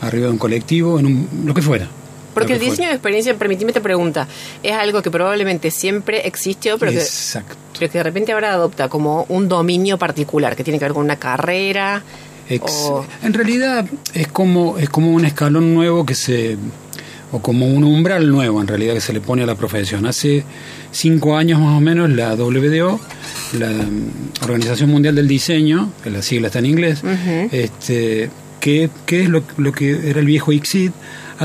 arriba 0.00 0.26
de 0.26 0.32
un 0.32 0.38
colectivo, 0.38 0.98
en 0.98 1.06
un, 1.06 1.28
lo 1.46 1.54
que 1.54 1.62
fuera. 1.62 1.88
Porque 2.34 2.54
el 2.54 2.58
diseño 2.60 2.88
de 2.88 2.94
experiencia, 2.94 3.34
permitime 3.36 3.70
esta 3.70 3.80
pregunta, 3.80 4.26
es 4.62 4.72
algo 4.72 5.00
que 5.02 5.10
probablemente 5.10 5.70
siempre 5.70 6.26
existió, 6.26 6.78
pero 6.78 6.92
que, 6.92 6.98
Exacto. 6.98 7.54
pero 7.78 7.90
que 7.92 7.98
de 7.98 8.04
repente 8.04 8.32
ahora 8.32 8.52
adopta 8.52 8.88
como 8.88 9.24
un 9.28 9.48
dominio 9.48 9.96
particular, 9.98 10.56
que 10.56 10.64
tiene 10.64 10.78
que 10.78 10.84
ver 10.86 10.92
con 10.94 11.04
una 11.04 11.16
carrera. 11.16 12.02
Ex- 12.48 12.70
o- 12.90 13.06
En 13.22 13.32
realidad 13.32 13.86
es 14.12 14.26
como, 14.28 14.76
es 14.78 14.90
como 14.90 15.10
un 15.12 15.24
escalón 15.24 15.72
nuevo 15.74 16.04
que 16.04 16.14
se 16.14 16.56
o 17.32 17.40
como 17.40 17.66
un 17.66 17.82
umbral 17.82 18.30
nuevo 18.30 18.60
en 18.60 18.68
realidad 18.68 18.94
que 18.94 19.00
se 19.00 19.12
le 19.12 19.20
pone 19.20 19.42
a 19.42 19.46
la 19.46 19.56
profesión. 19.56 20.06
Hace 20.06 20.44
cinco 20.92 21.36
años 21.36 21.58
más 21.58 21.76
o 21.76 21.80
menos 21.80 22.08
la 22.10 22.34
WDO, 22.36 23.00
la 23.58 23.70
mm, 23.70 24.44
Organización 24.44 24.90
Mundial 24.90 25.16
del 25.16 25.26
Diseño, 25.26 25.90
que 26.04 26.10
la 26.10 26.22
sigla 26.22 26.46
está 26.46 26.60
en 26.60 26.66
inglés, 26.66 27.02
este, 27.50 28.30
que, 28.60 28.88
que 29.04 29.22
es 29.24 29.28
lo, 29.28 29.42
lo 29.56 29.72
que 29.72 30.10
era 30.10 30.20
el 30.20 30.26
viejo 30.26 30.52
ICSID, 30.52 30.92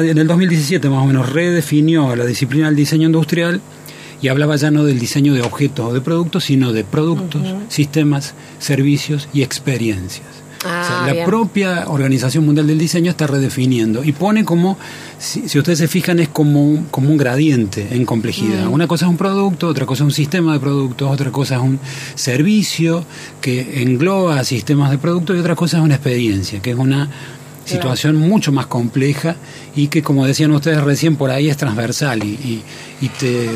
en 0.04 0.18
el 0.18 0.28
2017 0.28 0.90
más 0.90 1.04
o 1.04 1.08
menos 1.08 1.32
redefinió 1.32 2.10
a 2.10 2.16
la 2.16 2.26
disciplina 2.26 2.68
del 2.68 2.76
diseño 2.76 3.08
industrial 3.08 3.62
y 4.22 4.28
hablaba 4.28 4.56
ya 4.56 4.70
no 4.72 4.84
del 4.84 5.00
diseño 5.00 5.34
de 5.34 5.42
objetos 5.42 5.86
o 5.88 5.94
de 5.94 6.02
productos, 6.02 6.44
sino 6.46 6.74
de 6.74 6.84
productos, 6.84 7.42
sistemas, 7.70 8.34
servicios 8.60 9.30
y 9.34 9.44
experiencias. 9.44 10.28
Ah, 10.66 10.82
O 10.84 10.88
sea, 10.88 11.08
la 11.08 11.14
bien. 11.14 11.26
propia 11.26 11.86
Organización 11.88 12.46
Mundial 12.46 12.68
del 12.68 12.78
Diseño 12.78 13.10
está 13.12 13.28
redefiniendo 13.28 14.04
y 14.04 14.12
pone 14.12 14.44
como, 14.44 14.78
si, 15.18 15.48
si 15.48 15.58
ustedes 15.58 15.80
se 15.80 15.88
fijan, 15.88 16.20
es 16.20 16.28
como 16.28 16.62
un, 16.62 16.84
como 16.92 17.10
un 17.10 17.18
gradiente 17.18 17.88
en 17.92 18.04
complejidad. 18.06 18.68
Una 18.68 18.86
cosa 18.86 19.06
es 19.06 19.10
un 19.10 19.16
producto, 19.16 19.70
otra 19.70 19.86
cosa 19.86 20.04
es 20.04 20.08
un 20.08 20.12
sistema 20.12 20.52
de 20.52 20.60
productos, 20.60 21.10
otra 21.10 21.32
cosa 21.32 21.56
es 21.56 21.62
un 21.62 21.80
servicio 22.16 23.06
que 23.40 23.82
engloba 23.84 24.44
sistemas 24.44 24.92
de 24.92 24.98
productos 24.98 25.38
y 25.38 25.40
otra 25.40 25.56
cosa 25.56 25.78
es 25.78 25.84
una 25.84 25.96
experiencia, 25.96 26.62
que 26.62 26.72
es 26.72 26.78
una 26.78 27.10
situación 27.70 28.16
mucho 28.18 28.52
más 28.52 28.68
compleja 28.68 29.36
y 29.76 29.88
que, 29.88 30.02
como 30.02 30.26
decían 30.26 30.52
ustedes 30.52 30.82
recién, 30.82 31.16
por 31.16 31.30
ahí 31.32 31.50
es 31.50 31.58
transversal 31.58 32.24
y, 32.24 32.28
y- 32.32 32.64
y 33.02 33.10
te, 33.10 33.50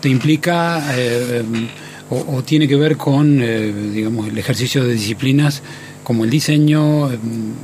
te 0.00 0.08
implica 0.08 0.82
eh, 0.96 1.42
o, 2.10 2.36
o 2.36 2.42
tiene 2.42 2.68
que 2.68 2.76
ver 2.76 2.96
con, 2.96 3.40
eh, 3.42 3.72
digamos, 3.92 4.28
el 4.28 4.36
ejercicio 4.38 4.84
de 4.84 4.92
disciplinas 4.92 5.62
como 6.02 6.24
el 6.24 6.30
diseño 6.30 7.10
eh, 7.12 7.18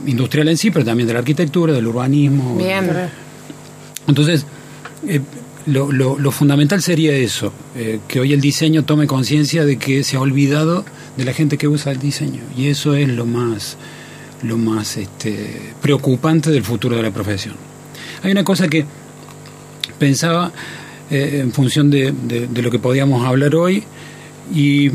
industrial 0.07 0.49
en 0.49 0.57
sí, 0.57 0.71
pero 0.71 0.85
también 0.85 1.07
de 1.07 1.13
la 1.13 1.19
arquitectura, 1.21 1.73
del 1.75 1.87
urbanismo. 1.87 2.57
Bien. 2.57 2.89
Entonces, 4.07 4.47
eh, 5.07 5.21
lo, 5.67 5.93
lo- 5.93 6.19
lo 6.19 6.31
fundamental 6.31 6.81
sería 6.83 7.13
eso, 7.13 7.53
eh, 7.77 8.01
que 8.09 8.19
hoy 8.21 8.33
el 8.33 8.41
diseño 8.41 8.85
tome 8.85 9.07
conciencia 9.07 9.65
de 9.65 9.77
que 9.77 10.03
se 10.05 10.17
ha 10.17 10.21
olvidado 10.21 10.85
de 11.17 11.25
la 11.25 11.33
gente 11.35 11.59
que 11.59 11.69
usa 11.69 11.93
el 11.93 11.99
diseño. 11.99 12.41
Y 12.57 12.69
eso 12.69 12.95
es 12.95 13.09
lo 13.09 13.27
más, 13.27 13.77
lo 14.43 14.57
más 14.57 14.97
este, 14.97 15.73
preocupante 15.83 16.51
del 16.51 16.63
futuro 16.65 16.97
de 16.97 17.03
la 17.03 17.11
profesión. 17.11 17.55
Hay 18.23 18.33
una 18.33 18.45
cosa 18.45 18.69
que 18.69 18.85
pensaba 19.99 20.53
eh, 21.11 21.41
en 21.43 21.53
función 21.53 21.91
de, 21.91 22.13
de- 22.13 22.47
de 22.49 22.63
lo 22.63 22.71
que 22.71 22.79
podíamos 22.79 23.27
hablar 23.27 23.55
hoy 23.55 23.83
y, 24.55 24.87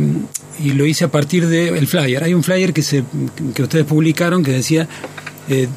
y 0.64 0.72
lo 0.74 0.86
hice 0.86 1.06
a 1.06 1.10
partir 1.12 1.48
del 1.48 1.88
flyer. 1.88 2.24
Hay 2.24 2.34
un 2.34 2.44
flyer 2.44 2.74
que, 2.74 2.82
se, 2.82 3.04
que 3.54 3.64
ustedes 3.64 3.86
publicaron 3.86 4.44
que 4.44 4.52
decía 4.52 4.88
eh, 5.50 5.68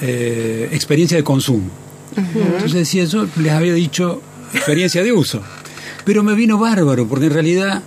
eh, 0.00 0.68
experiencia 0.72 1.16
de 1.16 1.24
consumo. 1.24 1.68
Entonces 2.16 2.72
decía, 2.74 3.04
yo 3.04 3.26
les 3.40 3.52
había 3.52 3.74
dicho 3.74 4.20
experiencia 4.52 5.02
de 5.02 5.12
uso, 5.12 5.42
pero 6.04 6.22
me 6.22 6.34
vino 6.34 6.58
bárbaro 6.58 7.06
porque 7.08 7.26
en 7.26 7.32
realidad 7.32 7.82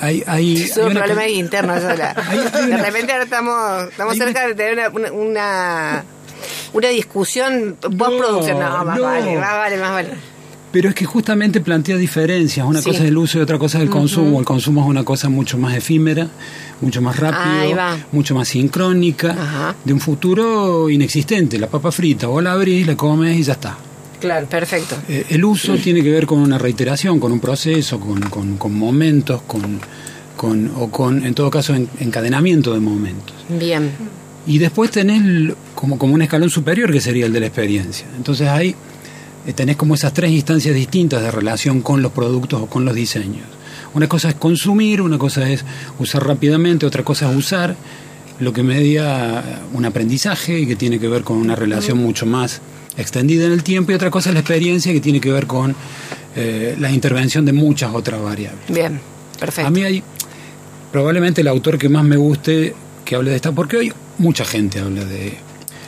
hay... 0.00 0.22
hay, 0.26 0.62
Es 0.62 0.76
un 0.76 0.92
problema 0.92 1.26
interno. 1.28 1.74
eso 1.74 1.88
de 1.88 1.96
la- 1.96 2.12
repente 2.84 3.12
ahora 3.12 3.24
estamos, 3.24 3.84
estamos 3.90 4.16
cerca 4.16 4.46
de 4.46 4.54
tener 4.54 4.90
una, 4.92 5.12
una, 5.12 6.04
una, 6.72 6.88
discusión 6.88 7.76
postproducción. 7.80 8.58
No, 8.58 8.84
más 8.84 8.96
no. 8.98 9.02
vale, 9.04 9.36
más 9.38 9.52
vale, 9.52 9.76
más 9.78 9.90
vale. 9.90 10.08
Pero 10.72 10.90
es 10.90 10.94
que 10.94 11.06
justamente 11.06 11.60
plantea 11.60 11.96
diferencias. 11.96 12.66
Una 12.66 12.80
Sí. 12.80 12.90
cosa 12.90 12.98
es 13.02 13.08
el 13.08 13.16
uso 13.16 13.38
y 13.38 13.40
otra 13.40 13.58
cosa 13.58 13.78
es 13.78 13.84
el 13.84 13.90
consumo. 13.90 14.38
El 14.40 14.44
consumo 14.44 14.82
es 14.82 14.88
una 14.88 15.04
cosa 15.04 15.28
mucho 15.30 15.56
más 15.56 15.74
efímera, 15.74 16.28
mucho 16.82 17.00
más 17.00 17.18
rápido, 17.18 17.78
mucho 18.12 18.34
más 18.34 18.48
sincrónica, 18.48 19.30
Ajá. 19.30 19.74
de 19.84 19.92
un 19.94 20.00
futuro 20.00 20.90
inexistente. 20.90 21.58
La 21.58 21.68
papa 21.68 21.90
frita, 21.92 22.26
vos 22.26 22.42
la 22.42 22.52
abrís, 22.52 22.86
la 22.86 22.94
comes 22.96 23.38
y 23.38 23.42
ya 23.42 23.54
está. 23.54 23.78
Claro. 24.20 24.46
Perfecto. 24.46 24.96
Eh, 25.08 25.26
el 25.30 25.44
uso 25.44 25.76
tiene 25.76 26.02
que 26.02 26.10
ver 26.10 26.26
con 26.26 26.38
una 26.38 26.58
reiteración, 26.58 27.20
con 27.20 27.32
un 27.32 27.40
proceso, 27.40 28.00
con, 28.00 28.20
con- 28.30 28.56
con 28.56 28.74
momentos, 28.74 29.42
con, 29.42 29.80
con- 30.36 30.70
o 30.76 30.90
con, 30.90 31.24
en 31.24 31.34
todo 31.34 31.50
caso, 31.50 31.74
en- 31.74 31.88
encadenamiento 32.00 32.72
de 32.74 32.80
momentos. 32.80 33.34
Bien. 33.48 33.90
Y 34.46 34.58
después 34.58 34.90
tenés 34.90 35.54
como, 35.74 35.98
como 35.98 36.14
un 36.14 36.22
escalón 36.22 36.50
superior 36.50 36.92
que 36.92 37.00
sería 37.00 37.26
el 37.26 37.32
de 37.32 37.40
la 37.40 37.46
experiencia. 37.46 38.06
Entonces 38.16 38.48
ahí 38.48 38.74
eh, 39.46 39.52
tenés 39.52 39.76
como 39.76 39.94
esas 39.94 40.12
tres 40.14 40.30
instancias 40.30 40.74
distintas 40.74 41.20
de 41.22 41.30
relación 41.30 41.80
con 41.82 42.00
los 42.02 42.12
productos 42.12 42.62
o 42.62 42.66
con 42.66 42.84
los 42.84 42.94
diseños. 42.94 43.44
Una 43.94 44.08
cosa 44.08 44.28
es 44.28 44.34
consumir, 44.34 45.00
una 45.02 45.18
cosa 45.18 45.48
es 45.50 45.64
usar 45.98 46.26
rápidamente, 46.26 46.86
otra 46.86 47.02
cosa 47.02 47.30
es 47.30 47.36
usar, 47.36 47.76
lo 48.40 48.52
que 48.52 48.62
media 48.62 49.62
un 49.72 49.84
aprendizaje 49.86 50.60
y 50.60 50.66
que 50.66 50.76
tiene 50.76 50.98
que 50.98 51.08
ver 51.08 51.22
con 51.22 51.38
una 51.38 51.56
relación 51.56 51.98
mucho 51.98 52.26
más 52.26 52.60
extendida 52.96 53.46
en 53.46 53.52
el 53.52 53.62
tiempo, 53.62 53.92
y 53.92 53.94
otra 53.94 54.10
cosa 54.10 54.30
es 54.30 54.34
la 54.34 54.40
experiencia 54.40 54.92
que 54.92 55.00
tiene 55.00 55.20
que 55.20 55.30
ver 55.30 55.46
con 55.46 55.74
eh, 56.34 56.76
la 56.78 56.90
intervención 56.90 57.44
de 57.44 57.52
muchas 57.52 57.94
otras 57.94 58.22
variables. 58.22 58.64
Bien. 58.68 59.00
Perfecto. 59.38 59.68
A 59.68 59.70
mí 59.70 59.82
hay 59.82 60.02
probablemente 60.92 61.42
el 61.42 61.48
autor 61.48 61.78
que 61.78 61.88
más 61.88 62.04
me 62.04 62.16
guste 62.16 62.74
que 63.04 63.16
hable 63.16 63.30
de 63.30 63.36
esta, 63.36 63.52
porque 63.52 63.76
hoy 63.76 63.92
mucha 64.18 64.44
gente 64.44 64.80
habla 64.80 65.04
de 65.04 65.34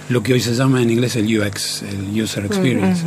lo 0.08 0.22
que 0.22 0.34
hoy 0.34 0.40
se 0.40 0.54
llama 0.54 0.82
en 0.82 0.90
inglés 0.90 1.16
el 1.16 1.38
UX, 1.38 1.82
el 1.82 2.22
User 2.22 2.44
Experience. 2.44 3.04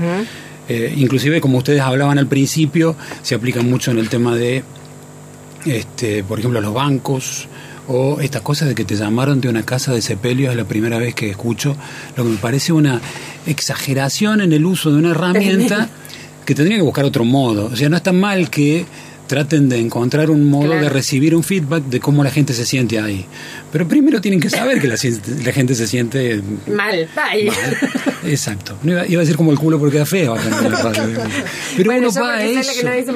Eh, 0.70 0.94
inclusive, 0.98 1.42
como 1.42 1.58
ustedes 1.58 1.82
hablaban 1.82 2.18
al 2.18 2.28
principio, 2.28 2.96
se 3.22 3.36
aplica 3.36 3.62
mucho 3.62 3.92
en 3.92 4.00
el 4.00 4.10
tema 4.10 4.36
de, 4.36 4.64
este, 5.66 6.24
por 6.24 6.40
ejemplo, 6.40 6.62
los 6.62 6.74
bancos 6.74 7.48
o 7.88 8.20
estas 8.22 8.42
cosas 8.42 8.68
de 8.68 8.76
que 8.76 8.86
te 8.86 8.96
llamaron 8.96 9.42
de 9.42 9.50
una 9.50 9.64
casa 9.64 9.94
de 9.94 10.02
sepelio 10.02 10.52
es 10.52 10.58
la 10.58 10.66
primera 10.66 10.98
vez 10.98 11.16
que 11.16 11.30
escucho, 11.30 11.76
lo 12.16 12.24
que 12.24 12.30
me 12.30 12.38
parece 12.38 12.74
una 12.74 13.02
exageración 13.46 14.42
en 14.42 14.54
el 14.54 14.66
uso 14.66 14.92
de 14.92 14.98
una 14.98 15.12
herramienta 15.12 15.90
que 16.46 16.56
tendría 16.56 16.78
que 16.78 16.84
buscar 16.84 17.06
otro 17.06 17.26
modo. 17.26 17.66
O 17.66 17.76
sea, 17.76 17.90
no 17.90 17.98
está 17.98 18.12
mal 18.12 18.50
que 18.50 18.86
traten 19.32 19.70
de 19.70 19.80
encontrar 19.80 20.30
un 20.30 20.44
modo 20.44 20.66
Claro. 20.72 20.82
de 20.84 20.90
recibir 20.90 21.34
un 21.36 21.42
feedback 21.44 21.84
de 21.86 22.02
cómo 22.02 22.22
la 22.22 22.30
gente 22.32 22.52
se 22.54 22.66
siente 22.66 23.00
ahí. 23.00 23.26
Pero 23.72 23.88
primero 23.88 24.20
tienen 24.20 24.42
que 24.42 24.50
saber 24.50 24.82
que 24.82 24.88
la, 24.90 24.96
la 25.46 25.52
gente 25.54 25.74
se 25.74 25.88
siente 25.88 26.42
Mal. 26.68 27.08
Ay. 27.16 27.48
Exacto. 28.26 28.78
No 28.84 28.92
iba, 28.92 29.08
iba 29.08 29.20
a 29.22 29.24
decir 29.24 29.38
como 29.38 29.52
el 29.54 29.58
culo 29.58 29.80
porque 29.80 29.94
queda 29.94 30.06
feo. 30.06 30.36
Pero 31.78 31.86
bueno, 31.86 32.10
uno 32.10 32.22
va 32.22 32.34
a 32.36 32.44
eso. 32.44 32.72
que 32.78 32.84
no 32.84 32.92
dice. 32.92 33.12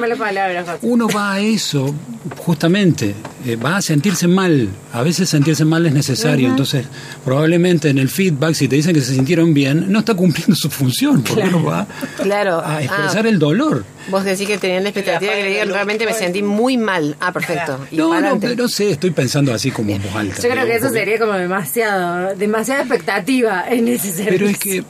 Uno 0.82 1.08
va 1.08 1.32
a 1.34 1.40
eso, 1.40 1.94
justamente. 2.38 3.14
eh, 3.44 3.56
va 3.56 3.76
a 3.76 3.82
sentirse 3.82 4.26
mal. 4.26 4.68
A 4.92 5.02
veces 5.02 5.28
sentirse 5.28 5.64
mal 5.64 5.84
es 5.86 5.92
necesario. 5.92 6.48
Entonces, 6.48 6.86
probablemente 7.24 7.88
en 7.90 7.98
el 7.98 8.08
feedback, 8.08 8.54
si 8.54 8.68
te 8.68 8.76
dicen 8.76 8.94
que 8.94 9.00
se 9.02 9.14
sintieron 9.14 9.52
bien, 9.54 9.92
no 9.92 9.98
está 10.00 10.14
cumpliendo 10.14 10.54
su 10.56 10.70
función. 10.70 11.22
Porque 11.22 11.42
uno 11.42 11.62
va 11.62 11.86
Claro. 12.22 12.62
a 12.64 12.82
expresar 12.82 13.26
Ah, 13.26 13.28
el 13.28 13.38
dolor. 13.38 13.84
Vos 14.08 14.24
decís 14.24 14.46
que 14.46 14.58
tenían 14.58 14.82
la 14.84 14.90
expectativa 14.90 15.32
de 15.32 15.38
que 15.38 15.44
le 15.44 15.50
digan 15.50 15.68
realmente 15.70 16.06
me 16.06 16.12
sentí 16.12 16.42
muy 16.42 16.76
mal. 16.76 17.16
Ah, 17.20 17.32
perfecto. 17.32 17.80
Y 17.90 17.96
No, 17.96 18.20
no, 18.20 18.38
pero 18.38 18.54
no 18.54 18.68
sé, 18.68 18.90
estoy 18.90 19.10
pensando 19.10 19.52
así 19.52 19.70
como 19.70 19.90
en 19.92 20.02
voz 20.02 20.14
alta. 20.14 20.40
Yo 20.40 20.48
creo 20.48 20.64
que 20.64 20.76
eso 20.76 20.88
sería 20.90 21.18
como 21.18 21.32
demasiado, 21.32 22.34
demasiada 22.36 22.82
expectativa 22.82 23.64
en 23.68 23.88
ese 23.88 24.12
servicio. 24.12 24.30
Pero 24.30 24.48
es 24.48 24.58
que, 24.58 24.76
eh, 24.78 24.84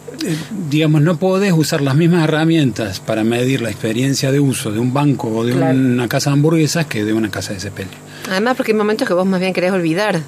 digamos, 0.69 1.01
no 1.03 1.17
podés 1.19 1.53
usar 1.53 1.81
las 1.81 1.95
mismas 1.95 2.25
herramientas 2.25 3.01
para 3.01 3.25
medir 3.25 3.63
la 3.63 3.71
experiencia 3.71 4.31
de 4.33 4.41
uso 4.41 4.71
de 4.73 4.79
un 4.81 4.93
banco 4.93 5.29
o 5.29 5.45
de 5.45 5.53
Claro. 5.53 5.77
una 5.79 6.09
casa 6.09 6.31
de 6.31 6.35
hamburguesas 6.35 6.87
que 6.87 7.05
de 7.05 7.13
una 7.13 7.31
casa 7.31 7.53
de 7.55 7.61
sepelio. 7.61 7.93
Además, 8.29 8.57
porque 8.57 8.73
hay 8.73 8.79
momentos 8.79 9.07
que 9.09 9.15
vos 9.15 9.27
más 9.27 9.41
bien 9.41 9.53
querés 9.53 9.73
olvidar. 9.73 10.21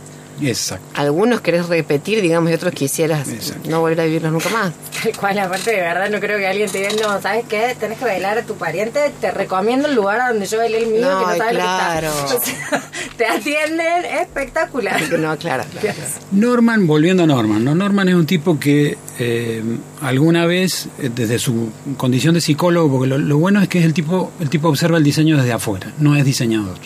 Exacto. 0.42 0.85
Algunos 0.94 1.40
querés 1.40 1.68
repetir, 1.68 2.20
digamos, 2.22 2.51
y 2.51 2.55
otros 2.55 2.72
quisieras 2.72 3.29
Exacto. 3.29 3.68
no 3.70 3.81
volver 3.81 4.01
a 4.01 4.05
vivirlos 4.05 4.33
nunca 4.33 4.48
más. 4.51 4.72
Tal 5.03 5.16
cual, 5.16 5.38
aparte 5.38 5.70
de 5.70 5.81
verdad, 5.81 6.11
no 6.11 6.20
creo 6.20 6.38
que 6.38 6.46
alguien 6.46 6.70
te 6.70 6.79
diga, 6.79 6.90
no, 7.03 7.20
¿sabes 7.20 7.44
qué? 7.48 7.77
Tenés 7.79 7.98
que 7.98 8.05
bailar 8.05 8.38
a 8.38 8.42
tu 8.42 8.55
pariente, 8.55 9.12
te 9.20 9.31
recomiendo 9.31 9.88
el 9.88 9.94
lugar 9.94 10.20
a 10.20 10.29
donde 10.29 10.46
yo 10.46 10.59
bailé 10.59 10.79
el 10.79 10.87
mío, 10.88 11.01
No, 11.11 11.18
que 11.20 11.27
no 11.33 11.37
sabes 11.37 11.55
claro. 11.57 12.09
lo 12.09 12.29
que 12.29 12.35
está. 12.37 12.48
O 12.79 12.81
sea, 12.81 12.83
te 13.16 13.27
atienden 13.27 14.05
espectacular. 14.20 15.01
No, 15.18 15.37
claro. 15.38 15.64
claro. 15.81 15.98
Norman, 16.33 16.87
volviendo 16.87 17.24
a 17.24 17.27
Norman, 17.27 17.64
¿no? 17.64 17.74
Norman 17.74 18.09
es 18.09 18.14
un 18.14 18.27
tipo 18.27 18.59
que 18.61 18.96
eh, 19.18 19.62
alguna 20.01 20.46
vez, 20.46 20.87
eh, 21.01 21.11
desde 21.14 21.38
su 21.38 21.70
condición 21.96 22.35
de 22.35 22.40
psicólogo, 22.40 22.90
porque 22.90 23.09
lo, 23.09 23.18
lo 23.18 23.38
bueno 23.38 23.61
es 23.61 23.68
que 23.68 23.79
es 23.81 23.85
el 23.85 23.94
tipo, 23.94 24.33
el 24.40 24.48
tipo 24.51 24.68
observa 24.68 24.98
el 24.98 25.05
diseño 25.05 25.37
desde 25.37 25.53
afuera, 25.53 25.92
no 25.98 26.14
es 26.14 26.24
diseñador. 26.24 26.77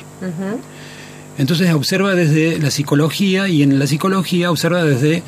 Entonces 1.42 1.70
observa 1.74 2.14
desde 2.14 2.58
la 2.58 2.70
psicología 2.70 3.48
y 3.48 3.62
en 3.62 3.78
la 3.78 3.86
psicología 3.86 4.50
observa 4.50 4.82
desde 4.84 5.22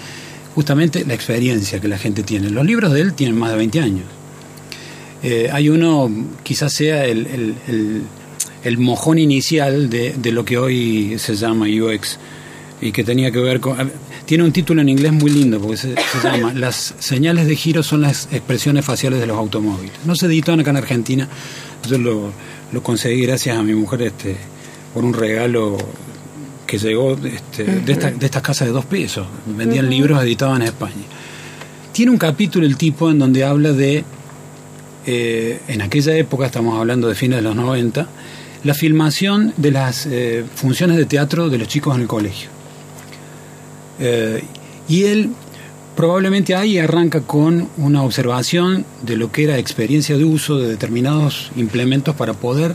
justamente 0.54 1.04
la 1.04 1.12
experiencia 1.14 1.80
que 1.80 1.88
la 1.88 1.98
gente 1.98 2.22
tiene. 2.22 2.48
Los 2.50 2.64
libros 2.64 2.92
de 2.92 3.00
él 3.02 3.12
tienen 3.14 3.36
más 3.36 3.50
de 3.50 3.56
20 3.58 3.80
años. 3.80 4.04
Eh, 5.22 5.48
hay 5.52 5.68
uno, 5.68 6.10
quizás 6.42 6.72
sea 6.72 7.04
el, 7.04 7.26
el- 7.26 7.54
el- 7.68 8.02
el 8.62 8.78
mojón 8.78 9.18
inicial 9.18 9.90
de, 9.90 10.14
de 10.16 10.32
lo 10.32 10.44
que 10.46 10.56
hoy 10.56 11.18
se 11.18 11.34
llama 11.36 11.66
UX 11.66 12.18
y 12.80 12.92
que 12.92 13.04
tenía 13.04 13.30
que 13.30 13.38
ver 13.38 13.60
con... 13.60 13.76
Tiene 14.24 14.42
un 14.42 14.52
título 14.52 14.80
en 14.80 14.88
inglés 14.88 15.12
muy 15.12 15.30
lindo 15.30 15.60
porque 15.60 15.76
se, 15.76 15.94
se 15.94 16.20
llama 16.22 16.52
Las 16.54 16.94
señales 16.98 17.46
de 17.46 17.56
giro 17.56 17.82
son 17.82 18.00
las 18.00 18.26
expresiones 18.32 18.82
faciales 18.84 19.20
de 19.20 19.26
los 19.26 19.36
automóviles. 19.36 19.92
No 20.06 20.14
se 20.16 20.26
editó 20.26 20.54
acá 20.54 20.70
en 20.70 20.76
Argentina, 20.78 21.28
yo 21.86 21.98
lo, 21.98 22.32
lo 22.72 22.82
conseguí 22.82 23.20
gracias 23.26 23.58
a 23.58 23.62
mi 23.62 23.74
mujer 23.74 24.00
este 24.02 24.36
por 24.94 25.04
un 25.04 25.12
regalo 25.12 25.76
que 26.66 26.78
llegó 26.78 27.12
este, 27.24 27.64
de, 27.64 27.92
esta- 27.92 28.10
de 28.10 28.24
estas 28.24 28.42
casas 28.42 28.68
de 28.68 28.72
dos 28.72 28.84
pesos. 28.86 29.26
Vendían 29.46 29.90
libros 29.90 30.22
editados 30.22 30.56
en 30.56 30.62
España. 30.62 30.94
Tiene 31.92 32.10
un 32.12 32.18
capítulo 32.18 32.64
el 32.66 32.76
tipo 32.76 33.10
en 33.10 33.18
donde 33.18 33.44
habla 33.44 33.72
de 33.72 34.04
eh, 35.06 35.60
en 35.68 35.82
aquella 35.82 36.16
época, 36.16 36.46
estamos 36.46 36.78
hablando 36.78 37.08
de 37.08 37.14
fines 37.14 37.36
de 37.38 37.42
los 37.42 37.54
90, 37.54 38.08
la 38.64 38.72
filmación 38.74 39.52
de 39.58 39.70
las 39.70 40.06
eh, 40.06 40.44
funciones 40.54 40.96
de 40.96 41.04
teatro 41.04 41.50
de 41.50 41.58
los 41.58 41.68
chicos 41.68 41.94
en 41.94 42.02
el 42.02 42.08
colegio. 42.08 42.48
Eh, 44.00 44.42
y 44.88 45.04
él 45.04 45.30
probablemente 45.96 46.54
ahí 46.54 46.78
arranca 46.78 47.20
con 47.20 47.68
una 47.76 48.02
observación 48.02 48.84
de 49.02 49.16
lo 49.16 49.30
que 49.30 49.44
era 49.44 49.58
experiencia 49.58 50.16
de 50.16 50.24
uso 50.24 50.58
de 50.58 50.68
determinados 50.68 51.52
implementos 51.56 52.16
para 52.16 52.32
poder 52.32 52.74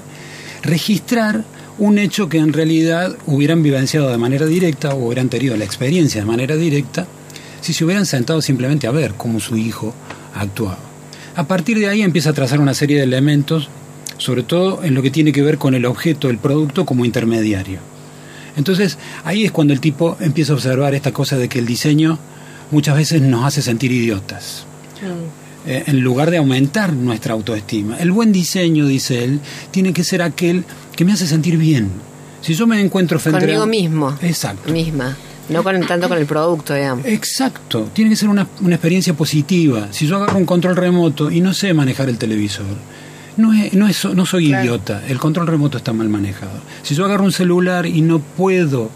registrar 0.61 1.43
un 1.79 1.97
hecho 1.97 2.27
que 2.27 2.37
en 2.37 2.53
realidad 2.53 3.15
hubieran 3.25 3.63
vivenciado 3.63 4.09
de 4.09 4.17
manera 4.17 4.45
directa 4.45 4.93
o 4.93 5.05
hubieran 5.05 5.29
tenido 5.29 5.55
la 5.55 5.63
experiencia 5.63 6.21
de 6.21 6.27
manera 6.27 6.55
directa 6.57 7.07
si 7.61 7.73
se 7.73 7.85
hubieran 7.85 8.05
sentado 8.05 8.41
simplemente 8.41 8.85
a 8.85 8.91
ver 8.91 9.13
cómo 9.15 9.39
su 9.39 9.57
hijo 9.57 9.93
actuaba. 10.35 10.77
A 11.35 11.47
partir 11.47 11.79
de 11.79 11.87
ahí 11.87 12.01
empieza 12.01 12.31
a 12.31 12.33
trazar 12.33 12.59
una 12.59 12.73
serie 12.73 12.97
de 12.97 13.03
elementos, 13.03 13.69
sobre 14.17 14.43
todo 14.43 14.83
en 14.83 14.93
lo 14.93 15.01
que 15.01 15.09
tiene 15.09 15.31
que 15.31 15.41
ver 15.41 15.57
con 15.57 15.73
el 15.73 15.85
objeto, 15.85 16.29
el 16.29 16.37
producto 16.37 16.85
como 16.85 17.05
intermediario. 17.05 17.79
Entonces 18.57 18.97
ahí 19.23 19.45
es 19.45 19.51
cuando 19.51 19.73
el 19.73 19.79
tipo 19.79 20.17
empieza 20.19 20.51
a 20.51 20.55
observar 20.55 20.93
esta 20.95 21.13
cosa 21.13 21.37
de 21.37 21.47
que 21.47 21.59
el 21.59 21.65
diseño 21.65 22.19
muchas 22.71 22.95
veces 22.95 23.21
nos 23.21 23.45
hace 23.45 23.61
sentir 23.61 23.91
idiotas. 23.91 24.65
Eh, 25.65 25.83
en 25.87 26.01
lugar 26.01 26.31
de 26.31 26.37
aumentar 26.37 26.93
nuestra 26.93 27.33
autoestima. 27.33 27.97
El 27.97 28.11
buen 28.11 28.31
diseño, 28.31 28.87
dice 28.87 29.23
él, 29.23 29.39
tiene 29.71 29.93
que 29.93 30.03
ser 30.03 30.21
aquel 30.21 30.63
que 30.99 31.05
me 31.05 31.13
hace 31.13 31.25
sentir 31.25 31.55
bien. 31.55 31.89
Si 32.41 32.53
yo 32.55 32.67
me 32.67 32.81
encuentro 32.81 33.17
frente 33.21 33.39
Conmigo 33.39 33.63
a... 33.63 33.65
mismo. 33.65 34.17
Exacto. 34.21 34.69
Misma. 34.69 35.15
No 35.47 35.63
con, 35.63 35.79
tanto 35.87 36.09
con 36.09 36.17
el 36.17 36.25
producto, 36.25 36.73
digamos. 36.73 37.05
Exacto, 37.05 37.89
tiene 37.93 38.09
que 38.09 38.17
ser 38.17 38.27
una, 38.27 38.45
una 38.59 38.75
experiencia 38.75 39.13
positiva. 39.13 39.87
Si 39.91 40.07
yo 40.07 40.17
agarro 40.17 40.37
un 40.37 40.45
control 40.45 40.75
remoto 40.75 41.31
y 41.31 41.39
no 41.39 41.53
sé 41.53 41.73
manejar 41.73 42.09
el 42.09 42.17
televisor, 42.17 42.65
no, 43.37 43.53
es, 43.53 43.73
no, 43.75 43.87
es- 43.87 44.03
no 44.13 44.25
soy 44.25 44.53
idiota, 44.53 45.01
el 45.07 45.17
control 45.19 45.47
remoto 45.47 45.77
está 45.77 45.93
mal 45.93 46.09
manejado. 46.09 46.51
Si 46.83 46.95
yo 46.95 47.05
agarro 47.05 47.23
un 47.23 47.31
celular 47.31 47.85
y 47.85 48.01
no 48.01 48.19
puedo 48.19 48.89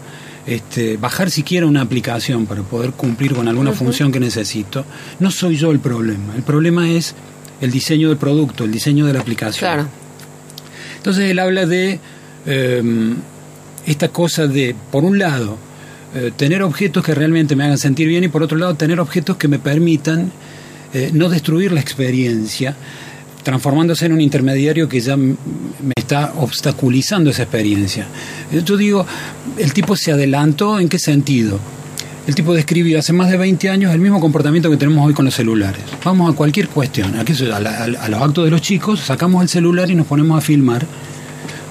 este, 0.46 0.98
bajar 0.98 1.30
siquiera 1.30 1.66
una 1.66 1.80
aplicación 1.80 2.44
para 2.44 2.60
poder 2.60 2.90
cumplir 2.90 3.32
con 3.34 3.48
alguna 3.48 3.72
función 3.72 4.12
que 4.12 4.20
necesito, 4.20 4.84
no 5.20 5.30
soy 5.30 5.56
yo 5.56 5.70
el 5.70 5.78
problema. 5.80 6.34
El 6.36 6.42
problema 6.42 6.90
es 6.90 7.14
el 7.62 7.70
diseño 7.70 8.10
del 8.10 8.18
producto, 8.18 8.64
el 8.64 8.70
diseño 8.72 9.06
de 9.06 9.14
la 9.14 9.20
aplicación. 9.20 9.58
Claro. 9.72 9.88
Entonces 11.04 11.30
él 11.32 11.38
habla 11.38 11.66
de 11.66 12.00
eh, 12.46 12.82
esta 13.84 14.08
cosa 14.08 14.46
de, 14.46 14.74
por 14.90 15.04
un 15.04 15.18
lado, 15.18 15.58
eh, 16.14 16.32
tener 16.34 16.62
objetos 16.62 17.04
que 17.04 17.14
realmente 17.14 17.54
me 17.54 17.64
hagan 17.64 17.76
sentir 17.76 18.08
bien 18.08 18.24
y 18.24 18.28
por 18.28 18.42
otro 18.42 18.56
lado, 18.56 18.74
tener 18.74 18.98
objetos 18.98 19.36
que 19.36 19.46
me 19.46 19.58
permitan 19.58 20.32
eh, 20.94 21.10
no 21.12 21.28
destruir 21.28 21.72
la 21.72 21.80
experiencia, 21.80 22.74
transformándose 23.42 24.06
en 24.06 24.14
un 24.14 24.22
intermediario 24.22 24.88
que 24.88 24.98
ya 25.02 25.18
me 25.18 25.36
está 25.94 26.32
obstaculizando 26.38 27.28
esa 27.28 27.42
experiencia. 27.42 28.06
Yo 28.64 28.78
digo, 28.78 29.04
el 29.58 29.74
tipo 29.74 29.96
se 29.96 30.10
adelantó 30.10 30.80
en 30.80 30.88
qué 30.88 30.98
sentido. 30.98 31.60
El 32.26 32.34
tipo 32.34 32.54
describió 32.54 32.98
hace 32.98 33.12
más 33.12 33.30
de 33.30 33.36
20 33.36 33.68
años 33.68 33.92
el 33.92 34.00
mismo 34.00 34.18
comportamiento 34.18 34.70
que 34.70 34.78
tenemos 34.78 35.06
hoy 35.06 35.12
con 35.12 35.26
los 35.26 35.34
celulares. 35.34 35.82
Vamos 36.04 36.32
a 36.32 36.36
cualquier 36.36 36.68
cuestión, 36.68 37.14
a, 37.16 37.20
a, 37.20 37.60
la- 37.60 38.08
los 38.08 38.22
actos 38.22 38.44
de 38.46 38.50
los 38.50 38.62
chicos, 38.62 39.00
sacamos 39.00 39.42
el 39.42 39.48
celular 39.50 39.90
y 39.90 39.94
nos 39.94 40.06
ponemos 40.06 40.38
a 40.38 40.40
filmar 40.40 40.86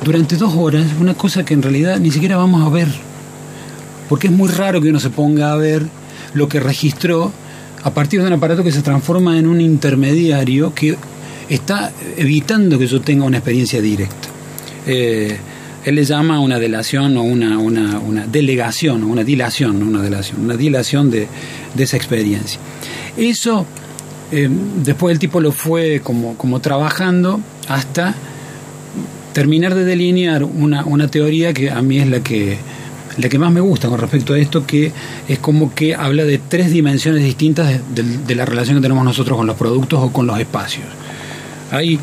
durante 0.03 0.35
dos 0.37 0.53
horas 0.55 0.85
una 0.99 1.15
cosa 1.15 1.43
que 1.43 1.55
en 1.55 1.63
realidad 1.63 1.99
ni 1.99 2.11
siquiera 2.11 2.37
vamos 2.37 2.63
a 2.65 2.69
ver. 2.69 2.87
Porque 4.09 4.27
es 4.27 4.33
muy 4.33 4.47
raro 4.49 4.79
que 4.79 4.89
uno 4.89 4.99
se 4.99 5.09
ponga 5.09 5.53
a 5.53 5.55
ver 5.55 5.87
lo 6.35 6.47
que 6.47 6.59
registró 6.59 7.31
a 7.83 7.89
partir 7.91 8.21
de 8.21 8.27
un 8.27 8.33
aparato 8.33 8.63
que 8.63 8.71
se 8.71 8.81
transforma 8.83 9.39
en 9.39 9.47
un 9.47 9.59
intermediario 9.59 10.73
que 10.75 10.95
está 11.49 11.91
evitando 12.15 12.77
que 12.77 12.85
yo 12.85 13.01
tenga 13.01 13.25
una 13.25 13.37
experiencia 13.37 13.81
directa. 13.81 14.27
Eh, 14.85 15.37
él 15.85 15.95
le 15.95 16.03
llama 16.05 16.39
una 16.39 16.59
delación 16.59 17.17
o 17.17 17.23
una, 17.23 17.57
una, 17.59 17.99
una 17.99 18.25
delegación, 18.27 19.03
o 19.03 19.07
una 19.07 19.23
dilación, 19.23 19.79
no 19.79 19.85
una 19.85 20.01
delación, 20.01 20.41
una 20.41 20.55
dilación 20.55 21.11
de, 21.11 21.27
de 21.73 21.83
esa 21.83 21.97
experiencia. 21.97 22.59
Eso, 23.17 23.65
eh, 24.31 24.49
después 24.83 25.13
el 25.13 25.19
tipo 25.19 25.39
lo 25.41 25.51
fue 25.51 26.01
como, 26.03 26.35
como 26.37 26.59
trabajando 26.59 27.39
hasta 27.67 28.15
terminar 29.33 29.73
de 29.75 29.83
delinear 29.83 30.43
una, 30.43 30.85
una 30.85 31.07
teoría 31.07 31.53
que 31.53 31.71
a 31.71 31.81
mí 31.81 31.97
es 31.99 32.07
la 32.07 32.21
que, 32.21 32.57
la 33.17 33.29
que 33.29 33.39
más 33.39 33.51
me 33.51 33.61
gusta 33.61 33.89
con 33.89 33.99
respecto 33.99 34.33
a 34.33 34.39
esto, 34.39 34.65
que 34.65 34.91
es 35.27 35.39
como 35.39 35.73
que 35.73 35.95
habla 35.95 36.23
de 36.23 36.37
tres 36.37 36.71
dimensiones 36.71 37.23
distintas 37.23 37.67
de, 37.93 38.03
de- 38.03 38.35
la 38.35 38.45
relación 38.45 38.77
que 38.77 38.81
tenemos 38.81 39.03
nosotros 39.03 39.37
con 39.37 39.47
los 39.47 39.55
productos 39.57 39.99
o 40.01 40.11
con 40.13 40.27
los 40.27 40.39
espacios. 40.39 40.85
Hay, 41.71 41.99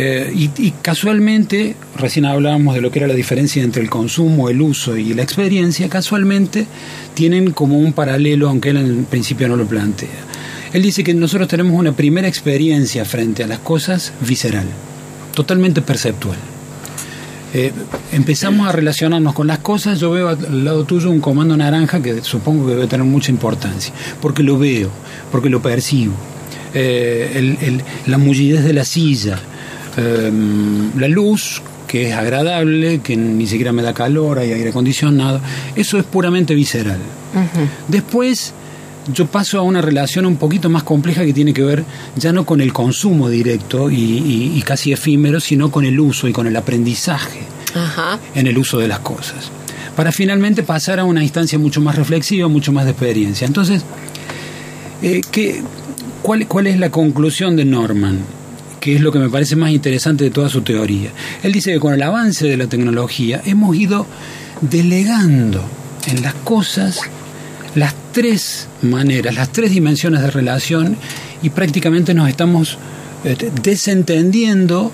eh, 0.00 0.32
y, 0.32 0.50
y 0.66 0.70
casualmente, 0.80 1.74
recién 1.96 2.24
hablábamos 2.24 2.74
de 2.76 2.80
lo 2.80 2.90
que 2.90 3.00
era 3.00 3.08
la 3.08 3.14
diferencia 3.14 3.62
entre 3.64 3.82
el 3.82 3.90
consumo, 3.90 4.48
el 4.48 4.60
uso 4.60 4.96
y 4.96 5.12
la 5.14 5.22
experiencia, 5.22 5.88
casualmente 5.88 6.66
tienen 7.14 7.50
como 7.50 7.78
un 7.78 7.92
paralelo, 7.92 8.48
aunque 8.48 8.70
él 8.70 8.76
en 8.76 9.04
principio 9.06 9.48
no 9.48 9.56
lo 9.56 9.66
plantea. 9.66 10.08
Él 10.72 10.82
dice 10.82 11.02
que 11.02 11.14
nosotros 11.14 11.48
tenemos 11.48 11.74
una 11.78 11.92
primera 11.92 12.28
experiencia 12.28 13.04
frente 13.04 13.42
a 13.42 13.46
las 13.48 13.58
cosas 13.58 14.12
visceral, 14.20 14.66
totalmente 15.34 15.82
perceptual. 15.82 16.36
Eh, 17.54 17.72
empezamos 18.12 18.68
a 18.68 18.72
relacionarnos 18.72 19.32
con 19.32 19.46
las 19.46 19.58
cosas, 19.60 19.98
yo 19.98 20.10
veo 20.10 20.28
al 20.28 20.64
lado 20.64 20.84
tuyo 20.84 21.10
un 21.10 21.20
comando 21.20 21.56
naranja 21.56 22.02
que 22.02 22.22
supongo 22.22 22.66
que 22.66 22.74
debe 22.74 22.86
tener 22.86 23.06
mucha 23.06 23.30
importancia, 23.32 23.92
porque 24.20 24.42
lo 24.42 24.58
veo, 24.58 24.90
porque 25.32 25.48
lo 25.48 25.60
percibo. 25.62 26.12
Eh, 26.74 27.32
el- 27.36 27.56
el- 27.62 27.82
la 28.06 28.18
mullidez 28.18 28.62
de 28.64 28.74
la 28.74 28.84
silla, 28.84 29.40
eh, 29.98 30.32
la 30.96 31.08
luz, 31.08 31.60
que 31.86 32.08
es 32.10 32.14
agradable, 32.14 33.00
que 33.00 33.16
ni 33.16 33.46
siquiera 33.46 33.72
me 33.72 33.82
da 33.82 33.92
calor, 33.94 34.38
hay 34.38 34.52
aire 34.52 34.70
acondicionado, 34.70 35.40
eso 35.74 35.98
es 35.98 36.04
puramente 36.04 36.54
visceral. 36.54 36.98
Después 37.88 38.52
yo 39.12 39.26
paso 39.26 39.58
a 39.58 39.62
una 39.62 39.80
relación 39.80 40.26
un 40.26 40.36
poquito 40.36 40.68
más 40.68 40.82
compleja 40.82 41.24
que 41.24 41.32
tiene 41.32 41.54
que 41.54 41.62
ver 41.62 41.84
ya 42.16 42.30
no 42.32 42.44
con 42.44 42.60
el 42.60 42.72
consumo 42.74 43.28
directo 43.30 43.90
y, 43.90 43.94
y- 43.96 44.52
y 44.58 44.62
casi 44.62 44.92
efímero, 44.92 45.40
sino 45.40 45.70
con 45.70 45.84
el 45.86 45.98
uso 45.98 46.28
y 46.28 46.32
con 46.32 46.46
el 46.46 46.56
aprendizaje 46.56 47.40
en 48.34 48.46
el 48.46 48.58
uso 48.58 48.78
de 48.78 48.88
las 48.88 48.98
cosas. 49.00 49.50
Para 49.96 50.12
finalmente 50.12 50.62
pasar 50.62 51.00
a 51.00 51.04
una 51.04 51.22
instancia 51.22 51.58
mucho 51.58 51.80
más 51.80 51.96
reflexiva, 51.96 52.48
mucho 52.48 52.70
más 52.72 52.84
de 52.84 52.90
experiencia. 52.92 53.46
Entonces, 53.46 53.82
eh, 55.02 55.20
¿qué- 55.30 55.62
cuál, 56.22 56.46
¿cuál 56.46 56.66
es 56.66 56.78
la 56.78 56.90
conclusión 56.90 57.56
de 57.56 57.64
Norman? 57.64 58.18
Que 58.80 58.96
es 58.96 59.00
lo 59.00 59.12
que 59.12 59.18
me 59.18 59.28
parece 59.28 59.56
más 59.56 59.70
interesante 59.70 60.24
de 60.24 60.30
toda 60.30 60.48
su 60.48 60.62
teoría. 60.62 61.10
Él 61.42 61.52
dice 61.52 61.72
que 61.72 61.80
con 61.80 61.94
el 61.94 62.02
avance 62.02 62.46
de 62.46 62.56
la 62.56 62.66
tecnología 62.66 63.42
hemos 63.44 63.76
ido 63.76 64.06
delegando 64.60 65.62
en 66.06 66.22
las 66.22 66.34
cosas 66.34 67.00
las 67.74 67.94
tres 68.12 68.68
maneras, 68.82 69.34
las 69.34 69.50
tres 69.50 69.70
dimensiones 69.70 70.22
de 70.22 70.30
relación 70.30 70.96
y 71.42 71.50
prácticamente 71.50 72.14
nos 72.14 72.28
estamos 72.28 72.78
eh, 73.24 73.36
desentendiendo 73.62 74.90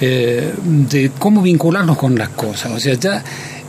eh, 0.00 0.52
de 0.64 1.10
cómo 1.18 1.42
vincularnos 1.42 1.98
con 1.98 2.16
las 2.16 2.30
cosas. 2.30 2.72
O 2.72 2.80
sea, 2.80 2.94
ya 2.94 3.22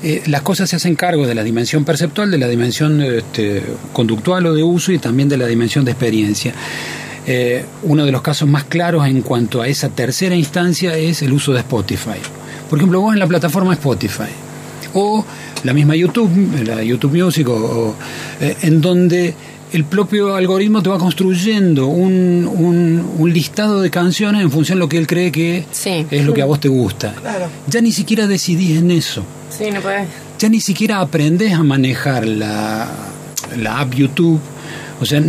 eh, 0.04 0.24
las 0.28 0.42
cosas 0.42 0.70
se 0.70 0.78
hacen 0.78 0.96
cargo 0.96 1.28
de 1.28 1.36
la 1.36 1.44
dimensión 1.44 1.84
perceptual, 1.84 2.32
de 2.32 2.38
la 2.38 2.48
dimensión 2.48 3.02
este, 3.02 3.62
conductual 3.94 4.46
o 4.46 4.54
de 4.54 4.64
uso 4.64 4.92
y 4.92 5.00
también 5.00 5.30
de 5.30 5.38
la 5.38 5.48
dimensión 5.48 5.86
de 5.86 5.92
experiencia. 5.92 6.54
Eh, 7.28 7.64
uno 7.84 8.06
de 8.06 8.12
los 8.12 8.22
casos 8.22 8.50
más 8.50 8.64
claros 8.64 9.06
en 9.08 9.22
cuanto 9.22 9.62
a 9.62 9.68
esa 9.68 9.90
tercera 9.90 10.36
instancia 10.36 10.96
es 10.98 11.22
el 11.22 11.32
uso 11.34 11.54
de 11.54 11.60
Spotify. 11.60 12.18
Por 12.70 12.80
ejemplo, 12.80 13.00
vos 13.02 13.14
en 13.14 13.20
la 13.20 13.28
plataforma 13.28 13.74
Spotify 13.74 14.30
o 14.94 15.24
la 15.64 15.74
misma 15.74 15.96
YouTube, 15.96 16.30
la 16.66 16.84
YouTube 16.84 17.24
Music, 17.24 17.48
o, 17.48 17.54
o, 17.54 17.96
eh, 18.42 18.56
en 18.64 18.82
donde 18.82 19.34
el 19.72 19.86
propio 19.86 20.36
algoritmo 20.36 20.82
te 20.82 20.90
va 20.90 20.98
construyendo 20.98 21.88
un, 21.88 22.46
un- 22.52 23.10
un 23.20 23.32
listado 23.34 23.82
de 23.82 23.90
canciones 23.90 24.42
en 24.42 24.52
función 24.52 24.80
de 24.80 24.82
lo 24.82 24.90
que 24.90 24.98
él 24.98 25.08
cree 25.08 25.32
que 25.32 25.64
Sí. 25.72 26.06
es 26.12 26.26
lo 26.26 26.34
que 26.34 26.42
a 26.42 26.46
vos 26.46 26.60
te 26.60 26.68
gusta. 26.68 27.14
Claro. 27.14 27.46
Ya 27.68 27.80
ni 27.82 27.92
siquiera 27.94 28.28
decidís 28.28 28.80
en 28.80 28.92
eso. 28.92 29.24
Sí, 29.50 29.66
no 29.72 29.80
puedes. 29.80 30.08
Ya 30.40 30.50
ni 30.50 30.60
siquiera 30.60 31.00
aprendés 31.00 31.54
a 31.54 31.64
manejar 31.64 32.26
la, 32.28 32.90
la 33.58 33.80
app 33.80 33.94
YouTube. 33.94 34.40
O 35.00 35.06
sea, 35.06 35.22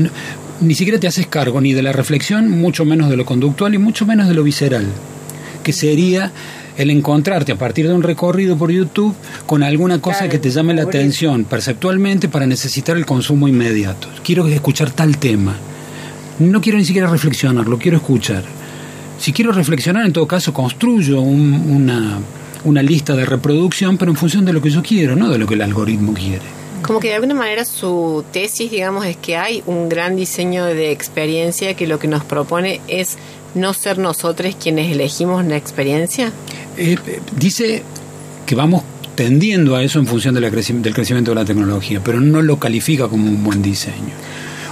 ni 0.63 0.75
siquiera 0.75 0.99
te 1.01 1.07
haces 1.07 1.27
cargo 1.27 1.61
ni 1.61 1.73
de 1.73 1.83
la 1.83 1.93
reflexión, 1.93 2.49
mucho 2.51 2.85
menos 2.85 3.11
de 3.11 3.17
lo 3.17 3.25
conductual 3.25 3.75
y 3.75 3.79
mucho 3.79 4.07
menos 4.07 4.29
de 4.29 4.35
lo 4.35 4.43
visceral. 4.43 4.87
Que 5.63 5.73
sería 5.73 6.33
el 6.77 6.91
encontrarte 6.91 7.53
a 7.53 7.57
partir 7.57 7.87
de 7.87 7.95
un 7.95 8.03
recorrido 8.03 8.57
por 8.57 8.71
YouTube 8.71 9.15
con 9.47 9.63
alguna 9.63 10.01
cosa 10.01 10.19
Claro, 10.21 10.33
que 10.33 10.39
te 10.39 10.51
llame 10.51 10.73
la 10.75 10.83
atención 10.83 11.45
perceptualmente 11.45 12.29
para 12.29 12.47
necesitar 12.47 12.97
el 12.97 13.05
consumo 13.07 13.47
inmediato. 13.49 14.09
Quiero 14.25 14.47
escuchar 14.49 14.91
tal 14.91 15.19
tema. 15.19 15.55
No 16.39 16.61
quiero 16.61 16.79
ni 16.79 16.85
siquiera 16.85 17.09
reflexionar, 17.11 17.69
lo 17.69 17.79
quiero 17.79 17.99
escuchar. 17.99 18.43
Si 19.19 19.33
quiero 19.33 19.53
reflexionar, 19.53 20.07
en 20.07 20.13
todo 20.13 20.27
caso, 20.27 20.53
construyo 20.55 21.21
un- 21.21 21.53
una, 21.71 22.19
una 22.65 22.83
lista 22.83 23.15
de 23.15 23.25
reproducción, 23.27 23.99
pero 23.99 24.11
en 24.11 24.17
función 24.17 24.45
de 24.45 24.53
lo 24.53 24.61
que 24.63 24.71
yo 24.71 24.83
quiero, 24.83 25.15
no 25.15 25.29
de 25.29 25.39
lo 25.39 25.47
que 25.47 25.55
el 25.55 25.63
algoritmo 25.63 26.15
quiere. 26.15 26.62
Como 26.83 27.01
que 27.01 27.09
de 27.09 27.15
alguna 27.15 27.35
manera 27.35 27.65
su 27.65 28.25
tesis, 28.33 28.71
digamos, 28.71 29.07
es 29.07 29.17
que 29.17 29.37
hay 29.37 29.63
un 29.67 29.89
gran 29.89 30.17
diseño 30.17 30.65
de 30.67 30.91
experiencia 30.93 31.75
que 31.75 31.87
lo 31.87 31.99
que 31.99 32.09
nos 32.09 32.25
propone 32.25 32.81
es 32.89 33.17
no 33.55 33.73
ser 33.75 33.99
nosotros 33.99 34.57
quienes 34.61 34.91
elegimos 34.91 35.45
la 35.45 35.57
experiencia. 35.57 36.33
Eh, 36.77 36.97
dice 37.37 37.83
que 38.47 38.55
vamos 38.55 38.83
tendiendo 39.15 39.77
a 39.77 39.83
eso 39.83 39.99
en 39.99 40.07
función 40.07 40.35
de 40.35 40.41
la 40.41 40.49
creci- 40.51 40.81
del 40.81 40.95
crecimiento 40.95 41.31
de 41.33 41.35
la 41.37 41.45
tecnología, 41.45 42.01
pero 42.03 42.21
no 42.21 42.41
lo 42.43 42.59
califica 42.59 43.09
como 43.09 43.27
un 43.29 43.45
buen 43.45 43.63
diseño. 43.63 44.15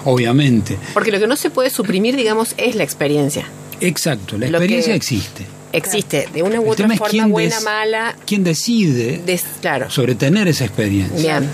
Obviamente. 0.05 0.79
Porque 0.95 1.13
lo 1.13 1.19
que 1.21 1.27
no 1.27 1.37
se 1.37 1.51
puede 1.51 1.71
suprimir, 1.71 2.17
digamos, 2.17 2.55
es 2.57 2.75
la 2.75 2.83
experiencia. 2.85 3.45
Exacto, 3.81 4.39
la 4.39 4.47
experiencia 4.47 4.95
existe. 4.95 5.47
Existe, 5.73 6.27
de 6.35 6.43
una 6.43 6.61
u 6.61 6.69
otra 6.71 6.89
forma, 6.97 7.27
buena, 7.29 7.61
mala. 7.61 8.17
quién 8.27 8.43
decide 8.43 9.21
des- 9.25 9.45
claro. 9.61 9.89
sobre 9.89 10.17
tener 10.17 10.49
esa 10.49 10.65
experiencia. 10.65 11.39
Bien. 11.39 11.51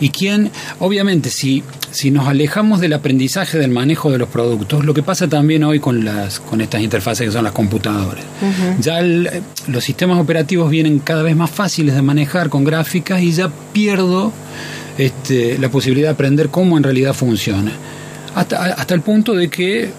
Y 0.00 0.10
quién, 0.10 0.50
obviamente, 0.80 1.30
si, 1.30 1.62
si 1.90 2.10
nos 2.10 2.26
alejamos 2.28 2.80
del 2.80 2.92
aprendizaje 2.94 3.58
del 3.58 3.70
manejo 3.70 4.10
de 4.10 4.18
los 4.18 4.28
productos, 4.28 4.84
lo 4.84 4.92
que 4.94 5.02
pasa 5.02 5.28
también 5.28 5.62
hoy 5.64 5.78
con 5.80 6.04
las 6.04 6.40
con 6.40 6.60
estas 6.60 6.80
interfaces 6.82 7.26
que 7.26 7.32
son 7.32 7.44
las 7.44 7.52
computadoras. 7.52 8.24
Ya 8.80 8.98
el- 8.98 9.26
eh, 9.32 9.42
los 9.68 9.84
sistemas 9.84 10.18
operativos 10.20 10.70
vienen 10.70 10.98
cada 10.98 11.22
vez 11.22 11.36
más 11.36 11.50
fáciles 11.50 11.94
de 11.94 12.02
manejar 12.02 12.48
con 12.48 12.64
gráficas 12.64 13.22
y 13.22 13.32
ya 13.32 13.50
pierdo 13.72 14.32
este, 14.98 15.58
la 15.58 15.68
posibilidad 15.70 16.08
de 16.08 16.12
aprender 16.14 16.48
cómo 16.50 16.76
en 16.76 16.82
realidad 16.84 17.14
funciona. 17.14 17.72
Hasta, 18.34 18.64
hasta 18.64 18.94
el 18.94 19.00
punto 19.00 19.34
de 19.34 19.48
que 19.48 19.90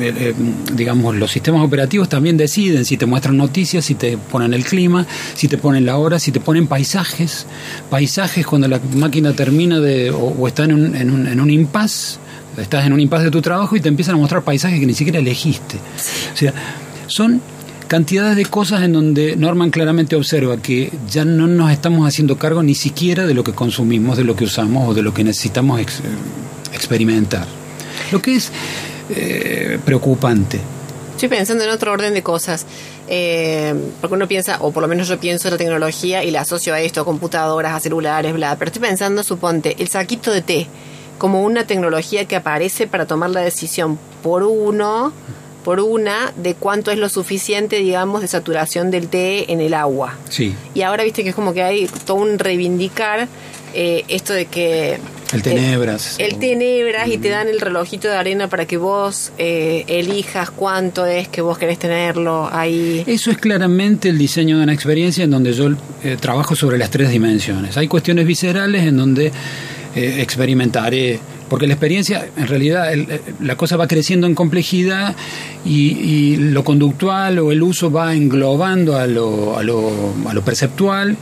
eh, 0.00 0.14
eh, 0.16 0.34
digamos, 0.74 1.14
los 1.16 1.30
sistemas 1.30 1.62
operativos 1.64 2.08
también 2.08 2.36
deciden 2.36 2.84
si 2.84 2.96
te 2.96 3.06
muestran 3.06 3.36
noticias, 3.36 3.84
si 3.84 3.94
te 3.94 4.16
ponen 4.16 4.54
el 4.54 4.64
clima, 4.64 5.06
si 5.34 5.48
te 5.48 5.58
ponen 5.58 5.86
la 5.86 5.96
hora, 5.98 6.18
si 6.18 6.32
te 6.32 6.40
ponen 6.40 6.66
paisajes. 6.66 7.46
Paisajes 7.90 8.46
cuando 8.46 8.68
la 8.68 8.80
máquina 8.94 9.32
termina 9.32 9.80
de, 9.80 10.10
o, 10.10 10.46
está 10.48 10.64
en 10.64 10.72
un, 10.74 10.94
en 10.96 11.10
un, 11.10 11.26
en 11.26 11.40
un 11.40 11.50
impasse, 11.50 12.18
estás 12.56 12.84
en 12.86 12.92
un 12.92 13.00
impasse 13.00 13.24
de 13.24 13.30
tu 13.30 13.40
trabajo 13.42 13.76
y 13.76 13.80
te 13.80 13.88
empiezan 13.88 14.14
a 14.16 14.18
mostrar 14.18 14.42
paisajes 14.42 14.80
que 14.80 14.86
ni 14.86 14.94
siquiera 14.94 15.18
elegiste. 15.18 15.76
O 16.34 16.36
sea, 16.36 16.52
son 17.06 17.40
cantidades 17.88 18.36
de 18.36 18.44
cosas 18.46 18.82
en 18.82 18.92
donde 18.92 19.34
Norman 19.36 19.70
claramente 19.70 20.14
observa 20.14 20.56
que 20.58 20.92
ya 21.10 21.24
no 21.24 21.48
nos 21.48 21.72
estamos 21.72 22.06
haciendo 22.06 22.38
cargo 22.38 22.62
ni 22.62 22.74
siquiera 22.76 23.26
de 23.26 23.34
lo 23.34 23.42
que 23.42 23.52
consumimos, 23.52 24.16
de 24.16 24.22
lo 24.24 24.36
que 24.36 24.44
usamos 24.44 24.88
o 24.88 24.94
de 24.94 25.02
lo 25.02 25.12
que 25.12 25.24
necesitamos 25.24 25.80
ex- 25.80 26.00
experimentar. 26.72 27.46
Lo 28.12 28.22
que 28.22 28.36
es 28.36 28.52
eh, 29.14 29.78
preocupante. 29.84 30.60
Estoy 31.12 31.28
pensando 31.28 31.64
en 31.64 31.70
otro 31.70 31.92
orden 31.92 32.14
de 32.14 32.22
cosas. 32.22 32.66
Eh, 33.12 33.74
porque 34.00 34.14
uno 34.14 34.28
piensa, 34.28 34.58
o 34.60 34.70
por 34.70 34.82
lo 34.82 34.88
menos 34.88 35.08
yo 35.08 35.18
pienso 35.18 35.48
en 35.48 35.54
la 35.54 35.58
tecnología 35.58 36.22
y 36.22 36.30
la 36.30 36.42
asocio 36.42 36.72
a 36.72 36.80
esto, 36.80 37.00
a 37.00 37.04
computadoras, 37.04 37.74
a 37.74 37.80
celulares, 37.80 38.32
bla. 38.32 38.56
Pero 38.56 38.68
estoy 38.68 38.82
pensando, 38.82 39.24
suponte, 39.24 39.76
el 39.80 39.88
saquito 39.88 40.30
de 40.30 40.42
té 40.42 40.68
como 41.20 41.42
una 41.42 41.66
tecnología 41.66 42.24
que 42.24 42.34
aparece 42.34 42.86
para 42.86 43.06
tomar 43.06 43.28
la 43.28 43.40
decisión 43.40 43.98
por 44.22 44.42
uno, 44.42 45.12
por 45.64 45.78
una, 45.80 46.32
de 46.36 46.54
cuánto 46.54 46.90
es 46.90 46.98
lo 46.98 47.10
suficiente, 47.10 47.76
digamos, 47.76 48.22
de 48.22 48.28
saturación 48.28 48.90
del 48.90 49.08
té 49.08 49.52
en 49.52 49.60
el 49.60 49.74
agua. 49.74 50.14
Sí. 50.30 50.54
Y 50.72 50.80
ahora 50.80 51.04
viste 51.04 51.22
que 51.22 51.28
es 51.28 51.34
como 51.34 51.52
que 51.52 51.62
hay 51.62 51.88
todo 52.06 52.16
un 52.16 52.38
reivindicar 52.38 53.28
eh, 53.74 54.04
esto 54.08 54.32
de 54.32 54.46
que... 54.46 54.98
El 55.32 55.42
tenebras. 55.42 56.16
El 56.18 56.40
tenebras 56.40 57.06
y 57.08 57.16
te 57.18 57.28
dan 57.28 57.46
el 57.46 57.60
relojito 57.60 58.08
de 58.08 58.14
arena 58.16 58.48
para 58.48 58.66
que 58.66 58.76
vos 58.76 59.30
eh, 59.38 59.84
elijas 59.86 60.50
cuánto 60.50 61.06
es 61.06 61.28
que 61.28 61.40
vos 61.40 61.56
querés 61.56 61.78
tenerlo 61.78 62.48
ahí. 62.52 63.04
Eso 63.06 63.30
es 63.30 63.38
claramente 63.38 64.08
el 64.08 64.18
diseño 64.18 64.58
de 64.58 64.64
una 64.64 64.72
experiencia 64.74 65.22
en 65.22 65.30
donde 65.30 65.52
yo 65.52 65.68
eh, 66.02 66.16
trabajo 66.18 66.56
sobre 66.56 66.78
las 66.78 66.90
tres 66.90 67.10
dimensiones. 67.10 67.76
Hay 67.76 67.86
cuestiones 67.86 68.26
viscerales 68.26 68.84
en 68.84 68.96
donde 68.96 69.26
eh, 69.94 70.16
experimentaré 70.20 71.20
porque 71.48 71.66
la 71.66 71.74
experiencia, 71.74 72.28
en 72.36 72.46
realidad, 72.46 72.92
el- 72.92 73.08
la 73.40 73.56
cosa 73.56 73.76
va 73.76 73.88
creciendo 73.88 74.26
en 74.28 74.34
complejidad 74.36 75.16
y, 75.64 75.90
y 75.98 76.36
lo 76.36 76.62
conductual 76.64 77.38
o 77.40 77.50
el 77.52 77.60
uso 77.62 77.90
va 77.90 78.14
englobando 78.14 78.96
a 78.96 79.06
lo, 79.08 79.56
a, 79.56 79.62
lo, 79.64 80.12
a 80.28 80.32
lo 80.34 80.42
perceptual 80.42 81.16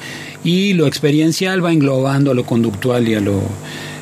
y 0.45 0.75
lo 0.75 0.87
experiencial 0.87 1.65
va 1.65 1.73
englobando 1.73 2.31
a 2.31 2.35
lo 2.35 2.45
conductual 2.45 3.09
y 3.09 3.15
a 3.15 3.21
lo, 3.21 3.43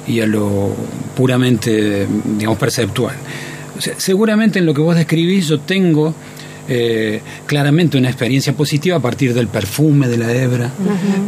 y 0.07 0.21
a 0.21 0.27
lo 0.27 0.75
puramente, 1.17 2.07
digamos, 2.37 2.59
perceptual. 2.59 3.17
O 3.77 3.81
sea, 3.81 3.95
seguramente 3.99 4.59
en 4.59 4.67
lo 4.67 4.75
que 4.75 4.81
vos 4.81 4.97
describís 4.97 5.49
yo 5.49 5.61
tengo 5.61 6.15
eh, 6.69 7.21
claramente 7.47 7.97
una 7.97 8.09
experiencia 8.09 8.53
positiva 8.53 8.97
a 8.97 9.01
partir 9.01 9.35
del 9.35 9.47
perfume 9.47 10.09
de 10.09 10.17
la 10.17 10.33
hebra, 10.33 10.71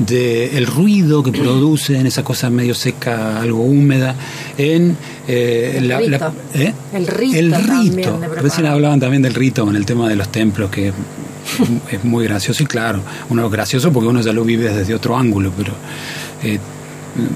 del 0.05 0.67
ruido 0.67 1.23
que 1.23 1.31
produce 1.31 1.97
en 1.97 2.07
esa 2.07 2.25
cosa 2.25 2.51
medio 2.51 2.75
seca, 2.75 3.41
algo 3.41 3.63
húmeda, 3.63 4.17
en 4.57 4.97
eh, 5.29 5.75
El 5.77 5.89
la, 5.89 5.99
rito. 5.99 6.33
¿eh? 6.55 6.73
El 6.93 7.07
rito 7.07 7.39
El. 7.39 7.53
Recién 8.43 8.67
hablaban 8.67 8.99
también 8.99 9.23
del 9.23 9.35
rito 9.35 9.65
con 9.65 9.77
el 9.77 9.87
tema 9.87 10.09
de 10.09 10.17
los 10.17 10.29
templos, 10.33 10.71
que 10.71 10.93
es 11.91 12.05
muy 12.05 12.25
gracioso 12.25 12.63
y 12.63 12.67
claro, 12.67 13.03
uno 13.29 13.47
es 13.47 13.53
gracioso 13.53 13.93
porque 13.93 14.09
uno 14.09 14.21
ya 14.21 14.33
lo 14.33 14.45
vive 14.45 14.73
desde 14.73 14.95
otro 14.95 15.17
ángulo, 15.17 15.53
pero 15.57 15.73
eh, 16.43 16.59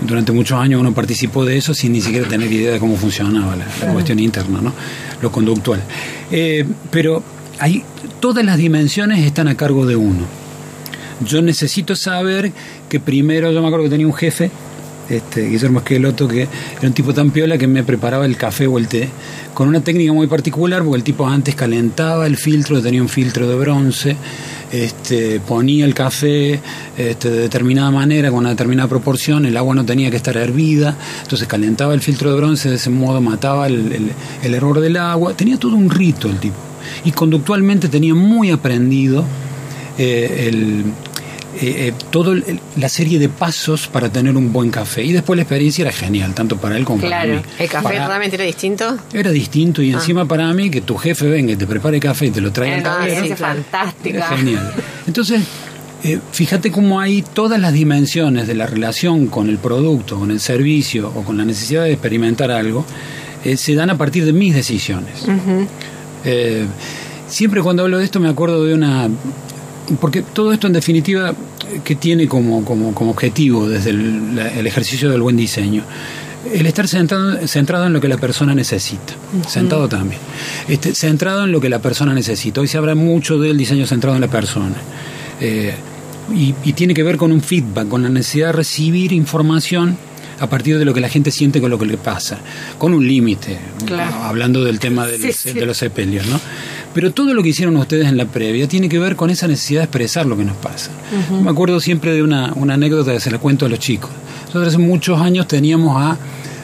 durante 0.06 0.32
muchos 0.32 0.58
años 0.58 0.80
uno 0.80 0.92
participó 0.92 1.44
de 1.44 1.56
eso 1.56 1.74
sin 1.74 1.92
ni 1.92 2.00
siquiera 2.00 2.28
tener 2.28 2.50
idea 2.52 2.72
de 2.72 2.78
cómo 2.78 2.96
funcionaba 2.96 3.56
la, 3.56 3.66
la 3.84 3.92
cuestión 3.92 4.18
interna, 4.18 4.60
¿no? 4.60 4.72
lo 5.22 5.32
conductual. 5.32 5.80
Eh, 6.30 6.66
pero 6.90 7.22
hay, 7.58 7.84
todas 8.20 8.44
las 8.44 8.58
dimensiones 8.58 9.24
están 9.24 9.48
a 9.48 9.56
cargo 9.56 9.86
de 9.86 9.96
uno. 9.96 10.26
Yo 11.24 11.40
necesito 11.40 11.94
saber 11.94 12.52
que 12.88 13.00
primero, 13.00 13.52
yo 13.52 13.62
me 13.62 13.68
acuerdo 13.68 13.84
que 13.84 13.90
tenía 13.90 14.06
un 14.06 14.14
jefe, 14.14 14.50
este, 15.12 15.48
Guillermo 15.48 15.80
Esqueloto, 15.80 16.26
que 16.26 16.42
era 16.42 16.88
un 16.88 16.92
tipo 16.92 17.12
tan 17.12 17.30
piola 17.30 17.58
que 17.58 17.66
me 17.66 17.82
preparaba 17.84 18.26
el 18.26 18.36
café 18.36 18.66
o 18.66 18.78
el 18.78 18.88
té, 18.88 19.08
con 19.54 19.68
una 19.68 19.80
técnica 19.80 20.12
muy 20.12 20.26
particular, 20.26 20.82
porque 20.82 20.96
el 20.96 21.04
tipo 21.04 21.26
antes 21.26 21.54
calentaba 21.54 22.26
el 22.26 22.36
filtro, 22.36 22.80
tenía 22.80 23.02
un 23.02 23.08
filtro 23.08 23.48
de 23.48 23.54
bronce, 23.54 24.16
este, 24.72 25.40
ponía 25.40 25.84
el 25.84 25.94
café 25.94 26.60
este, 26.96 27.30
de 27.30 27.40
determinada 27.40 27.90
manera, 27.90 28.30
con 28.30 28.40
una 28.40 28.50
determinada 28.50 28.88
proporción, 28.88 29.44
el 29.44 29.56
agua 29.56 29.74
no 29.74 29.84
tenía 29.84 30.10
que 30.10 30.16
estar 30.16 30.36
hervida, 30.36 30.96
entonces 31.22 31.46
calentaba 31.46 31.94
el 31.94 32.00
filtro 32.00 32.30
de 32.30 32.36
bronce, 32.36 32.70
de 32.70 32.76
ese 32.76 32.90
modo 32.90 33.20
mataba 33.20 33.66
el, 33.66 33.92
el, 33.92 34.12
el 34.42 34.54
error 34.54 34.80
del 34.80 34.96
agua, 34.96 35.34
tenía 35.34 35.58
todo 35.58 35.76
un 35.76 35.90
rito 35.90 36.28
el 36.28 36.38
tipo, 36.38 36.56
y 37.04 37.12
conductualmente 37.12 37.88
tenía 37.88 38.14
muy 38.14 38.50
aprendido 38.50 39.24
eh, 39.98 40.48
el, 40.48 40.84
eh, 41.62 41.88
eh, 41.88 41.92
toda 42.10 42.34
la 42.76 42.88
serie 42.88 43.18
de 43.18 43.28
pasos 43.28 43.86
para 43.86 44.08
tener 44.10 44.36
un 44.36 44.52
buen 44.52 44.70
café. 44.70 45.04
Y 45.04 45.12
después 45.12 45.36
la 45.36 45.42
experiencia 45.44 45.82
era 45.82 45.92
genial, 45.92 46.34
tanto 46.34 46.56
para 46.56 46.76
él 46.76 46.84
como 46.84 47.00
para 47.00 47.22
Claro. 47.22 47.34
mí. 47.36 47.42
¿El 47.58 47.68
café 47.70 47.84
Para- 47.94 48.06
realmente 48.08 48.34
era 48.36 48.44
distinto? 48.44 48.96
Era 49.12 49.30
distinto 49.30 49.80
y 49.80 49.92
encima 49.92 50.26
para 50.26 50.52
mí 50.52 50.70
que 50.70 50.80
tu 50.80 50.96
jefe 50.96 51.26
venga 51.28 51.52
y 51.52 51.56
te 51.56 51.66
prepare 51.66 52.00
café 52.00 52.26
y 52.26 52.30
te 52.30 52.40
lo 52.40 52.50
traiga 52.52 52.76
Era 52.78 52.90
una 52.96 53.04
experiencia 53.06 53.36
era 53.46 53.54
fantástica. 53.54 54.26
genial. 54.36 54.72
Entonces, 55.06 55.42
eh, 56.04 56.18
fíjate 56.32 56.72
cómo 56.72 56.98
hay 56.98 57.22
todas 57.22 57.60
las 57.60 57.72
dimensiones 57.72 58.48
de 58.48 58.54
la 58.56 58.66
relación 58.66 59.28
con 59.28 59.48
el 59.48 59.58
producto, 59.58 60.18
con 60.18 60.32
el 60.32 60.40
servicio 60.40 61.12
o 61.14 61.22
con 61.22 61.36
la 61.36 61.44
necesidad 61.44 61.84
de 61.84 61.92
experimentar 61.92 62.50
algo, 62.50 62.84
eh, 63.44 63.56
se 63.56 63.74
dan 63.76 63.88
a 63.90 63.96
partir 63.96 64.24
de 64.24 64.32
mis 64.32 64.52
decisiones. 64.54 65.12
Eh, 66.24 66.66
siempre 67.28 67.62
cuando 67.62 67.82
hablo 67.84 67.98
de 67.98 68.04
esto 68.04 68.18
me 68.20 68.28
acuerdo 68.28 68.64
de 68.64 68.74
una... 68.74 69.08
Porque 70.00 70.22
todo 70.22 70.52
esto 70.52 70.68
en 70.68 70.72
definitiva 70.72 71.34
que 71.84 71.94
tiene 71.94 72.28
como, 72.28 72.64
como, 72.64 72.94
como 72.94 73.10
objetivo 73.12 73.68
desde 73.68 73.90
el, 73.90 74.36
la- 74.36 74.48
el 74.52 74.66
ejercicio 74.66 75.10
del 75.10 75.22
buen 75.22 75.36
diseño. 75.36 75.82
El 76.52 76.66
estar 76.66 76.88
centrado, 76.88 77.46
centrado 77.46 77.86
en 77.86 77.92
lo 77.92 78.00
que 78.00 78.08
la 78.08 78.16
persona 78.16 78.54
necesita. 78.54 79.14
Sentado 79.48 79.88
también. 79.88 80.20
Este, 80.68 80.94
centrado 80.94 81.44
en 81.44 81.52
lo 81.52 81.60
que 81.60 81.68
la 81.68 81.78
persona 81.80 82.12
necesita. 82.14 82.60
Hoy 82.60 82.66
se 82.68 82.78
habla 82.78 82.94
mucho 82.96 83.38
del 83.38 83.56
diseño 83.56 83.86
centrado 83.86 84.16
en 84.16 84.20
la 84.22 84.28
persona. 84.28 84.74
Eh, 85.40 85.72
y, 86.34 86.54
y 86.64 86.72
tiene 86.72 86.94
que 86.94 87.02
ver 87.04 87.16
con 87.16 87.30
un 87.32 87.40
feedback, 87.40 87.88
con 87.88 88.02
la 88.02 88.08
necesidad 88.08 88.48
de 88.48 88.52
recibir 88.54 89.12
información 89.12 89.96
a 90.40 90.48
partir 90.48 90.78
de 90.78 90.84
lo 90.84 90.92
que 90.92 91.00
la 91.00 91.08
gente 91.08 91.30
siente 91.30 91.60
con 91.60 91.70
lo 91.70 91.78
que 91.78 91.86
le 91.86 91.96
pasa, 91.96 92.38
con 92.78 92.94
un 92.94 93.06
límite, 93.06 93.58
Claro. 93.86 94.12
hablando 94.24 94.64
del 94.64 94.80
tema 94.80 95.06
del- 95.06 95.20
Sí, 95.20 95.32
sí. 95.32 95.52
de 95.52 95.64
los 95.66 95.76
sepelios, 95.76 96.26
¿no? 96.26 96.40
Pero 96.94 97.12
todo 97.12 97.32
lo 97.32 97.42
que 97.42 97.50
hicieron 97.50 97.76
ustedes 97.76 98.06
en 98.06 98.16
la 98.16 98.26
previa 98.26 98.68
tiene 98.68 98.88
que 98.88 98.98
ver 98.98 99.16
con 99.16 99.30
esa 99.30 99.48
necesidad 99.48 99.80
de 99.80 99.84
expresar 99.84 100.26
lo 100.26 100.36
que 100.36 100.44
nos 100.44 100.56
pasa. 100.56 100.90
Me 101.42 101.50
acuerdo 101.50 101.80
siempre 101.80 102.12
de 102.12 102.22
una, 102.22 102.52
una 102.54 102.74
anécdota 102.74 103.12
que 103.12 103.20
se 103.20 103.30
la 103.30 103.38
cuento 103.38 103.66
a 103.66 103.68
los 103.68 103.78
chicos. 103.78 104.10
Nosotros 104.46 104.68
hace 104.68 104.78
muchos 104.78 105.20
años 105.20 105.48
teníamos 105.48 105.96
a 105.96 106.18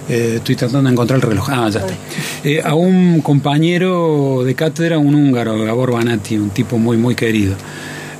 eh, 0.08 0.34
estoy 0.36 0.56
tratando 0.56 0.88
de 0.88 0.92
encontrar 0.92 1.16
el 1.18 1.22
reloj. 1.22 1.48
Ah, 1.50 1.68
ya 1.70 1.80
está. 1.80 1.94
Eh, 2.42 2.62
a 2.64 2.74
un 2.74 3.20
compañero 3.20 4.42
de 4.44 4.54
cátedra, 4.54 4.98
un 4.98 5.14
húngaro, 5.14 5.62
Gabor 5.64 5.92
Banati, 5.92 6.36
un 6.36 6.50
tipo 6.50 6.78
muy, 6.78 6.96
muy 6.96 7.14
querido. 7.14 7.54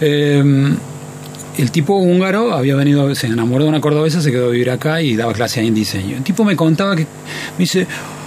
Eh, 0.01 0.43
el 1.59 1.71
tipo 1.73 1.97
húngaro 1.97 2.53
había 2.55 2.77
venido, 2.77 3.13
se 3.15 3.27
enamoró 3.27 3.65
de 3.65 3.71
una 3.71 3.81
cordobesa, 3.81 4.21
se 4.21 4.31
quedó 4.31 4.47
a 4.47 4.51
vivir 4.51 4.71
acá 4.71 5.03
y 5.03 5.17
daba 5.17 5.33
clases 5.33 5.59
ahí 5.59 5.67
en 5.67 5.75
diseño. 5.75 6.17
El 6.17 6.23
tipo 6.23 6.45
me 6.45 6.55
contaba 6.55 6.95
que, 6.95 7.03
me 7.03 7.59
dice, 7.59 7.83
"Oh, 7.83 7.87
el 7.87 8.18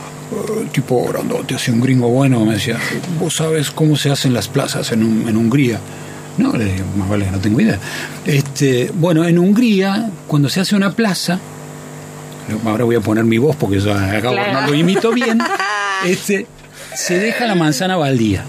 tipo 0.72 1.06
grandote, 1.08 1.56
así 1.56 1.72
un 1.72 1.82
gringo 1.82 2.08
bueno, 2.10 2.46
me 2.46 2.54
decía, 2.54 2.78
¿vos 3.20 3.36
sabes 3.36 3.72
cómo 3.72 3.96
se 3.96 4.10
hacen 4.12 4.34
las 4.34 4.48
plazas 4.48 4.92
en, 4.92 5.04
Un- 5.04 5.28
en 5.28 5.38
Hungría? 5.38 5.80
No, 6.38 6.54
le 6.54 6.66
digo, 6.74 6.86
más 6.98 7.10
vale 7.10 7.26
que 7.26 7.32
no 7.32 7.40
tengo 7.40 7.60
idea. 7.60 7.78
Este, 8.26 8.90
bueno, 8.94 9.26
en 9.26 9.38
Hungría, 9.38 10.10
cuando 10.28 10.48
se 10.50 10.62
hace 10.62 10.76
una 10.76 10.92
plaza, 10.94 11.40
ahora 12.66 12.86
voy 12.86 12.96
a 12.96 13.02
poner 13.02 13.24
mi 13.26 13.38
voz 13.38 13.56
porque 13.58 13.80
yo 13.80 13.94
acá 13.94 14.22
Claro. 14.22 14.62
no 14.62 14.68
lo 14.68 14.74
imito 14.74 15.12
bien, 15.12 15.40
este, 16.06 16.48
se 16.96 17.20
deja 17.20 17.46
la 17.48 17.56
manzana 17.56 17.98
baldía. 17.98 18.44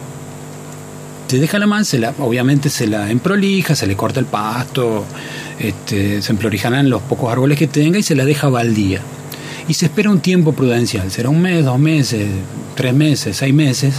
Se 1.29 1.39
deja 1.39 1.59
la 1.59 1.67
manzana, 1.67 2.13
obviamente 2.19 2.69
se 2.69 2.87
la 2.87 3.11
emprolija, 3.11 3.75
se 3.75 3.87
le 3.87 3.97
corta 3.97 4.21
el 4.21 4.27
pasto, 4.27 5.05
este, 5.59 6.21
se 6.21 6.31
emprolijarán 6.33 6.91
los 6.91 7.01
pocos 7.03 7.33
árboles 7.33 7.59
que 7.59 7.67
tenga 7.67 7.99
y 7.99 8.03
se 8.03 8.15
la 8.15 8.25
deja 8.27 8.49
baldía. 8.51 9.01
Y 9.69 9.75
se 9.75 9.87
espera 9.87 10.11
un 10.11 10.21
tiempo 10.21 10.53
prudencial, 10.53 11.11
será 11.11 11.29
un 11.29 11.41
mes, 11.41 11.65
dos 11.65 11.79
meses, 11.79 12.27
tres 12.75 12.95
meses, 12.95 13.37
seis 13.37 13.55
meses, 13.55 13.95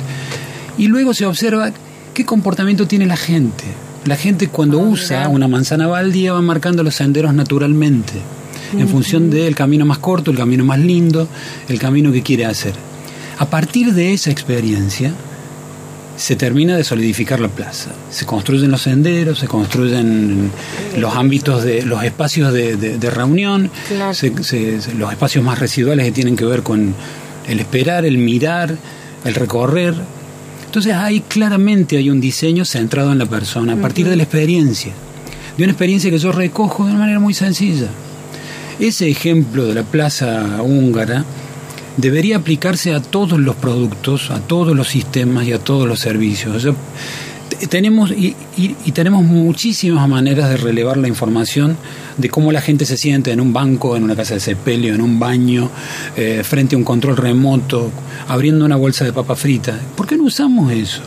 y 0.77 0.87
luego 0.87 1.13
se 1.13 1.25
observa 1.25 1.71
qué 2.13 2.25
comportamiento 2.25 2.87
tiene 2.87 3.05
la 3.05 3.17
gente. 3.17 3.63
La 4.05 4.17
gente 4.17 4.49
cuando 4.49 4.79
usa 4.79 5.29
una 5.29 5.47
manzana 5.47 5.87
baldía 5.87 6.33
va 6.33 6.41
marcando 6.41 6.83
los 6.83 6.95
senderos 6.95 7.33
naturalmente, 7.33 8.13
en 8.77 8.87
función 8.89 9.29
del 9.29 9.55
camino 9.55 9.85
más 9.85 9.99
corto, 9.99 10.31
el 10.31 10.37
camino 10.37 10.65
más 10.65 10.79
lindo, 10.79 11.27
el 11.69 11.79
camino 11.79 12.11
que 12.11 12.21
quiere 12.21 12.45
hacer. 12.45 12.73
A 13.37 13.45
partir 13.45 13.93
de 13.93 14.13
esa 14.13 14.31
experiencia, 14.31 15.13
se 16.15 16.35
termina 16.35 16.77
de 16.77 16.83
solidificar 16.83 17.39
la 17.39 17.47
plaza. 17.47 17.89
Se 18.11 18.25
construyen 18.25 18.69
los 18.71 18.83
senderos, 18.83 19.39
se 19.39 19.47
construyen 19.47 20.51
los 20.97 21.15
ámbitos 21.15 21.63
de 21.63 21.83
los 21.83 22.03
espacios 22.03 22.53
de, 22.53 22.75
de- 22.77 22.97
de 22.97 23.09
reunión, 23.09 23.69
Claro. 23.87 24.13
se- 24.13 24.31
se- 24.43 24.81
se- 24.81 24.93
los 24.93 25.11
espacios 25.11 25.43
más 25.43 25.59
residuales 25.59 26.05
que 26.05 26.11
tienen 26.11 26.35
que 26.35 26.45
ver 26.45 26.61
con 26.63 26.93
el 27.47 27.59
esperar, 27.59 28.05
el 28.05 28.17
mirar, 28.19 28.75
el 29.25 29.33
recorrer. 29.35 29.95
Entonces 30.65 30.93
ahí 30.93 31.21
claramente 31.21 31.97
hay 31.97 32.09
un 32.09 32.21
diseño 32.21 32.63
centrado 32.65 33.11
en 33.11 33.17
la 33.19 33.25
persona, 33.25 33.73
a 33.73 33.77
partir 33.77 34.07
de 34.07 34.15
la 34.15 34.23
experiencia, 34.23 34.91
de 35.57 35.63
una 35.63 35.71
experiencia 35.73 36.09
que 36.11 36.17
yo 36.17 36.31
recojo 36.31 36.85
de 36.85 36.91
una 36.91 36.99
manera 37.01 37.19
muy 37.19 37.33
sencilla. 37.33 37.87
Ese 38.79 39.07
ejemplo 39.09 39.65
de 39.67 39.73
la 39.75 39.83
plaza 39.83 40.61
húngara 40.63 41.25
debería 41.97 42.37
aplicarse 42.37 42.93
a 42.93 43.01
todos 43.01 43.39
los 43.39 43.55
productos, 43.55 44.31
a 44.31 44.39
todos 44.39 44.75
los 44.75 44.87
sistemas 44.87 45.47
y 45.47 45.53
a 45.53 45.59
todos 45.59 45.87
los 45.87 45.99
servicios. 45.99 46.67
Tenemos 47.69 48.11
y 48.11 48.91
tenemos 48.93 49.23
muchísimas 49.23 50.07
maneras 50.09 50.49
de 50.49 50.57
relevar 50.57 50.97
la 50.97 51.07
información 51.07 51.77
de 52.17 52.29
cómo 52.29 52.51
la 52.51 52.61
gente 52.61 52.85
se 52.85 52.97
siente 52.97 53.31
en 53.31 53.39
un 53.39 53.53
banco, 53.53 53.95
en 53.95 54.03
una 54.03 54.15
casa 54.15 54.35
de 54.35 54.39
sepelio, 54.39 54.93
en 54.93 55.01
un 55.01 55.19
baño, 55.19 55.69
eh, 56.15 56.41
frente 56.43 56.75
a 56.75 56.77
un 56.77 56.83
control 56.83 57.17
remoto, 57.17 57.91
abriendo 58.27 58.65
una 58.65 58.75
bolsa 58.75 59.05
de 59.05 59.13
papa 59.13 59.35
frita. 59.35 59.79
¿Por 59.95 60.07
qué 60.07 60.17
no 60.17 60.23
usamos 60.23 60.71
eso? 60.71 61.01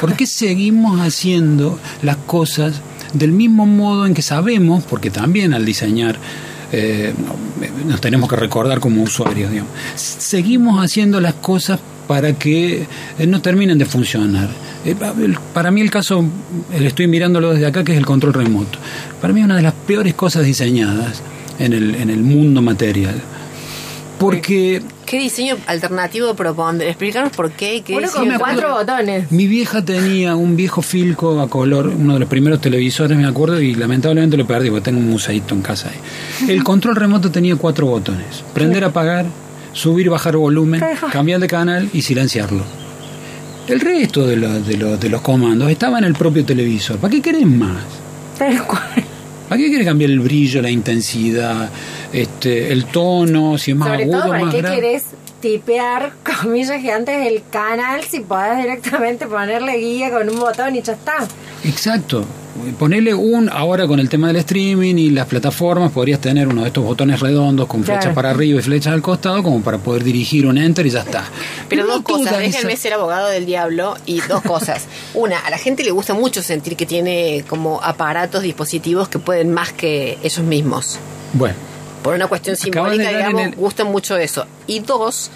¿Por 0.00 0.14
qué 0.14 0.26
seguimos 0.26 1.00
haciendo 1.00 1.78
las 2.02 2.16
cosas 2.16 2.80
del 3.12 3.32
mismo 3.32 3.66
modo 3.66 4.06
en 4.06 4.14
que 4.14 4.22
sabemos, 4.22 4.84
porque 4.84 5.10
también 5.10 5.52
al 5.52 5.64
diseñar 5.64 6.16
eh, 6.72 7.12
no- 7.18 7.90
nos 7.90 8.00
tenemos 8.00 8.28
que 8.28 8.36
recordar 8.36 8.80
como 8.80 9.02
usuarios, 9.02 9.50
digamos, 9.50 9.72
seguimos 9.96 10.82
haciendo 10.84 11.20
las 11.20 11.34
cosas 11.34 11.80
para 12.06 12.32
que 12.34 12.86
eh, 13.18 13.26
no 13.26 13.40
terminen 13.40 13.78
de 13.78 13.84
funcionar. 13.84 14.48
Eh, 14.84 14.94
el- 15.22 15.38
Para 15.54 15.70
mí 15.70 15.80
el 15.80 15.90
caso, 15.90 16.24
eh, 16.72 16.86
estoy 16.86 17.06
mirándolo 17.06 17.52
desde 17.52 17.66
acá, 17.66 17.84
que 17.84 17.92
es 17.92 17.98
el 17.98 18.06
control 18.06 18.34
remoto. 18.34 18.78
Para 19.20 19.32
mí 19.32 19.40
es 19.40 19.46
una 19.46 19.56
de 19.56 19.62
las 19.62 19.74
peores 19.74 20.14
cosas 20.14 20.44
diseñadas 20.44 21.22
en 21.58 21.72
el, 21.72 21.94
en 21.96 22.10
el 22.10 22.20
mundo 22.22 22.62
material. 22.62 23.14
Porque 24.20 24.82
¿Qué 25.06 25.18
diseño 25.18 25.56
alternativo 25.66 26.34
propone? 26.34 26.86
Explícanos 26.86 27.32
por 27.32 27.50
qué 27.52 27.76
y 27.76 27.80
qué 27.80 27.96
Uno 27.96 28.06
con 28.12 28.28
cuatro 28.38 28.74
botones. 28.74 29.32
Mi 29.32 29.46
vieja 29.46 29.82
tenía 29.82 30.36
un 30.36 30.56
viejo 30.56 30.82
Filco 30.82 31.40
a 31.40 31.48
color, 31.48 31.88
uno 31.88 32.12
de 32.14 32.20
los 32.20 32.28
primeros 32.28 32.60
televisores, 32.60 33.16
me 33.16 33.26
acuerdo, 33.26 33.58
y 33.62 33.74
lamentablemente 33.74 34.36
lo 34.36 34.46
perdí 34.46 34.68
porque 34.68 34.84
tengo 34.84 34.98
un 35.00 35.08
museito 35.08 35.54
en 35.54 35.62
casa 35.62 35.88
ahí. 35.88 36.48
El 36.54 36.62
control 36.62 36.96
remoto 36.96 37.30
tenía 37.30 37.56
cuatro 37.56 37.86
botones: 37.86 38.44
prender, 38.52 38.84
apagar, 38.84 39.24
subir 39.72 40.04
y 40.06 40.08
bajar 40.10 40.36
volumen, 40.36 40.82
cambiar 41.10 41.40
de 41.40 41.46
canal 41.48 41.88
y 41.94 42.02
silenciarlo. 42.02 42.62
El 43.68 43.80
resto 43.80 44.26
de, 44.26 44.36
los- 44.36 44.66
de 44.66 44.76
los- 44.76 45.00
de 45.00 45.08
los 45.08 45.22
comandos 45.22 45.70
estaba 45.70 45.96
en 45.98 46.04
el 46.04 46.12
propio 46.14 46.44
televisor. 46.44 46.98
¿Para 46.98 47.10
qué 47.12 47.22
querés 47.22 47.46
más? 47.46 47.82
Tal 48.38 48.66
cual. 48.66 48.82
¿Para 49.48 49.60
qué 49.60 49.70
querés 49.70 49.86
cambiar 49.86 50.10
el 50.10 50.20
brillo, 50.20 50.62
la 50.62 50.70
intensidad, 50.70 51.68
este, 52.12 52.72
el 52.72 52.86
tono, 52.86 53.56
si 53.58 53.70
es 53.72 53.76
más 53.76 53.88
Sobre 53.90 54.02
agudo, 54.04 54.18
todo, 54.20 54.28
¿para 54.30 54.44
más 54.44 54.54
qué 54.54 54.60
grave? 54.62 54.76
querés 54.76 55.04
tipear 55.40 56.12
comillas 56.42 56.80
gigantes 56.80 57.26
el 57.26 57.42
canal 57.50 58.02
si 58.04 58.20
podés 58.20 58.58
directamente 58.58 59.26
ponerle 59.26 59.76
guía 59.78 60.10
con 60.10 60.28
un 60.28 60.38
botón 60.38 60.74
y 60.76 60.82
ya 60.82 60.92
está? 60.94 61.14
Exacto. 61.64 62.24
Ponele 62.78 63.14
un, 63.14 63.48
ahora 63.48 63.86
con 63.86 64.00
el 64.00 64.08
tema 64.08 64.26
del 64.26 64.36
streaming 64.36 64.96
y 64.96 65.10
las 65.10 65.26
plataformas, 65.26 65.92
podrías 65.92 66.20
tener 66.20 66.48
uno 66.48 66.62
de 66.62 66.66
estos 66.68 66.84
botones 66.84 67.20
redondos 67.20 67.66
con 67.68 67.82
Claro. 67.82 68.00
flechas 68.00 68.14
para 68.14 68.30
arriba 68.30 68.58
y 68.58 68.62
flechas 68.62 68.92
al 68.92 69.00
costado, 69.00 69.42
como 69.42 69.62
para 69.62 69.78
poder 69.78 70.02
dirigir 70.04 70.46
un 70.46 70.58
enter 70.58 70.84
y 70.84 70.90
ya 70.90 71.00
está. 71.00 71.24
Pero 71.68 71.84
no 71.86 71.92
dos 71.94 72.02
cosas, 72.02 72.38
déjenme 72.38 72.72
esa- 72.72 72.82
ser 72.82 72.92
abogado 72.94 73.28
del 73.28 73.46
diablo 73.46 73.94
y 74.04 74.20
dos 74.22 74.42
cosas. 74.42 74.86
Una, 75.14 75.38
a 75.38 75.48
la 75.48 75.58
gente 75.58 75.84
le 75.84 75.90
gusta 75.92 76.12
mucho 76.12 76.42
sentir 76.42 76.76
que 76.76 76.84
tiene 76.86 77.44
como 77.48 77.80
aparatos, 77.82 78.42
dispositivos 78.42 79.08
que 79.08 79.18
pueden 79.20 79.52
más 79.54 79.72
que 79.72 80.18
ellos 80.22 80.44
mismos. 80.44 80.98
Bueno, 81.32 81.54
Por 82.02 82.14
una 82.14 82.26
cuestión 82.28 82.56
simbólica, 82.56 83.10
digamos, 83.18 83.42
el- 83.48 83.56
gusta 83.56 83.84
mucho 83.84 84.16
eso. 84.16 84.46
Y 84.66 84.80
dos, 84.80 85.30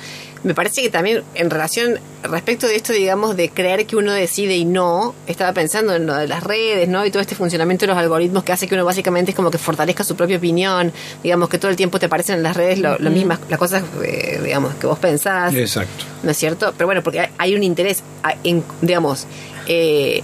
me 0.44 0.54
parece 0.54 0.82
que 0.82 0.90
también 0.90 1.22
en 1.34 1.48
relación, 1.50 1.98
respecto 2.22 2.66
de 2.66 2.76
esto, 2.76 2.92
digamos, 2.92 3.36
de 3.36 3.48
creer 3.50 3.86
que 3.86 3.96
uno 3.96 4.12
decide 4.12 4.56
y 4.56 4.64
no, 4.64 5.14
estaba 5.26 5.52
pensando 5.52 5.94
en 5.94 6.06
lo 6.06 6.14
de 6.14 6.26
las 6.28 6.42
redes, 6.42 6.86
¿no? 6.88 7.04
Y 7.04 7.10
todo 7.10 7.20
este 7.22 7.34
funcionamiento 7.34 7.84
de 7.84 7.88
los 7.88 7.98
algoritmos 7.98 8.44
que 8.44 8.52
hace 8.52 8.66
que 8.66 8.74
uno 8.74 8.84
básicamente 8.84 9.30
es 9.30 9.36
como 9.36 9.50
que 9.50 9.56
fortalezca 9.58 10.04
su 10.04 10.16
propia 10.16 10.36
opinión, 10.38 10.92
digamos, 11.22 11.48
que 11.48 11.58
todo 11.58 11.70
el 11.70 11.76
tiempo 11.76 11.98
te 11.98 12.06
aparecen 12.06 12.36
en 12.36 12.42
las 12.42 12.56
redes 12.56 12.78
lo, 12.78 12.98
lo 12.98 13.10
mismas, 13.10 13.40
las 13.48 13.58
cosas, 13.58 13.84
eh, 14.02 14.40
digamos, 14.42 14.74
que 14.74 14.86
vos 14.86 14.98
pensás. 14.98 15.54
exacto. 15.54 16.04
¿no 16.22 16.30
es 16.30 16.36
cierto? 16.36 16.72
Pero 16.76 16.86
bueno, 16.88 17.02
porque 17.02 17.28
hay- 17.38 17.54
un 17.54 17.62
interés, 17.62 18.02
en, 18.42 18.62
digamos, 18.82 19.26
eh, 19.66 20.22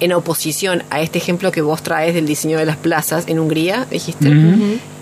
en 0.00 0.12
oposición 0.12 0.82
a 0.90 1.00
este 1.00 1.18
ejemplo 1.18 1.50
que 1.50 1.60
vos 1.60 1.82
traes 1.82 2.14
del 2.14 2.26
diseño 2.26 2.56
de 2.58 2.66
las 2.66 2.76
plazas 2.76 3.24
en 3.26 3.38
Hungría, 3.40 3.86
dijiste, 3.90 4.28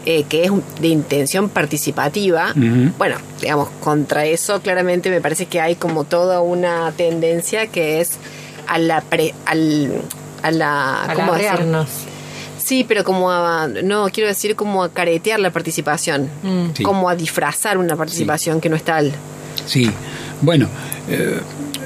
eh, 0.06 0.24
que 0.28 0.44
es 0.44 0.50
un- 0.50 0.62
de 0.80 0.88
intención 0.88 1.48
participativa. 1.48 2.52
Bueno, 2.98 3.16
digamos, 3.40 3.68
contra 3.80 4.24
eso 4.24 4.60
claramente 4.62 5.10
me 5.10 5.20
parece 5.20 5.46
que 5.46 5.60
hay 5.60 5.74
como 5.74 6.04
toda 6.04 6.40
una 6.40 6.92
tendencia 6.92 7.66
que 7.66 8.00
es 8.00 8.12
a 8.66 8.78
la... 8.78 9.00
Pre, 9.02 9.34
al, 9.44 9.90
a 10.42 10.50
la. 10.50 11.02
Alarrearnos. 11.04 11.88
Sí, 12.58 12.84
pero 12.88 13.04
como 13.04 13.30
a, 13.30 13.68
no, 13.68 14.08
quiero 14.10 14.28
decir 14.28 14.56
como 14.56 14.82
a 14.82 14.88
caretear 14.92 15.38
la 15.38 15.50
participación, 15.50 16.28
Sí. 16.74 16.82
como 16.82 17.08
a 17.08 17.14
disfrazar 17.14 17.78
una 17.78 17.94
participación 17.96 18.60
que 18.60 18.68
no 18.68 18.74
es 18.76 18.82
tal. 18.82 19.12
Sí, 19.66 19.88
bueno, 20.42 20.66
eh, 21.08 21.38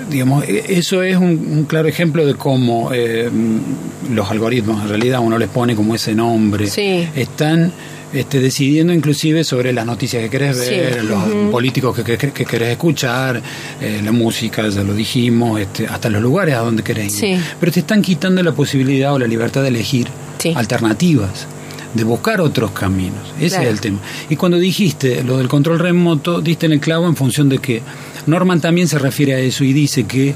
digamos, 0.09 0.45
eh, 0.45 0.65
eso 0.69 1.03
es 1.03 1.17
un, 1.17 1.25
un 1.53 1.65
claro 1.65 1.87
ejemplo 1.89 2.25
de 2.25 2.35
cómo 2.35 2.93
eh, 2.95 3.29
mm, 3.31 4.15
los 4.15 4.31
algoritmos, 4.31 4.83
en 4.83 4.89
realidad 4.89 5.21
uno 5.21 5.37
les 5.39 5.49
pone 5.51 5.77
como 5.77 5.95
ese 5.95 6.15
nombre, 6.15 6.67
Sí. 6.67 7.07
están 7.15 7.73
este, 8.13 8.41
decidiendo 8.41 8.93
inclusive 8.93 9.45
sobre 9.45 9.73
las 9.73 9.87
noticias 9.87 10.23
que 10.23 10.31
querés 10.31 10.57
Sí. 10.59 10.71
ver, 10.71 11.05
los 11.05 11.23
políticos 11.51 11.97
que, 11.97 12.17
que- 12.19 12.31
que 12.33 12.45
querés 12.45 12.71
escuchar, 12.71 13.41
eh, 13.81 14.01
la 14.05 14.13
música, 14.13 14.69
ya 14.69 14.83
lo 14.83 14.95
dijimos, 14.95 15.61
este, 15.61 15.87
hasta 15.87 16.09
los 16.11 16.21
lugares 16.23 16.55
a 16.57 16.59
donde 16.59 16.83
querés 16.83 17.15
ir. 17.23 17.39
Sí. 17.39 17.45
Pero 17.61 17.73
te 17.73 17.81
están 17.81 18.03
quitando 18.03 18.43
la 18.43 18.53
posibilidad 18.53 19.13
o 19.15 19.19
la 19.19 19.27
libertad 19.27 19.63
de 19.63 19.69
elegir 19.69 20.09
Sí. 20.39 20.53
alternativas 20.57 21.47
de 21.95 22.05
buscar 22.05 22.41
otros 22.41 22.71
caminos. 22.71 23.19
Ese 23.39 23.57
Claro. 23.57 23.63
es 23.65 23.71
el 23.75 23.81
tema. 23.81 23.99
Y 24.29 24.37
cuando 24.37 24.59
dijiste 24.59 25.23
lo 25.25 25.39
del 25.39 25.49
control 25.49 25.79
remoto, 25.81 26.41
diste 26.41 26.67
en 26.67 26.73
el 26.73 26.81
clavo 26.81 27.07
en 27.09 27.17
función 27.17 27.49
de 27.49 27.59
que 27.59 27.83
Norman 28.27 28.61
también 28.61 28.87
se 28.89 28.99
refiere 28.99 29.35
a 29.35 29.39
eso 29.41 29.65
y 29.65 29.73
dice 29.73 30.05
que 30.05 30.35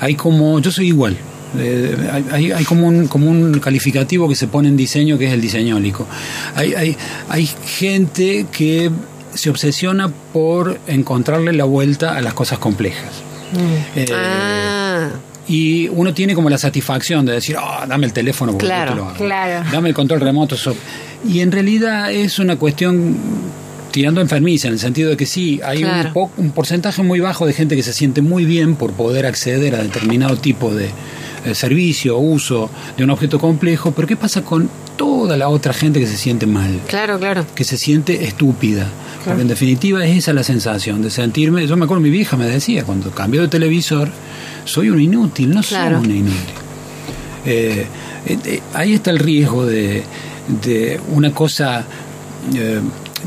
hay 0.00 0.14
como, 0.14 0.58
yo 0.60 0.70
soy 0.70 0.88
igual. 0.88 1.16
Eh, 1.58 1.96
hay, 2.30 2.64
como, 2.64 2.86
un, 2.88 3.06
como 3.08 3.30
un 3.30 3.58
calificativo 3.60 4.28
que 4.28 4.34
se 4.34 4.46
pone 4.46 4.68
en 4.68 4.76
diseño 4.76 5.18
que 5.18 5.26
es 5.26 5.32
el 5.32 5.40
diseñólico. 5.40 6.06
Hay, 6.54 6.74
hay, 6.74 6.96
hay 7.28 7.46
gente 7.66 8.46
que 8.52 8.90
se 9.34 9.50
obsesiona 9.50 10.08
por 10.32 10.78
encontrarle 10.86 11.52
la 11.52 11.64
vuelta 11.64 12.16
a 12.16 12.20
las 12.20 12.34
cosas 12.34 12.58
complejas. 12.58 13.10
Eh, 13.96 14.06
ah, 14.14 15.08
y 15.46 15.88
uno 15.88 16.14
tiene 16.14 16.34
como 16.34 16.48
la 16.48 16.56
satisfacción 16.58 17.26
de 17.26 17.32
decir, 17.34 17.56
"Ah, 17.58 17.84
dame 17.88 18.06
el 18.06 18.12
teléfono 18.12 18.52
porque 18.52 18.66
Claro, 18.66 18.92
te 18.92 18.96
lo 18.96 19.04
hago. 19.08 19.16
claro. 19.16 19.68
Dame 19.70 19.88
el 19.90 19.94
control 19.94 20.20
remoto. 20.20 20.56
so-". 20.56 20.74
Y 21.28 21.40
en 21.40 21.52
realidad 21.52 22.10
es 22.12 22.38
una 22.38 22.56
cuestión 22.56 23.16
tirando 23.90 24.20
enfermiza, 24.20 24.66
en 24.68 24.74
el 24.74 24.80
sentido 24.80 25.10
de 25.10 25.16
que 25.16 25.26
sí, 25.26 25.60
hay 25.64 25.78
Claro. 25.82 26.08
un, 26.08 26.12
po- 26.14 26.30
un 26.38 26.50
porcentaje 26.50 27.02
muy 27.02 27.20
bajo 27.20 27.46
de 27.46 27.52
gente 27.52 27.76
que 27.76 27.82
se 27.84 27.92
siente 27.92 28.22
muy 28.22 28.44
bien 28.44 28.74
por 28.74 28.92
poder 28.92 29.24
acceder 29.26 29.74
a 29.76 29.82
determinado 29.82 30.36
tipo 30.36 30.74
de 30.74 30.90
eh, 31.44 31.54
servicio 31.54 32.16
o 32.16 32.20
uso 32.20 32.70
de 32.96 33.04
un 33.04 33.10
objeto 33.10 33.38
complejo, 33.38 33.92
pero 33.92 34.08
¿qué 34.08 34.16
pasa 34.16 34.42
con 34.42 34.68
toda 34.96 35.36
la 35.36 35.48
otra 35.48 35.72
gente 35.72 36.00
que 36.00 36.06
se 36.06 36.16
siente 36.16 36.46
mal? 36.46 36.80
claro, 36.88 37.18
claro. 37.18 37.46
que 37.54 37.64
se 37.64 37.76
siente 37.76 38.24
estúpida. 38.24 38.86
Porque 39.24 39.40
en 39.40 39.48
definitiva 39.48 40.04
es 40.04 40.18
esa 40.18 40.34
la 40.34 40.42
sensación 40.44 41.00
de 41.00 41.08
sentirme. 41.10 41.66
Yo 41.66 41.76
me 41.78 41.84
acuerdo, 41.86 42.02
mi 42.02 42.10
vieja 42.10 42.36
me 42.36 42.44
decía, 42.46 42.84
cuando 42.84 43.10
cambió 43.10 43.40
de 43.40 43.48
televisor, 43.48 44.10
soy 44.66 44.90
un 44.90 45.00
inútil, 45.00 45.48
no 45.54 45.62
Claro. 45.62 45.98
soy 46.00 46.10
un 46.10 46.16
inútil. 46.16 46.54
Eh, 47.46 47.86
eh, 48.26 48.60
ahí 48.74 48.92
está 48.92 49.10
el 49.10 49.18
riesgo 49.18 49.64
de, 49.64 50.02
de 50.62 51.00
una 51.14 51.32
cosa 51.32 51.86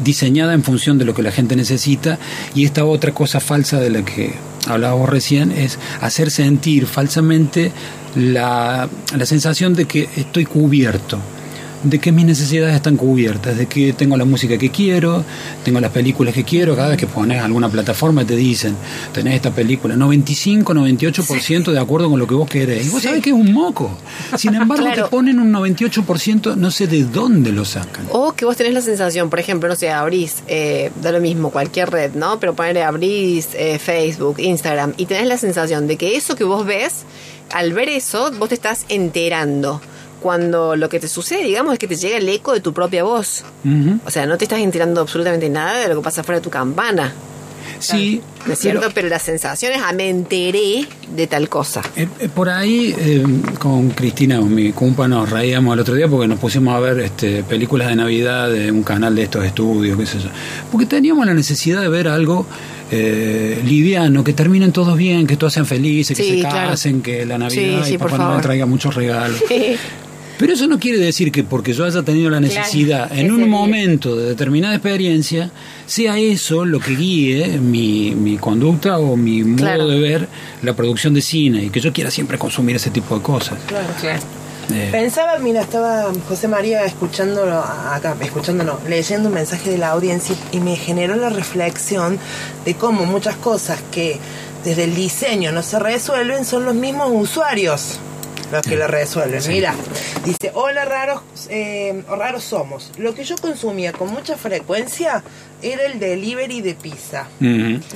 diseñada 0.04 0.54
en 0.54 0.64
función 0.64 0.98
de 1.00 1.06
lo 1.06 1.14
que 1.16 1.24
la 1.24 1.32
gente 1.32 1.56
necesita 1.56 2.20
y 2.54 2.66
esta 2.66 2.86
otra 2.86 3.12
cosa 3.14 3.40
falsa 3.40 3.80
de 3.80 3.90
la 3.90 4.04
que 4.06 4.34
hablábamos 4.68 5.10
recién 5.10 5.52
es 5.52 5.80
hacer 6.02 6.32
sentir 6.32 6.86
falsamente 6.86 7.72
la, 8.16 8.90
la 9.16 9.26
sensación 9.26 9.74
de 9.74 9.86
que 9.86 10.10
estoy 10.16 10.46
cubierto 10.46 11.20
de 11.84 12.00
que 12.00 12.12
mis 12.12 12.26
necesidades 12.26 12.76
están 12.76 12.98
cubiertas, 12.98 13.58
de 13.58 13.68
que 13.68 13.94
tengo 13.94 14.18
la 14.18 14.26
música 14.26 14.58
que 14.58 14.72
quiero, 14.72 15.24
tengo 15.64 15.80
las 15.80 15.92
películas 15.92 16.34
que 16.34 16.44
quiero, 16.44 16.76
cada 16.76 16.90
vez 16.90 16.98
que 16.98 17.08
pones 17.08 17.42
alguna 17.42 17.70
plataforma 17.70 18.26
te 18.26 18.36
dicen, 18.36 18.76
tenés 19.14 19.36
esta 19.36 19.52
película, 19.52 19.96
95, 19.96 20.74
98% 20.74 21.72
de 21.72 21.80
acuerdo 21.80 22.10
con 22.10 22.20
lo 22.20 22.28
que 22.28 22.34
vos 22.34 22.50
querés. 22.50 22.88
Y 22.88 22.90
vos 22.90 23.04
sabés 23.04 23.22
que 23.22 23.30
es 23.30 23.36
un 23.36 23.54
moco. 23.54 23.92
Sin 24.38 24.56
embargo, 24.56 24.86
Claro. 24.86 25.04
te 25.06 25.10
ponen 25.10 25.40
un 25.40 25.52
98%, 25.52 26.56
no 26.56 26.72
sé 26.72 26.88
de 26.88 27.04
dónde 27.04 27.52
lo 27.52 27.64
sacan. 27.66 28.06
O 28.12 28.34
que 28.34 28.46
vos 28.46 28.58
tenés 28.58 28.74
la 28.74 28.82
sensación, 28.82 29.30
por 29.30 29.40
ejemplo, 29.40 29.70
no 29.70 29.76
sé, 29.76 29.90
abrís, 29.92 30.38
eh, 30.48 30.92
da 31.02 31.12
lo 31.12 31.20
mismo, 31.22 31.52
cualquier 31.52 31.90
red, 31.92 32.12
¿no? 32.14 32.40
Pero 32.40 32.54
ponerle 32.56 32.84
abrís 32.84 33.50
eh, 33.54 33.80
Facebook, 33.80 34.40
Instagram, 34.40 34.94
y 34.98 35.06
tenés 35.06 35.28
la 35.28 35.38
sensación 35.38 35.88
de 35.88 35.98
que 35.98 36.16
eso 36.18 36.36
que 36.36 36.44
vos 36.44 36.66
ves, 36.66 37.04
al 37.54 37.74
ver 37.74 37.90
eso, 37.90 38.32
vos 38.38 38.50
te 38.50 38.56
estás 38.56 38.86
enterando. 38.90 39.80
Cuando 40.22 40.76
lo 40.76 40.90
que 40.90 41.00
te 41.00 41.08
sucede, 41.08 41.44
digamos, 41.44 41.74
es 41.74 41.80
que 41.80 41.88
te 41.88 41.96
llega 41.96 42.18
el 42.18 42.28
eco 42.30 42.54
de 42.54 42.60
tu 42.60 42.74
propia 42.74 43.04
voz. 43.04 43.44
O 44.06 44.10
sea, 44.12 44.26
no 44.26 44.38
te 44.38 44.46
estás 44.46 44.60
enterando 44.60 45.02
absolutamente 45.02 45.50
nada 45.50 45.80
de 45.80 45.88
lo 45.90 45.96
que 45.98 46.02
pasa 46.04 46.24
fuera 46.24 46.40
de 46.40 46.44
tu 46.44 46.50
campana. 46.50 47.14
Sí, 47.80 48.22
¿No 48.48 48.54
es 48.54 48.60
cierto? 48.60 48.80
pero- 48.82 48.94
Pero, 48.96 49.10
la 49.10 49.20
sensación 49.20 49.72
es, 49.74 49.80
ah, 49.86 49.94
me 49.94 50.10
enteré 50.10 50.88
de 51.16 51.28
tal 51.28 51.48
cosa. 51.48 51.84
Eh, 51.96 52.08
eh, 52.20 52.30
por 52.34 52.50
ahí, 52.50 52.96
eh, 52.98 53.24
con 53.60 53.90
Cristina, 53.92 54.40
con 54.40 54.56
mi 54.56 54.72
compa, 54.72 55.08
nos 55.08 55.30
reíamos 55.30 55.74
el 55.76 55.82
otro 55.82 55.94
día 55.94 56.08
porque 56.08 56.28
nos 56.28 56.40
pusimos 56.40 56.74
a 56.74 56.80
ver 56.80 57.00
este, 57.02 57.44
películas 57.44 57.90
de 57.90 57.96
Navidad 57.98 58.50
de 58.50 58.72
un 58.72 58.82
canal 58.82 59.14
de 59.16 59.24
estos 59.24 59.46
estudios, 59.46 59.96
qué 60.00 60.06
sé 60.08 60.18
yo. 60.20 60.30
Porque 60.72 60.88
teníamos 60.88 61.26
la 61.28 61.36
necesidad 61.36 61.82
de 61.82 61.90
ver 61.90 62.08
algo 62.08 62.48
eh, 62.90 63.62
liviano, 63.66 64.24
que 64.24 64.34
terminen 64.34 64.72
todos 64.72 64.98
bien, 64.98 65.28
que 65.28 65.36
todos 65.38 65.54
sean 65.54 65.66
felices, 65.68 66.18
que 66.18 66.24
Sí, 66.24 66.30
se 66.36 66.40
claro. 66.40 66.70
casen, 66.72 67.02
que 67.02 67.26
la 67.28 67.38
Navidad 67.38 67.82
Sí, 67.84 67.90
sí, 67.90 67.94
y 67.96 67.98
Papá 68.00 68.12
Noel 68.18 68.28
favor. 68.30 68.42
traiga 68.42 68.66
muchos 68.66 68.96
regalos. 68.96 69.38
Pero 70.38 70.54
eso 70.54 70.68
no 70.68 70.78
quiere 70.80 71.00
decir 71.00 71.32
que 71.32 71.44
porque 71.44 71.74
yo 71.74 71.84
haya 71.86 72.04
tenido 72.04 72.30
la 72.30 72.40
necesidad 72.40 73.12
en 73.18 73.32
un 73.32 73.50
momento 73.50 74.16
de 74.16 74.26
determinada 74.30 74.76
experiencia, 74.76 75.50
sea 75.88 76.18
eso 76.20 76.64
lo 76.64 76.80
que 76.80 76.96
guíe 76.96 77.58
mi, 77.60 78.14
mi 78.14 78.38
conducta 78.38 79.00
o 79.00 79.16
mi 79.16 79.44
modo 79.44 79.58
Claro. 79.64 79.88
de 79.88 80.00
ver 80.00 80.28
la 80.62 80.74
producción 80.76 81.14
de 81.16 81.22
cine 81.22 81.64
y 81.66 81.70
que 81.72 81.80
yo 81.80 81.92
quiera 81.92 82.12
siempre 82.12 82.38
consumir 82.38 82.76
ese 82.76 82.92
tipo 82.92 83.16
de 83.16 83.22
cosas. 83.24 83.58
Claro. 83.68 83.88
Claro. 84.00 84.20
Eh, 84.72 84.90
Pensaba, 84.92 85.40
mira, 85.40 85.62
estaba 85.62 86.12
José 86.28 86.48
María 86.50 86.84
escuchándolo 86.86 87.58
acá, 87.58 88.16
escuchándolo, 88.22 88.80
leyendo 88.88 89.30
un 89.30 89.36
mensaje 89.36 89.70
de 89.72 89.78
la 89.78 89.92
audiencia 89.92 90.36
y 90.52 90.60
me 90.60 90.76
generó 90.76 91.16
la 91.16 91.30
reflexión 91.30 92.20
de 92.66 92.74
cómo 92.76 93.06
muchas 93.06 93.38
cosas 93.38 93.80
que 93.92 94.18
desde 94.66 94.84
el 94.84 94.94
diseño 94.94 95.54
no 95.54 95.64
se 95.64 95.80
resuelven 95.80 96.44
son 96.44 96.66
los 96.66 96.76
mismos 96.76 97.10
usuarios 97.14 97.98
los 98.52 98.62
que 98.62 98.76
lo 98.76 98.88
resuelven. 98.88 99.42
Mira, 99.48 99.74
dice, 100.24 100.52
hola 100.54 100.86
raros, 100.86 101.22
eh, 101.50 102.04
raros 102.08 102.44
somos. 102.44 102.92
Lo 102.98 103.14
que 103.14 103.24
yo 103.24 103.36
consumía 103.38 103.94
con 103.94 104.10
mucha 104.12 104.38
frecuencia 104.38 105.24
era 105.62 105.84
el 105.86 106.00
delivery 106.00 106.62
de 106.62 106.76
pizza. 106.76 107.28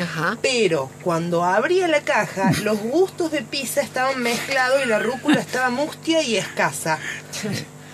Ajá. 0.01 0.37
Pero 0.41 0.89
cuando 1.03 1.43
abría 1.43 1.87
la 1.87 2.01
caja, 2.01 2.51
los 2.63 2.79
gustos 2.79 3.31
de 3.31 3.41
pizza 3.41 3.81
estaban 3.81 4.21
mezclados 4.21 4.81
y 4.83 4.87
la 4.87 4.99
rúcula 4.99 5.39
estaba 5.39 5.69
mustia 5.69 6.21
y 6.23 6.37
escasa. 6.37 6.99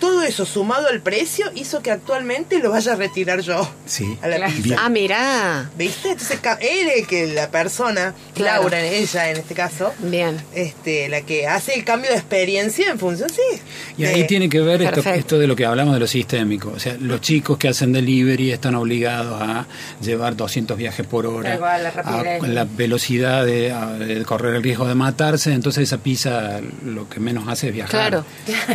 Todo 0.00 0.22
eso 0.22 0.44
sumado 0.46 0.88
al 0.88 1.00
precio 1.00 1.50
hizo 1.54 1.82
que 1.82 1.90
actualmente 1.90 2.58
lo 2.58 2.70
vaya 2.70 2.92
a 2.92 2.96
retirar 2.96 3.40
yo. 3.40 3.68
Sí. 3.86 4.18
A 4.22 4.28
la 4.28 4.46
pizza. 4.48 4.76
Ah, 4.78 4.88
mirá. 4.88 5.70
¿Viste? 5.76 6.10
Entonces, 6.10 6.38
él 6.60 6.88
es 6.96 7.06
que 7.06 7.26
la 7.28 7.50
persona, 7.50 8.14
Claro. 8.34 8.62
Laura, 8.62 8.80
ella 8.84 9.30
en 9.30 9.36
este 9.38 9.54
caso, 9.54 9.92
Bien. 9.98 10.40
este, 10.54 11.08
la 11.08 11.22
que 11.22 11.46
hace 11.46 11.74
el 11.74 11.84
cambio 11.84 12.10
de 12.10 12.16
experiencia 12.16 12.90
en 12.90 12.98
función, 12.98 13.28
sí. 13.30 13.60
Y 13.98 14.04
ahí 14.04 14.20
de- 14.22 14.26
tiene 14.28 14.48
que 14.48 14.60
ver 14.60 14.80
esto, 14.82 15.38
de 15.38 15.46
lo 15.46 15.56
que 15.56 15.66
hablamos 15.66 15.94
de 15.94 16.00
lo 16.00 16.06
sistémico. 16.06 16.72
O 16.74 16.78
sea, 16.78 16.96
los 17.00 17.20
chicos 17.20 17.58
que 17.58 17.68
hacen 17.68 17.92
delivery 17.92 18.52
están 18.52 18.74
obligados 18.76 19.40
a 19.42 19.66
llevar 20.00 20.36
200 20.36 20.76
viajes 20.78 21.06
por 21.06 21.26
hora, 21.26 21.58
cual, 21.58 21.82
la 21.82 21.88
a- 21.88 22.38
con 22.38 22.54
la 22.54 22.64
velocidad 22.64 23.44
de, 23.44 23.72
a- 23.72 23.92
de 23.94 24.24
correr 24.24 24.54
el 24.54 24.62
riesgo 24.62 24.86
de 24.86 24.94
matarse. 24.94 25.52
Entonces 25.52 25.82
esa 25.84 25.98
pizza 25.98 26.60
lo 26.86 27.08
que 27.08 27.18
menos 27.20 27.48
hace 27.48 27.68
es 27.68 27.74
viajar. 27.74 27.90
Claro. 28.10 28.24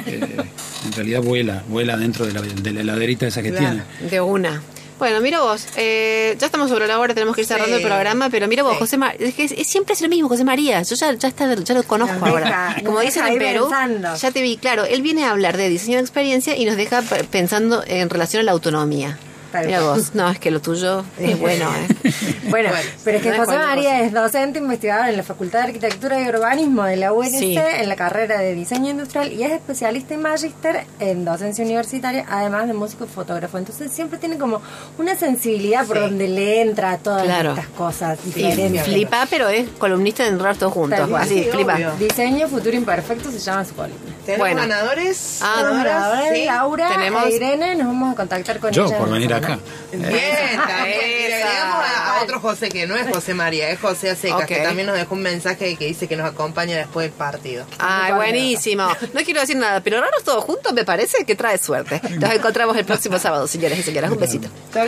Eh, 0.06 0.38
en 0.86 0.92
realidad 0.94 1.22
vuela, 1.22 1.64
vuela 1.70 1.96
dentro 1.98 2.26
de 2.26 2.34
la, 2.34 2.42
de 2.42 2.72
la 2.74 2.82
heladerita 2.82 3.26
esa 3.28 3.42
que 3.42 3.52
Claro. 3.52 3.82
tiene. 4.00 4.10
De 4.12 4.20
una. 4.22 4.62
Bueno, 5.00 5.20
mira 5.22 5.42
vos, 5.42 5.66
eh, 5.76 6.36
ya 6.40 6.46
estamos 6.46 6.70
sobre 6.70 6.88
la 6.88 6.98
hora, 7.00 7.14
tenemos 7.14 7.36
que 7.36 7.42
ir 7.42 7.48
cerrando 7.48 7.76
Sí. 7.78 7.82
el 7.82 7.88
programa, 7.88 8.30
pero 8.30 8.48
mira 8.48 8.64
vos, 8.64 8.74
Sí. 8.74 8.80
José 8.80 8.98
María, 8.98 9.28
es 9.28 9.34
que 9.34 9.44
es- 9.46 9.68
siempre 9.68 9.94
es 9.96 10.02
lo 10.02 10.08
mismo, 10.08 10.30
José 10.30 10.44
María, 10.46 10.82
yo 10.82 10.96
ya, 10.96 11.12
ya, 11.14 11.28
está, 11.28 11.54
ya 11.56 11.74
lo 11.74 11.84
conozco 11.84 12.16
Nos 12.20 12.30
ahora. 12.30 12.46
deja- 12.46 12.86
Como 12.86 13.00
dicen 13.02 13.26
en 13.28 13.38
Perú, 13.38 13.68
pensando. 13.70 14.16
ya 14.16 14.32
te 14.32 14.42
vi, 14.42 14.56
claro, 14.58 14.86
él 14.86 15.02
viene 15.02 15.26
a 15.26 15.32
hablar 15.32 15.58
de 15.58 15.68
diseño 15.68 15.98
de 15.98 16.04
experiencia 16.04 16.56
y 16.56 16.66
nos 16.66 16.78
deja 16.78 17.02
pensando 17.32 17.84
en 17.86 18.10
relación 18.10 18.42
a 18.42 18.44
la 18.44 18.52
autonomía. 18.54 19.18
Mira 19.62 19.82
vos, 19.82 20.16
no, 20.16 20.30
es 20.30 20.40
que 20.40 20.52
lo 20.52 20.62
tuyo 20.62 21.04
es 21.20 21.40
bueno, 21.40 21.70
¿eh? 21.76 22.12
Bueno, 22.50 22.70
Bueno, 22.70 22.90
pero 23.04 23.18
es 23.18 23.24
que 23.24 23.30
no 23.32 23.38
José 23.38 23.58
María 23.58 23.92
cosa. 23.92 24.00
es 24.02 24.12
docente 24.14 24.60
investigador 24.60 25.10
en 25.10 25.18
la 25.18 25.24
Facultad 25.24 25.60
de 25.60 25.66
Arquitectura 25.68 26.22
y 26.22 26.28
Urbanismo 26.28 26.84
de 26.84 26.98
la 26.98 27.14
UNC 27.14 27.30
Sí. 27.40 27.58
en 27.58 27.90
la 27.90 27.96
carrera 27.96 28.40
de 28.40 28.54
Diseño 28.54 28.92
Industrial 28.92 29.32
y 29.32 29.44
es 29.44 29.52
especialista 29.52 30.14
y 30.14 30.18
magíster 30.18 30.86
en 31.00 31.26
docencia 31.26 31.64
universitaria, 31.66 32.26
además 32.30 32.68
de 32.68 32.74
músico 32.74 33.06
y 33.06 33.08
fotógrafo. 33.08 33.58
Entonces 33.58 33.92
siempre 33.92 34.20
tiene 34.20 34.38
como 34.38 34.62
una 34.98 35.16
sensibilidad 35.16 35.86
por 35.86 35.98
Sí. 35.98 36.04
donde 36.04 36.28
le 36.28 36.62
entra 36.62 36.92
a 36.92 36.98
todas 36.98 37.24
Claro. 37.24 37.52
estas 37.52 37.68
cosas 37.68 38.20
Y 38.26 38.32
diferentes. 38.32 38.84
flipa, 38.84 39.26
pero 39.30 39.50
es 39.50 39.68
columnista 39.80 40.28
en 40.28 40.34
Enredar 40.34 40.58
Todos 40.58 40.74
Juntos, 40.74 41.10
así, 41.18 41.44
Sí, 41.44 41.50
flipa. 41.52 41.76
obvio. 41.76 41.92
Diseño 42.00 42.48
Futuro 42.48 42.76
Imperfecto 42.76 43.32
se 43.32 43.40
llama 43.40 43.66
su 43.66 43.74
columna. 43.76 43.98
¿Tenemos 44.26 44.40
Bueno. 44.48 44.62
ganadores? 44.62 45.40
Ah. 45.42 45.64
Laura 46.46 46.90
Tenemos- 46.96 47.26
e 47.26 47.36
Irene 47.36 47.76
nos 47.76 47.88
vamos 47.88 48.14
a 48.14 48.16
contactar 48.16 48.60
con 48.60 48.72
Yo, 48.72 48.86
ella 48.86 48.98
por 48.98 49.08
en 49.08 49.14
venir 49.16 49.30
semana. 49.30 49.43
Acá. 49.44 49.60
Bien. 49.92 50.12
Y 50.12 50.16
Esa. 50.16 51.48
agregamos 51.48 51.86
a, 51.86 52.20
a 52.20 52.24
otro 52.24 52.40
José 52.40 52.70
que 52.70 52.88
no 52.88 52.96
es 52.96 53.08
José 53.14 53.34
María, 53.34 53.70
es 53.70 53.80
José 53.80 54.10
Acecas, 54.10 54.46
que 54.46 54.58
también 54.58 54.88
nos 54.88 54.98
dejó 54.98 55.16
un 55.16 55.22
mensaje 55.22 55.76
que 55.76 55.86
dice 55.86 56.08
que 56.08 56.16
nos 56.16 56.30
acompaña 56.30 56.78
después 56.78 57.06
del 57.06 57.14
partido. 57.14 57.66
Ay, 57.80 58.14
buenísimo. 58.14 58.88
No 59.14 59.22
quiero 59.24 59.42
decir 59.42 59.58
nada, 59.58 59.82
pero 59.82 60.02
raros 60.02 60.24
todos 60.24 60.44
juntos 60.44 60.74
me 60.74 60.86
parece 60.86 61.26
que 61.26 61.36
trae 61.36 61.58
suerte. 61.58 62.02
Nos 62.20 62.32
encontramos 62.32 62.78
el 62.78 62.86
próximo 62.86 63.20
sábado, 63.20 63.48
señores 63.48 63.80
y 63.80 63.84
señoras. 63.84 64.12
Un 64.12 64.20
besito. 64.20 64.48
Y 64.74 64.80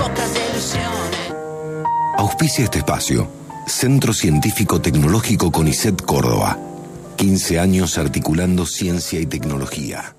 pocas 0.00 0.30
ilusiones. 0.50 1.34
Auspicia 2.16 2.64
este 2.64 2.78
espacio. 2.78 3.30
Centro 3.66 4.12
Científico 4.12 4.80
Tecnológico 4.80 5.50
CONICET 5.50 6.02
Córdoba. 6.02 6.58
15 7.16 7.58
años 7.58 7.98
articulando 7.98 8.66
ciencia 8.66 9.20
y 9.20 9.26
tecnología. 9.26 10.16